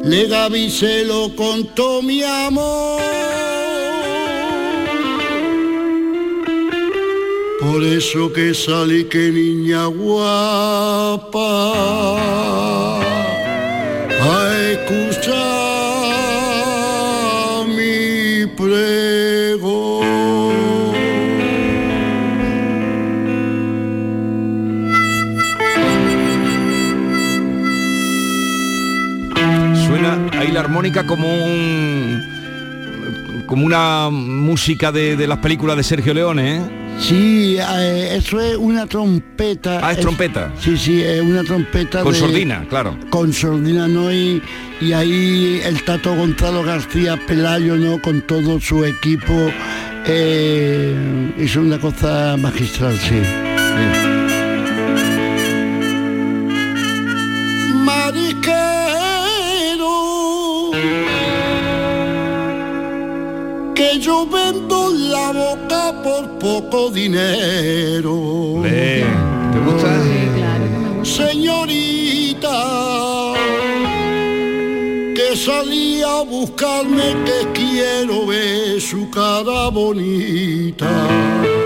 le 0.03 0.27
gavicelo 0.27 1.33
con 1.35 1.63
todo 1.73 2.01
mi 2.01 2.23
amor. 2.23 3.01
Por 7.61 7.83
eso 7.83 8.31
que 8.33 8.53
salí 8.53 9.05
que 9.05 9.31
niña 9.31 9.85
guapa, 9.85 11.39
a 14.29 14.37
escuchar 14.73 15.54
como 30.91 31.27
un 31.27 32.23
como 33.47 33.65
una 33.65 34.09
música 34.11 34.91
de, 34.91 35.15
de 35.15 35.27
las 35.27 35.37
películas 35.39 35.77
de 35.77 35.83
Sergio 35.83 36.13
Leone, 36.13 36.55
¿eh? 36.57 36.61
Sí, 36.99 37.57
eh, 37.59 38.15
eso 38.17 38.39
es 38.41 38.55
una 38.57 38.87
trompeta. 38.87 39.79
Ah, 39.83 39.91
es 39.91 39.99
trompeta. 39.99 40.51
Sí, 40.59 40.77
sí, 40.77 41.01
es 41.03 41.21
una 41.21 41.43
trompeta 41.43 42.01
Con 42.01 42.13
de- 42.13 42.19
sordina, 42.19 42.65
claro. 42.69 42.97
Con 43.09 43.33
sordina, 43.33 43.87
¿no? 43.87 44.11
Y, 44.11 44.41
y 44.81 44.93
ahí 44.93 45.61
el 45.63 45.83
Tato 45.83 46.15
Gonzalo 46.15 46.63
García 46.63 47.19
Pelayo, 47.27 47.75
¿no? 47.75 48.01
Con 48.01 48.21
todo 48.21 48.59
su 48.59 48.83
equipo, 48.85 49.51
eh, 50.07 51.33
hizo 51.37 51.61
una 51.61 51.77
cosa 51.79 52.35
magistral, 52.37 52.97
sí. 52.97 53.21
Yo 64.05 64.27
vendo 64.27 64.91
la 64.93 65.31
boca 65.31 66.03
por 66.03 66.37
poco 66.37 66.91
dinero. 66.91 68.61
¿Te 68.61 69.59
gusta? 69.65 69.91
Señorita, 71.01 72.57
que 75.15 75.35
salí 75.35 76.03
a 76.03 76.21
buscarme 76.21 77.15
que 77.25 77.51
quiero 77.59 78.27
ver 78.27 78.79
su 78.79 79.09
cara 79.09 79.69
bonita. 79.69 81.64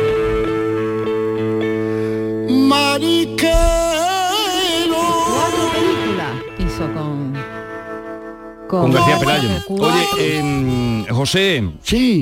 Con 8.70 8.92
García 8.92 9.18
Pelayo. 9.18 9.50
Cuatro. 9.66 9.98
Oye, 10.14 10.38
em, 10.38 11.06
José, 11.08 11.64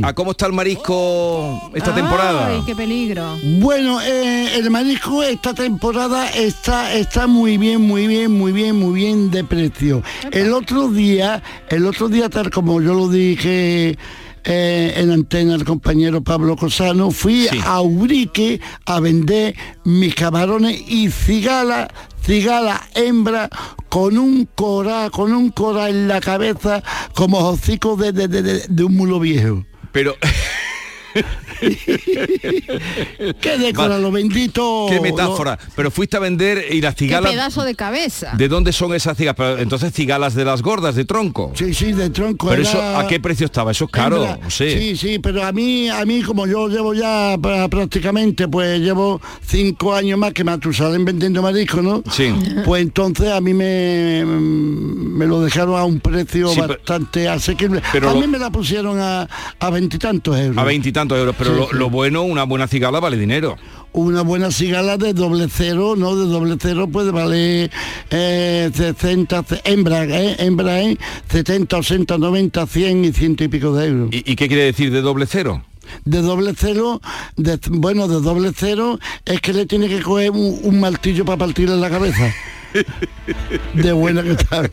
¿a 0.01 0.13
cómo 0.13 0.31
está 0.31 0.45
el 0.45 0.53
marisco 0.53 1.69
esta 1.75 1.93
temporada? 1.93 2.47
Ay, 2.47 2.61
qué 2.65 2.73
peligro. 2.73 3.35
Bueno, 3.59 3.99
eh, 3.99 4.55
el 4.55 4.71
marisco 4.71 5.23
esta 5.23 5.53
temporada 5.53 6.29
está, 6.29 6.93
está 6.93 7.27
muy 7.27 7.57
bien, 7.57 7.81
muy 7.81 8.07
bien, 8.07 8.31
muy 8.31 8.53
bien, 8.53 8.79
muy 8.79 8.93
bien 8.93 9.29
de 9.29 9.43
precio. 9.43 10.01
El 10.31 10.53
otro 10.53 10.87
día, 10.87 11.43
el 11.67 11.85
otro 11.85 12.07
día, 12.07 12.29
tal 12.29 12.49
como 12.49 12.81
yo 12.81 12.93
lo 12.93 13.09
dije 13.09 13.97
eh, 14.45 14.93
en 14.95 15.11
antena 15.11 15.55
el 15.55 15.65
compañero 15.65 16.21
Pablo 16.21 16.55
Cosano, 16.55 17.11
fui 17.11 17.49
a 17.65 17.81
Ubrique 17.81 18.61
a 18.85 19.01
vender 19.01 19.53
mis 19.83 20.15
camarones 20.15 20.81
y 20.87 21.11
cigala, 21.11 21.89
cigala 22.27 22.83
hembra 22.93 23.49
con 23.89 24.17
un 24.17 24.47
cora, 24.53 25.09
con 25.09 25.31
un 25.33 25.49
cora 25.49 25.89
en 25.89 26.07
la 26.09 26.19
cabeza 26.19 26.83
como 27.15 27.39
hocico 27.47 27.95
de- 27.95 28.11
de- 28.11 28.27
de- 28.27 28.65
de 28.67 28.83
un 28.83 28.95
mulo 28.95 29.19
viejo. 29.19 29.65
Pero 29.93 30.15
¿Qué 33.41 33.57
decora 33.57 33.97
lo 33.97 34.11
bendito? 34.11 34.87
Qué 34.89 34.99
metáfora. 35.01 35.57
Pero 35.75 35.91
fuiste 35.91 36.17
a 36.17 36.19
vender 36.19 36.65
y 36.71 36.81
las 36.81 36.95
Qué 36.95 37.05
cigalas... 37.05 37.31
pedazo 37.31 37.63
de 37.63 37.75
cabeza. 37.75 38.33
¿De 38.37 38.47
dónde 38.47 38.71
son 38.73 38.93
esas 38.93 39.17
cigalas? 39.17 39.35
Pero, 39.37 39.57
entonces 39.59 39.93
cigalas 39.93 40.35
de 40.35 40.45
las 40.45 40.61
gordas, 40.61 40.95
de 40.95 41.05
tronco. 41.05 41.51
Sí, 41.55 41.73
sí, 41.73 41.93
de 41.93 42.09
tronco. 42.09 42.47
Pero 42.49 42.61
era- 42.61 42.69
eso, 42.69 42.81
¿a 42.97 43.07
qué 43.07 43.19
precio 43.19 43.45
estaba? 43.45 43.71
Eso 43.71 43.85
es 43.85 43.91
caro, 43.91 44.37
sí. 44.49 44.69
Sí, 44.71 44.97
sí, 44.97 45.19
pero 45.19 45.43
a 45.43 45.51
mí, 45.51 45.89
a 45.89 46.05
mí 46.05 46.21
como 46.21 46.45
yo 46.47 46.67
llevo 46.67 46.93
ya 46.93 47.35
pra- 47.37 47.69
prácticamente, 47.69 48.47
pues 48.47 48.79
llevo 48.79 49.19
cinco 49.45 49.93
años 49.93 50.17
más 50.19 50.33
que 50.33 50.43
Matusalén 50.43 51.05
vendiendo 51.05 51.41
marisco, 51.41 51.81
¿no? 51.81 52.03
Sí. 52.11 52.33
Pues 52.65 52.81
entonces 52.83 53.29
a 53.31 53.41
mí 53.41 53.53
me, 53.53 54.23
me 54.25 55.25
lo 55.25 55.41
dejaron 55.41 55.79
a 55.79 55.83
un 55.85 55.99
precio 55.99 56.49
Sí, 56.49 56.55
pero- 56.61 56.75
bastante 56.75 57.27
asequible. 57.27 57.81
pero 57.91 58.09
a 58.09 58.13
lo- 58.13 58.19
mí 58.21 58.27
me 58.27 58.39
la 58.39 58.49
pusieron 58.49 58.99
a 58.99 59.27
a 59.59 59.69
veintitantos 59.69 60.37
euros. 60.37 60.57
A 60.57 60.63
veintitantos 60.63 61.17
euros, 61.17 61.35
pero 61.37 61.46
Lo, 61.73 61.89
bueno, 61.89 62.23
una 62.23 62.43
buena 62.43 62.67
cigala 62.67 62.99
vale 62.99 63.17
dinero. 63.17 63.57
Una 63.93 64.21
buena 64.21 64.51
cigala 64.51 64.97
de 64.97 65.13
doble 65.13 65.47
cero, 65.49 65.95
¿no? 65.97 66.15
De 66.15 66.25
doble 66.25 66.57
cero 66.59 66.87
puede 66.87 67.11
valer 67.11 67.71
eh, 68.11 68.69
60, 68.73 69.43
ce- 69.43 69.61
hembra, 69.63 70.03
¿eh? 70.05 70.35
Hembra, 70.39 70.81
¿eh? 70.81 70.97
70, 71.31 71.77
80, 71.77 72.17
90, 72.17 72.67
100 72.67 73.05
y 73.05 73.11
ciento 73.13 73.43
y 73.43 73.47
pico 73.47 73.73
de 73.73 73.87
euros. 73.87 74.09
¿Y, 74.11 74.31
y 74.31 74.35
qué 74.35 74.47
quiere 74.47 74.63
decir 74.63 74.91
de 74.91 75.01
doble 75.01 75.25
cero? 75.27 75.63
De 76.05 76.21
doble 76.21 76.53
cero, 76.55 77.01
de- 77.37 77.59
bueno, 77.69 78.07
de 78.07 78.19
doble 78.21 78.51
cero 78.55 78.99
es 79.25 79.39
que 79.41 79.53
le 79.53 79.65
tiene 79.65 79.87
que 79.87 80.01
coger 80.01 80.31
un, 80.31 80.59
un 80.61 80.79
martillo 80.79 81.23
para 81.25 81.37
partirle 81.37 81.77
la 81.77 81.89
cabeza. 81.89 82.33
De 83.73 83.91
buena 83.93 84.21
que 84.21 84.31
está. 84.31 84.69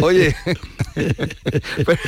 Oye, 0.00 0.34
pero, 0.94 1.98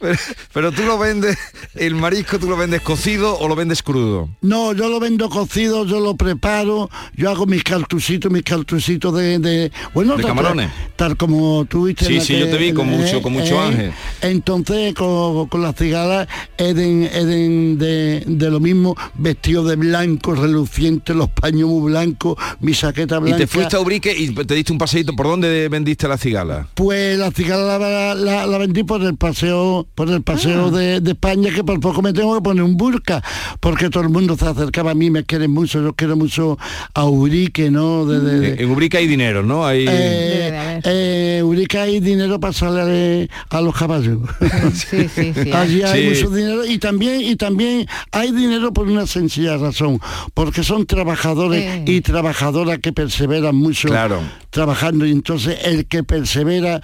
pero- 0.00 0.18
pero 0.52 0.72
tú 0.72 0.82
lo 0.82 0.98
vendes, 0.98 1.36
el 1.74 1.94
marisco 1.94 2.38
tú 2.38 2.48
lo 2.48 2.56
vendes 2.56 2.80
cocido 2.82 3.38
o 3.38 3.48
lo 3.48 3.54
vendes 3.56 3.82
crudo. 3.82 4.28
No, 4.40 4.72
yo 4.72 4.88
lo 4.88 4.98
vendo 5.00 5.28
cocido, 5.30 5.84
yo 5.86 6.00
lo 6.00 6.16
preparo, 6.16 6.90
yo 7.16 7.30
hago 7.30 7.46
mis 7.46 7.62
cartucitos, 7.62 8.30
mis 8.32 8.42
cartucitos 8.42 9.14
de, 9.16 9.38
de- 9.38 9.72
bueno, 9.94 10.16
¿De 10.16 10.22
tal- 10.22 10.30
camarones? 10.30 10.70
Tal 10.96 11.16
como 11.16 11.64
tú 11.66 11.84
viste. 11.86 12.04
Sí, 12.04 12.20
sí, 12.20 12.38
yo 12.38 12.48
te 12.50 12.56
vi 12.56 12.72
con 12.72 12.86
mucho- 12.88 13.22
con 13.22 13.32
mucho 13.32 13.60
ángel. 13.60 13.92
Entonces, 14.20 14.94
con, 14.94 15.46
con 15.48 15.62
las 15.62 15.74
cigalas, 15.76 16.28
Eden, 16.58 17.04
Eden 17.12 17.78
de, 17.78 18.22
de 18.26 18.50
lo 18.50 18.60
mismo, 18.60 18.96
vestido 19.14 19.64
de 19.64 19.76
blanco, 19.76 20.34
reluciente, 20.34 21.14
los 21.14 21.28
paños 21.30 21.68
muy 21.68 21.90
blancos, 21.90 22.36
mi 22.60 22.74
saqueta 22.74 23.16
Y 23.16 23.20
blanca. 23.20 23.38
te 23.38 23.46
fuiste 23.46 23.76
a 23.76 23.80
Ubrique 23.80 24.14
y 24.16 24.34
te 24.34 24.54
diste 24.54 24.72
un 24.72 24.78
paseíto. 24.78 25.14
¿Por 25.14 25.26
dónde 25.26 25.68
vendiste 25.68 26.06
la 26.08 26.18
cigala? 26.18 26.68
Pues 26.74 27.18
la 27.18 27.30
cigala 27.30 27.78
la, 27.78 28.14
la- 28.14 28.46
la 28.46 28.58
vendí 28.58 28.82
por 28.84 29.02
el 29.02 29.16
paseo, 29.16 29.86
por 30.00 30.08
el 30.10 30.22
paseo 30.22 30.68
Ah. 30.68 30.70
de, 30.70 31.00
de 31.02 31.10
España, 31.10 31.50
que 31.54 31.62
por 31.62 31.78
poco 31.78 32.00
me 32.00 32.14
tengo 32.14 32.34
que 32.34 32.40
poner 32.40 32.62
un 32.62 32.74
burka, 32.78 33.22
porque 33.60 33.90
todo 33.90 34.02
el 34.02 34.08
mundo 34.08 34.34
se 34.34 34.46
acercaba 34.46 34.92
a 34.92 34.94
mí, 34.94 35.10
me 35.10 35.24
quieren 35.24 35.50
mucho, 35.50 35.82
yo 35.82 35.92
quiero 35.92 36.16
mucho 36.16 36.56
a 36.94 37.04
Urique, 37.04 37.70
¿no? 37.70 38.06
De, 38.06 38.18
de- 38.20 38.40
de- 38.40 38.62
En 38.62 38.70
Ubrique 38.70 38.96
hay 38.96 39.06
dinero, 39.06 39.42
¿no? 39.42 39.66
Hay... 39.66 39.84
eh, 39.86 40.80
eh, 40.84 41.42
Urique 41.44 41.76
hay 41.78 42.00
dinero 42.00 42.40
para 42.40 42.54
salir 42.54 43.28
a 43.50 43.60
los 43.60 43.74
caballos. 43.76 44.20
Sí, 44.72 45.06
sí, 45.14 45.34
sí. 45.34 45.52
Allí 45.52 45.82
hay 45.82 46.14
Sí. 46.14 46.22
mucho 46.24 46.34
dinero 46.34 46.64
y 46.64 46.78
también 46.78 47.20
y 47.20 47.36
también 47.36 47.86
hay 48.10 48.32
dinero 48.32 48.72
por 48.72 48.88
una 48.88 49.06
sencilla 49.06 49.58
razón, 49.58 50.00
porque 50.32 50.62
son 50.64 50.86
trabajadores 50.86 51.82
y 51.86 52.00
trabajadoras 52.00 52.78
que 52.78 52.94
perseveran 52.94 53.54
mucho 53.54 53.88
Claro. 53.88 54.20
trabajando 54.48 55.04
y 55.04 55.10
entonces 55.12 55.58
el 55.64 55.84
que 55.84 56.02
persevera 56.04 56.80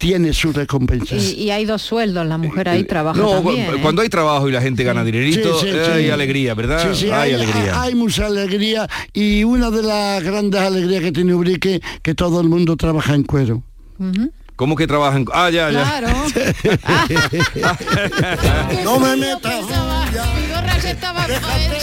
tiene 0.00 0.32
su 0.32 0.50
recompensa. 0.50 1.14
Y, 1.14 1.32
y 1.42 1.50
hay 1.50 1.66
dos 1.66 1.82
sueldos, 1.82 2.24
la 2.26 2.38
mujer 2.38 2.70
ahí 2.70 2.84
trabaja 2.84 3.20
No, 3.20 3.42
cu- 3.42 3.50
también. 3.50 3.74
¿eh? 3.74 3.78
cuando 3.82 4.00
hay 4.00 4.08
trabajo 4.08 4.48
y 4.48 4.52
la 4.52 4.62
gente 4.62 4.82
gana 4.82 5.04
dinerito, 5.04 5.60
Sí, 5.60 5.66
sí, 5.70 5.76
hay 5.76 6.04
sí. 6.06 6.10
alegría, 6.10 6.54
¿verdad? 6.54 6.94
Sí, 6.94 7.00
sí, 7.02 7.10
hay, 7.10 7.34
hay, 7.34 7.36
alegría. 7.42 7.82
hay- 7.82 7.94
mucha 7.94 8.24
alegría 8.26 8.88
y 9.12 9.44
una 9.44 9.70
de 9.70 9.82
las 9.82 10.22
grandes 10.24 10.58
alegrías 10.58 11.02
que 11.02 11.12
tiene 11.12 11.34
Ubrique 11.34 11.82
que 12.02 12.14
todo 12.14 12.40
el 12.40 12.48
mundo 12.48 12.78
trabaja 12.78 13.14
en 13.14 13.24
cuero. 13.24 13.62
Ujú. 13.98 14.32
¿Cómo 14.56 14.74
que 14.74 14.86
trabajan? 14.86 15.26
Ah, 15.34 15.50
ya, 15.50 15.70
ya. 15.70 15.82
Claro. 15.82 16.08
no 18.84 19.00
me 19.00 19.16
metas. 19.16 19.64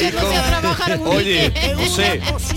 Trabajar 0.05 0.99
Oye, 1.05 1.51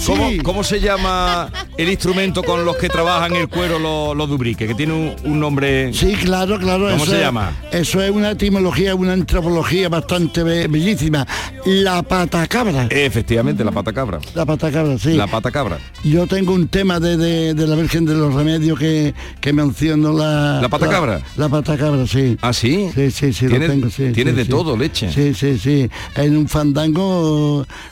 ¿cómo, 0.07 0.31
cómo 0.43 0.65
se 0.65 0.81
llama 0.81 1.51
el 1.77 1.89
instrumento 1.89 2.43
con 2.43 2.65
los 2.65 2.77
que 2.77 2.89
trabajan 2.89 3.35
el 3.37 3.49
cuero 3.49 3.79
los 3.79 4.17
los 4.17 4.29
dubrique? 4.29 4.67
Que 4.67 4.75
tiene 4.75 4.93
un, 4.93 5.15
un 5.25 5.41
nombre... 5.41 5.93
Sí, 5.93 6.15
claro, 6.15 6.59
claro. 6.59 6.85
¿Cómo 6.91 6.97
eso 7.05 7.07
se 7.13 7.17
es- 7.19 7.23
llama? 7.23 7.53
Eso 7.73 8.03
es 8.03 8.11
una 8.11 8.33
etimología, 8.33 8.95
una 8.95 9.13
antropología 9.13 9.89
bastante 9.89 10.43
be- 10.43 10.67
bellísima. 10.69 11.27
La 11.65 12.03
pata 12.03 12.47
cabra. 12.47 12.87
Efectivamente, 12.91 13.65
la 13.65 13.73
pata 13.73 13.93
cabra. 13.93 14.19
La 14.35 14.45
pata 14.45 14.71
cabra, 14.71 14.99
sí. 14.99 15.13
La 15.15 15.27
pata 15.27 15.51
cabra. 15.51 15.79
Yo 16.05 16.27
tengo 16.27 16.53
un 16.53 16.69
tema 16.69 17.01
de, 17.01 17.17
de- 17.17 17.55
de 17.55 17.67
la 17.67 17.77
Virgen 17.77 18.05
de 18.05 18.15
los 18.15 18.35
Remedios 18.35 18.79
que, 18.79 19.15
que 19.41 19.53
menciono 19.53 20.13
la... 20.13 20.61
¿La 20.61 20.69
pata 20.69 20.89
cabra? 20.89 21.21
La 21.37 21.49
pata 21.49 21.77
cabra, 21.77 22.07
sí. 22.07 22.37
¿Ah, 22.43 22.53
sí? 22.53 22.91
Sí, 22.95 23.11
sí, 23.11 23.33
sí, 23.33 23.49
lo 23.49 23.59
tengo, 23.59 23.91
sí. 23.91 24.11
tienes 24.13 24.35
sí, 24.35 24.39
de 24.39 24.45
sí. 24.45 24.51
todo, 24.51 24.77
leche. 24.77 25.13
Sí, 25.13 25.35
sí, 25.35 25.59
sí. 25.59 25.89
En 26.17 26.37
un 26.37 26.49
fandango, 26.49 27.30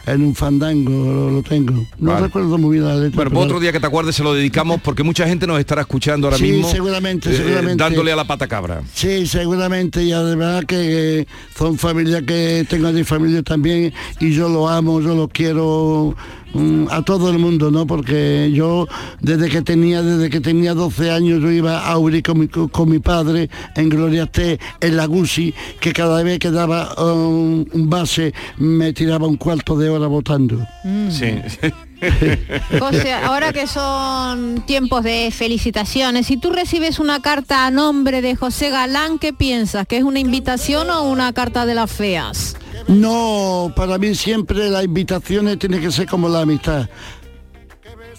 en 0.07 0.23
un 0.23 0.35
fandango 0.35 0.91
lo, 0.91 1.31
lo 1.31 1.43
tengo. 1.43 1.85
No 1.99 2.13
Vale. 2.13 2.27
recuerdo 2.27 2.59
muy 2.59 2.79
bien 2.79 2.85
la 2.89 2.95
letra. 2.95 3.17
Bueno, 3.17 3.31
pero- 3.31 3.31
pues 3.31 3.45
otro 3.47 3.61
día 3.61 3.73
que 3.73 3.81
te 3.81 3.87
acuerdes 3.87 4.15
se 4.17 4.23
lo 4.23 4.35
dedicamos 4.35 4.81
porque 4.83 5.03
mucha 5.03 5.27
gente 5.27 5.47
nos 5.47 5.59
estará 5.59 5.83
escuchando 5.83 6.27
ahora 6.27 6.39
Sí, 6.39 6.45
mismo. 6.53 6.71
seguramente, 6.71 7.31
eh, 7.31 7.37
seguramente. 7.37 7.83
dándole 7.83 8.13
a 8.13 8.17
la 8.17 8.27
pata 8.27 8.47
cabra. 8.47 8.83
Sí, 8.95 9.27
seguramente, 9.27 10.03
y 10.05 10.13
además 10.13 10.65
que 10.67 11.21
eh, 11.21 11.27
son 11.57 11.79
familias 11.79 12.23
que 12.23 12.67
tengo 12.69 12.89
allí 12.89 13.05
familia 13.05 13.43
también, 13.43 13.93
y 14.21 14.33
yo 14.33 14.49
lo 14.49 14.69
amo, 14.69 15.01
yo 15.01 15.15
lo 15.15 15.29
quiero 15.29 16.15
mm, 16.55 16.87
a 16.91 17.03
todo 17.03 17.31
el 17.31 17.39
mundo, 17.39 17.71
¿no? 17.71 17.87
Porque 17.87 18.51
yo 18.53 18.87
desde 19.21 19.49
que 19.49 19.63
tenía, 19.63 20.03
desde 20.03 20.31
que 20.31 20.41
tenía 20.41 20.75
12 20.75 21.11
años 21.11 21.43
yo 21.43 21.51
iba 21.51 21.87
a 21.87 21.99
Uri 21.99 22.23
con 22.23 22.39
mi, 22.41 22.49
con 22.49 22.89
mi 22.89 22.99
padre 22.99 23.51
en 23.77 23.89
Gloria 23.89 24.27
T 24.27 24.59
en 24.81 24.97
la 24.97 25.07
Gusi, 25.07 25.55
que 25.81 25.93
cada 25.93 26.23
vez 26.23 26.39
que 26.39 26.51
daba 26.51 26.95
um, 27.03 27.65
un 27.73 27.91
base 27.91 28.33
me 28.59 28.93
tiraba 28.93 29.27
un 29.27 29.37
cuarto 29.37 29.77
de 29.77 29.89
hora 29.89 30.07
votando. 30.07 30.67
Sí. 31.11 31.35
José, 32.79 33.13
ahora 33.13 33.53
que 33.53 33.67
son 33.67 34.65
tiempos 34.67 35.03
de 35.03 35.31
felicitaciones, 35.33 36.27
si 36.27 36.37
tú 36.37 36.51
recibes 36.51 36.99
una 36.99 37.21
carta 37.21 37.67
a 37.67 37.71
nombre 37.71 38.23
de 38.23 38.37
José 38.37 38.71
Galán, 38.71 39.19
¿qué 39.19 39.33
piensas? 39.33 39.87
¿Que 39.87 39.99
es 39.99 40.05
una 40.05 40.21
invitación 40.21 40.91
o 40.91 41.03
una 41.03 41.33
carta 41.33 41.67
de 41.67 41.75
las 41.75 41.91
feas? 41.91 42.57
No, 42.87 43.73
para 43.75 43.99
mí 43.99 44.15
siempre 44.15 44.71
las 44.71 44.85
invitaciones 44.85 45.59
tienen 45.59 45.81
que 45.81 45.91
ser 45.91 46.07
como 46.07 46.29
la 46.29 46.43
amistad. 46.43 46.89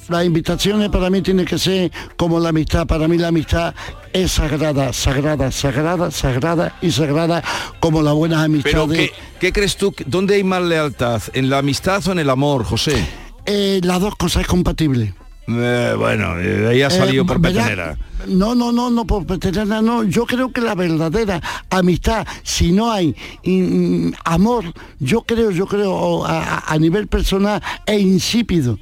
Las 0.09 0.25
invitaciones 0.25 0.89
para 0.89 1.09
mí 1.11 1.21
tienen 1.21 1.45
que 1.45 1.59
ser 1.59 1.91
como 2.17 2.39
la 2.39 2.49
amistad. 2.49 2.87
Para 2.87 3.07
mí 3.07 3.17
la 3.17 3.27
amistad 3.27 3.75
es 4.11 4.31
sagrada, 4.31 4.91
sagrada, 4.91 5.51
sagrada, 5.51 6.09
sagrada 6.09 6.75
y 6.81 6.89
sagrada 6.91 7.43
como 7.79 8.01
las 8.01 8.15
buenas 8.15 8.39
Pero 8.63 8.83
amistades. 8.83 9.11
¿qué, 9.11 9.13
qué 9.39 9.53
crees 9.53 9.77
tú? 9.77 9.93
¿Dónde 10.07 10.35
hay 10.35 10.43
más 10.43 10.63
lealtad? 10.63 11.21
¿En 11.33 11.49
la 11.51 11.59
amistad 11.59 12.05
o 12.07 12.11
en 12.11 12.19
el 12.19 12.29
amor, 12.31 12.63
José? 12.63 13.28
Eh, 13.51 13.81
las 13.83 13.99
dos 13.99 14.15
cosas 14.15 14.43
es 14.43 14.47
compatible. 14.47 15.13
Eh, 15.47 15.95
bueno, 15.97 16.39
eh, 16.39 16.67
ahí 16.69 16.81
ha 16.83 16.91
salido 16.91 17.23
Eh, 17.23 17.25
por 17.25 17.39
verá, 17.39 17.63
petenera. 17.63 17.97
No, 18.27 18.53
no, 18.53 18.71
no, 18.71 18.91
no, 18.91 19.05
por 19.05 19.25
petenera 19.25 19.81
no. 19.81 20.03
Yo 20.03 20.27
creo 20.27 20.51
que 20.51 20.61
la 20.61 20.75
verdadera 20.75 21.41
amistad, 21.71 22.27
si 22.43 22.71
no 22.71 22.91
hay 22.91 23.15
mm, 23.43 24.11
amor, 24.25 24.65
yo 24.99 25.23
creo, 25.23 25.49
yo 25.49 25.65
creo, 25.65 26.23
a, 26.27 26.77
nivel 26.79 27.07
personal, 27.07 27.63
es 27.87 27.99
insípido. 27.99 28.77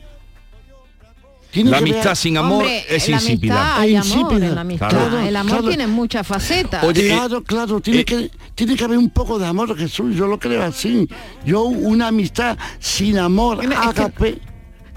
Tiene 1.52 1.72
La 1.72 1.80
ver- 1.80 1.90
amistad 1.94 2.16
sin 2.16 2.36
amor 2.38 2.64
Hombre, 2.64 2.84
es 2.90 3.08
insípida. 3.08 3.56
amistad 3.56 3.80
hay 3.82 3.96
Es 3.96 4.02
amor, 4.12 4.18
insípida. 4.34 4.48
en 4.50 4.56
la 4.56 4.62
amistad. 4.62 4.90
Claro, 4.90 5.20
el 5.22 5.36
amor 5.38 5.52
claro. 5.54 5.68
tiene 5.70 5.88
muchas 5.88 6.28
facetas. 6.28 6.84
Oye, 6.84 7.08
claro, 7.08 7.44
claro, 7.44 7.80
tiene, 7.80 8.02
eh, 8.02 8.06
que, 8.06 8.32
tiene 8.54 8.76
que 8.76 8.84
haber 8.84 8.98
un 8.98 9.10
poco 9.10 9.40
de 9.40 9.48
amor, 9.48 9.76
Jesús, 9.78 10.14
yo 10.18 10.28
lo 10.28 10.38
creo 10.38 10.62
así. 10.64 11.08
Yo 11.46 11.64
una 11.64 12.10
amistad 12.10 12.58
sin 12.80 13.18
amor, 13.18 13.64
Es 13.64 13.70
que- 13.70 13.76
agape, 13.76 14.42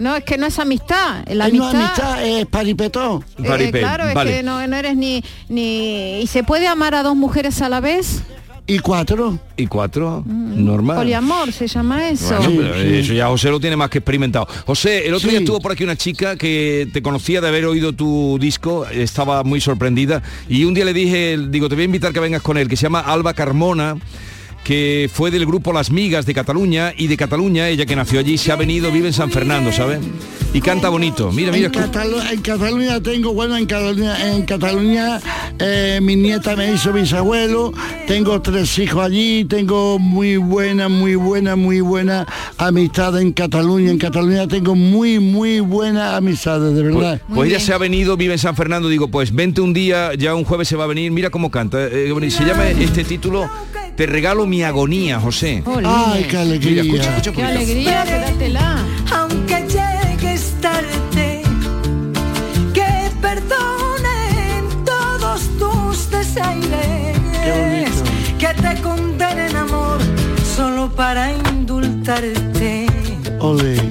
No, 0.00 0.16
es 0.16 0.24
que 0.24 0.36
no 0.38 0.46
es 0.46 0.58
amistad. 0.58 1.24
La 1.28 1.46
es 1.46 1.52
amistad... 1.52 1.74
amistad 1.76 2.26
es 2.26 2.46
paripetón. 2.46 3.24
eh, 3.44 3.70
claro, 3.70 4.08
es 4.08 4.16
que 4.16 4.42
no, 4.42 4.66
no 4.66 4.76
eres 4.76 4.96
ni, 4.96 5.22
ni... 5.48 6.20
¿Y 6.20 6.26
se 6.26 6.42
puede 6.42 6.66
amar 6.66 6.94
a 6.94 7.02
dos 7.02 7.14
mujeres 7.16 7.62
a 7.62 7.68
la 7.68 7.80
vez? 7.80 8.22
Y 8.66 8.78
cuatro. 8.78 9.36
¿Y 9.56 9.66
cuatro? 9.66 10.22
Normal. 10.26 10.98
Poliamor 10.98 11.52
se 11.52 11.66
llama 11.66 12.08
eso. 12.08 12.36
Bueno, 12.36 12.50
Sí, 12.50 12.56
pero 12.60 12.74
sí. 12.74 12.94
eso 12.98 13.12
ya 13.14 13.26
José 13.26 13.50
lo 13.50 13.58
tiene 13.58 13.74
más 13.76 13.90
que 13.90 13.98
experimentado. 13.98 14.46
José, 14.64 15.08
el 15.08 15.14
otro 15.14 15.28
día 15.28 15.40
estuvo 15.40 15.60
por 15.60 15.72
aquí 15.72 15.82
una 15.82 15.96
chica 15.96 16.36
que 16.36 16.88
te 16.92 17.02
conocía 17.02 17.40
de 17.40 17.48
haber 17.48 17.64
oído 17.64 17.92
tu 17.94 18.38
disco, 18.40 18.86
estaba 18.86 19.42
muy 19.42 19.60
sorprendida 19.60 20.22
y 20.48 20.64
un 20.64 20.74
día 20.74 20.84
le 20.84 20.92
dije, 20.92 21.36
digo, 21.48 21.68
te 21.68 21.74
voy 21.74 21.82
a 21.82 21.84
invitar 21.86 22.12
que 22.12 22.20
vengas 22.20 22.42
con 22.42 22.58
él, 22.58 22.68
que 22.68 22.76
se 22.76 22.84
llama 22.84 23.00
Alba 23.00 23.34
Carmona. 23.34 23.96
Que 24.64 25.10
fue 25.12 25.30
del 25.30 25.46
grupo 25.46 25.72
Las 25.72 25.90
Migas 25.90 26.26
de 26.26 26.34
Cataluña 26.34 26.92
y 26.96 27.06
de 27.06 27.16
Cataluña, 27.16 27.68
ella 27.68 27.86
que 27.86 27.96
nació 27.96 28.20
allí, 28.20 28.38
se 28.38 28.52
ha 28.52 28.56
venido, 28.56 28.90
vive 28.92 29.08
en 29.08 29.14
San 29.14 29.30
Fernando, 29.30 29.72
¿sabes? 29.72 30.00
Y 30.52 30.60
canta 30.60 30.88
bonito. 30.88 31.30
Mira, 31.32 31.52
mira. 31.52 31.66
En, 31.66 31.72
Catalu- 31.72 32.30
en 32.32 32.40
Cataluña 32.40 33.00
tengo, 33.00 33.32
bueno, 33.32 33.56
en 33.56 33.66
Cataluña, 33.66 34.32
en 34.34 34.42
Cataluña 34.44 35.20
eh, 35.60 36.00
mi 36.02 36.16
nieta 36.16 36.56
me 36.56 36.72
hizo 36.72 36.92
bisabuelo, 36.92 37.72
tengo 38.08 38.40
tres 38.42 38.76
hijos 38.78 39.04
allí, 39.04 39.44
tengo 39.44 39.98
muy 40.00 40.36
buena, 40.38 40.88
muy 40.88 41.14
buena, 41.14 41.54
muy 41.54 41.80
buena 41.80 42.26
amistad 42.58 43.20
en 43.20 43.32
Cataluña. 43.32 43.90
En 43.92 43.98
Cataluña 43.98 44.48
tengo 44.48 44.74
muy, 44.74 45.20
muy 45.20 45.60
buenas 45.60 46.14
amistades, 46.14 46.74
de 46.74 46.82
verdad. 46.82 47.20
Pues 47.32 47.48
ella 47.48 47.60
se 47.60 47.72
ha 47.72 47.78
venido, 47.78 48.16
vive 48.16 48.32
en 48.34 48.38
San 48.40 48.56
Fernando, 48.56 48.88
digo, 48.88 49.08
pues 49.08 49.32
vente 49.32 49.60
un 49.60 49.72
día, 49.72 50.14
ya 50.14 50.34
un 50.34 50.44
jueves 50.44 50.66
se 50.68 50.74
va 50.76 50.84
a 50.84 50.88
venir, 50.88 51.12
mira 51.12 51.30
cómo 51.30 51.50
canta. 51.50 51.78
eh, 51.86 52.12
se 52.30 52.44
llama 52.44 52.68
este 52.68 53.04
título 53.04 53.48
Te 54.00 54.06
regalo 54.06 54.46
mi 54.46 54.62
agonía, 54.62 55.20
José. 55.20 55.62
Ay, 55.84 56.24
qué 56.24 56.38
alegría. 56.38 56.82
Mira, 56.82 56.94
escucha, 56.94 57.16
escucha 57.18 57.32
Qué 57.32 57.44
alegría, 57.44 58.04
quédatela. 58.04 58.78
Aunque 59.14 59.56
llegues 59.68 60.54
tarde, 60.62 61.42
que 62.72 63.10
perdonen 63.20 64.84
todos 64.86 65.42
tus 65.58 66.10
desaires, 66.10 68.02
que 68.38 68.46
te 68.46 68.80
condenen 68.80 69.54
amor 69.54 69.98
solo 70.56 70.90
para 70.96 71.32
indultarte. 71.34 72.86
Ole. 73.38 73.82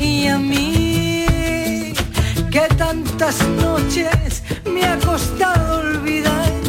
Y 0.00 0.26
a 0.26 0.36
mí, 0.36 1.94
que 2.50 2.66
tantas 2.76 3.36
noches 3.62 4.42
me 4.64 4.84
ha 4.84 4.98
costado 4.98 5.78
olvidarte. 5.78 6.63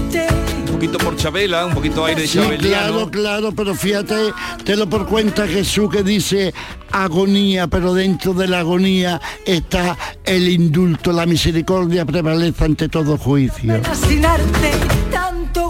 Un 0.86 0.92
poquito 0.92 1.04
por 1.04 1.16
Chabela, 1.18 1.66
un 1.66 1.74
poquito 1.74 2.06
aire 2.06 2.22
de 2.22 2.28
Sí, 2.28 2.38
Chabeliano. 2.38 3.10
claro, 3.10 3.10
claro, 3.10 3.52
pero 3.54 3.74
fíjate, 3.74 4.32
te 4.64 4.76
lo 4.76 4.88
por 4.88 5.08
cuenta 5.08 5.48
Jesús 5.48 5.90
que 5.90 6.04
dice 6.04 6.54
agonía, 6.92 7.66
pero 7.66 7.96
dentro 7.96 8.34
de 8.36 8.48
la 8.48 8.60
agonía 8.60 9.20
está 9.48 9.98
el 10.24 10.48
indulto, 10.48 11.12
la 11.12 11.26
misericordia 11.26 12.06
prevalece 12.06 12.66
ante 12.66 12.88
todo 12.88 13.18
juicio. 13.18 13.82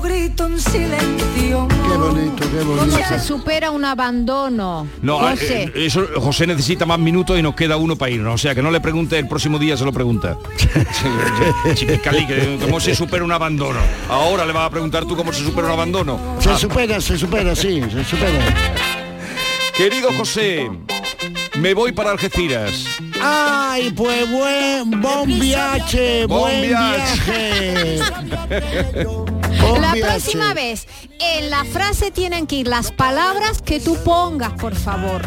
Grito 0.02 0.48
en 0.48 0.60
silencio. 0.60 1.68
Qué 1.68 1.98
bonito, 1.98 2.50
qué 2.52 2.58
¿Cómo 2.58 2.76
bonito. 2.76 2.98
se 3.08 3.20
supera 3.20 3.70
un 3.72 3.86
abandono? 3.86 4.88
No, 5.02 5.20
José. 5.20 5.64
eh, 5.64 5.86
eso 5.86 6.08
José 6.18 6.48
necesita 6.48 6.86
más 6.86 6.98
minutos 7.00 7.38
y 7.38 7.42
nos 7.44 7.54
queda 7.56 7.78
uno 7.78 7.96
para 7.96 8.12
irnos. 8.12 8.34
O 8.34 8.38
sea, 8.38 8.56
que 8.56 8.62
no 8.64 8.72
le 8.72 8.80
pregunte 8.82 9.18
el 9.20 9.28
próximo 9.28 9.60
día, 9.60 9.78
se 9.78 9.86
lo 9.86 9.94
pregunta. 9.94 10.38
Chipicali, 11.76 12.26
que 12.26 12.58
¿cómo 12.62 12.80
se 12.80 12.96
supera 12.96 13.24
un 13.24 13.32
abandono? 13.32 13.80
Ahora 14.10 14.46
le 14.46 14.54
vas 14.54 14.66
a 14.68 14.70
preguntar 14.72 15.06
tú 15.06 15.16
cómo 15.16 15.32
se 15.32 15.44
supera 15.44 15.68
un 15.68 15.74
abandono. 15.74 16.20
Se 16.40 16.58
supera, 16.58 17.00
se 17.00 17.18
supera, 17.18 17.56
sí, 17.56 17.82
se 17.92 18.04
supera. 18.04 18.40
Querido 19.76 20.12
José, 20.14 20.70
me 21.60 21.74
voy 21.74 21.92
para 21.92 22.12
Algeciras. 22.12 22.86
Ay, 23.22 23.92
pues 23.92 24.30
buen, 24.32 25.02
buen 25.02 25.40
viaje, 25.40 26.26
Bon 26.28 26.42
buen 26.42 26.62
viaje. 26.62 28.00
La 29.82 29.94
próxima 29.94 30.54
vez, 30.54 30.88
en 31.20 31.50
la 31.50 31.64
frase 31.66 32.12
tienen 32.12 32.46
que 32.48 32.58
ir 32.58 32.68
las 32.68 32.92
palabras 32.92 33.62
que 33.62 33.80
tú 33.80 33.96
pongas, 34.04 34.54
por 34.54 34.76
favor. 34.76 35.22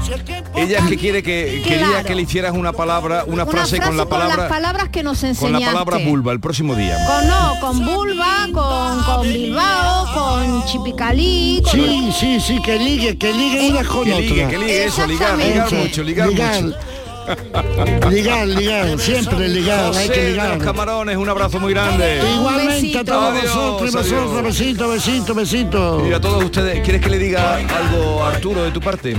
Ella 0.54 0.78
es 0.78 0.84
que 0.86 0.96
quiere 0.96 1.22
que 1.22 1.62
quería 1.64 1.88
Claro. 1.88 2.04
que 2.06 2.14
le 2.14 2.22
hicieras 2.22 2.52
una 2.52 2.72
palabra, 2.72 3.24
una, 3.26 3.44
Una 3.44 3.46
frase, 3.46 3.78
con 3.78 3.96
la 3.96 4.04
las 4.04 4.06
palabra 4.06 4.48
palabras 4.48 4.88
que 4.90 5.02
nos 5.02 5.20
con 5.20 5.28
enseñaste. 5.30 5.60
la 5.66 5.72
palabra 5.72 5.98
vulva 5.98 6.32
el 6.32 6.40
próximo 6.40 6.74
día. 6.74 6.96
Con, 7.06 7.26
no, 7.28 7.54
con 7.60 7.84
vulva, 7.84 8.48
con, 8.52 9.02
con 9.02 9.22
Bilbao, 9.22 10.14
con 10.14 10.64
Chipicalí, 10.66 11.62
con... 11.62 11.72
Sí, 11.72 12.12
sí, 12.18 12.40
sí, 12.40 12.62
que 12.62 12.78
ligue, 12.78 13.16
que 13.18 13.32
ligue 13.32 13.70
una 13.70 13.84
con 13.84 14.04
Que 14.04 14.12
otra. 14.12 14.20
ligue, 14.24 14.48
que 14.48 14.58
ligue 14.58 14.84
eso, 14.84 15.06
ligar, 15.06 15.36
ligar 15.36 15.72
mucho, 15.72 16.02
ligar 16.02 16.30
mucho. 16.30 16.76
Ligar, 18.10 18.46
ligar, 18.46 18.98
siempre 18.98 19.48
ligar, 19.48 19.92
hay 19.94 20.08
que 20.08 20.20
de 20.20 20.30
ligar. 20.30 20.54
los 20.54 20.62
camarones, 20.64 21.16
un 21.16 21.28
abrazo 21.28 21.60
muy 21.60 21.72
grande. 21.74 22.20
Igualmente 22.36 22.98
a 22.98 23.04
todos 23.04 23.30
Adiós, 23.38 23.54
vosotros 23.54 23.90
y 23.90 23.96
vosotros, 23.96 24.42
besito, 24.44 24.88
besito, 24.88 25.34
besito. 25.34 26.08
Y 26.08 26.12
a 26.12 26.20
todos 26.20 26.44
ustedes, 26.44 26.80
¿quieres 26.82 27.02
que 27.02 27.10
le 27.10 27.18
diga 27.18 27.56
algo 27.56 28.24
a 28.24 28.30
Arturo 28.30 28.62
de 28.62 28.70
tu 28.70 28.80
parte? 28.80 29.14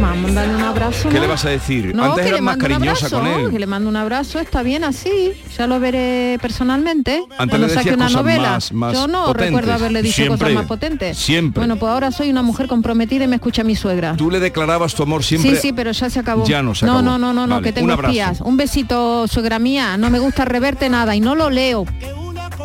Vamos 0.00 0.30
a 0.30 0.34
darle 0.34 0.54
un 0.54 0.62
abrazo. 0.62 1.08
¿Qué 1.08 1.16
¿no? 1.16 1.20
le 1.20 1.26
vas 1.26 1.44
a 1.44 1.50
decir? 1.50 1.94
No, 1.94 2.04
Antes 2.04 2.22
que 2.22 2.28
eras 2.28 2.40
le 2.40 2.44
más 2.44 2.56
mando 2.56 2.66
un 2.66 2.72
cariñosa 2.80 3.06
abrazo, 3.06 3.18
con 3.34 3.40
él. 3.44 3.50
Que 3.50 3.58
le 3.58 3.66
mando 3.66 3.88
un 3.90 3.96
abrazo, 3.96 4.38
está 4.40 4.62
bien 4.62 4.84
así. 4.84 5.32
Ya 5.58 5.66
lo 5.66 5.78
veré 5.80 6.38
personalmente. 6.40 7.16
Antes 7.16 7.36
cuando 7.36 7.58
le 7.66 7.74
saque 7.74 7.92
una 7.94 8.06
cosas 8.06 8.22
novela. 8.22 8.50
más- 8.52 8.72
más 8.72 8.92
Yo 8.94 9.06
no 9.06 9.26
potentes. 9.26 9.46
recuerdo 9.48 9.72
haberle 9.74 10.02
dicho 10.02 10.14
Siempre, 10.16 10.38
cosas 10.38 10.54
más 10.54 10.66
potentes. 10.66 11.18
siempre. 11.18 11.60
Bueno, 11.60 11.76
pues 11.76 11.90
ahora 11.92 12.10
soy 12.10 12.30
una 12.30 12.42
mujer 12.42 12.66
comprometida 12.68 13.24
y 13.24 13.28
me 13.28 13.36
escucha 13.36 13.64
mi 13.64 13.76
suegra. 13.76 14.16
Tú 14.16 14.30
le 14.30 14.40
declarabas 14.40 14.94
tu 14.94 15.02
amor 15.02 15.22
siempre. 15.22 15.50
Sí, 15.50 15.56
sí, 15.60 15.72
pero 15.72 15.90
ya 15.92 16.08
se 16.08 16.18
acabó. 16.20 16.44
Ya 16.46 16.62
no 16.62 16.74
se 16.74 16.86
No, 16.86 16.92
acabó. 16.98 17.04
no, 17.10 17.18
no, 17.18 17.32
no, 17.32 17.46
no, 17.46 17.49
Vale, 17.56 17.64
que 17.64 17.72
tengo 17.72 17.94
un 17.94 18.04
espías. 18.04 18.40
Un 18.40 18.56
besito, 18.56 19.26
suegra 19.28 19.58
mía. 19.58 19.96
No 19.96 20.10
me 20.10 20.18
gusta 20.18 20.44
reverte 20.44 20.88
nada 20.88 21.14
y 21.16 21.20
no 21.20 21.34
lo 21.34 21.50
leo. 21.50 21.84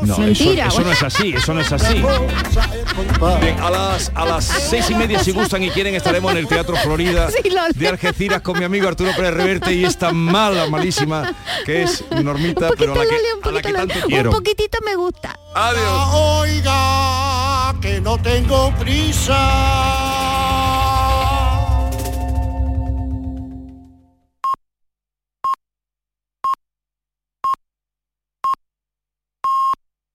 No, 0.01 0.17
Mentira, 0.17 0.67
Eso, 0.67 0.79
eso 0.81 0.87
no 0.87 0.91
es 0.91 1.03
así, 1.03 1.33
eso 1.35 1.53
no 1.53 1.61
es 1.61 1.71
así. 1.71 2.03
Bien, 3.41 3.59
a 3.61 3.69
las, 3.69 4.11
a 4.13 4.25
las 4.25 4.43
seis 4.43 4.89
y 4.89 4.95
media, 4.95 5.19
si 5.19 5.31
gustan 5.31 5.63
y 5.63 5.69
quieren, 5.69 5.95
estaremos 5.95 6.31
en 6.33 6.37
el 6.37 6.47
Teatro 6.47 6.75
Florida 6.75 7.29
de 7.75 7.87
Algeciras 7.87 8.41
con 8.41 8.59
mi 8.59 8.65
amigo 8.65 8.89
Arturo 8.89 9.11
Pérez 9.15 9.33
Reverte 9.33 9.73
y 9.73 9.85
esta 9.85 10.11
mala, 10.11 10.67
malísima, 10.67 11.33
que 11.65 11.83
es 11.83 12.03
Normita, 12.11 12.71
pero 12.77 12.93
a 12.93 12.97
la 12.97 13.03
que, 13.05 13.15
a 13.49 13.51
la 13.51 13.61
que 13.61 13.73
tanto 13.73 13.95
quiero. 14.07 14.31
poquitito 14.31 14.79
me 14.85 14.95
gusta. 14.95 15.39
Adiós. 15.55 16.09
Oiga, 16.13 17.73
que 17.81 18.01
no 18.01 18.17
tengo 18.17 18.73
prisa. 18.75 20.54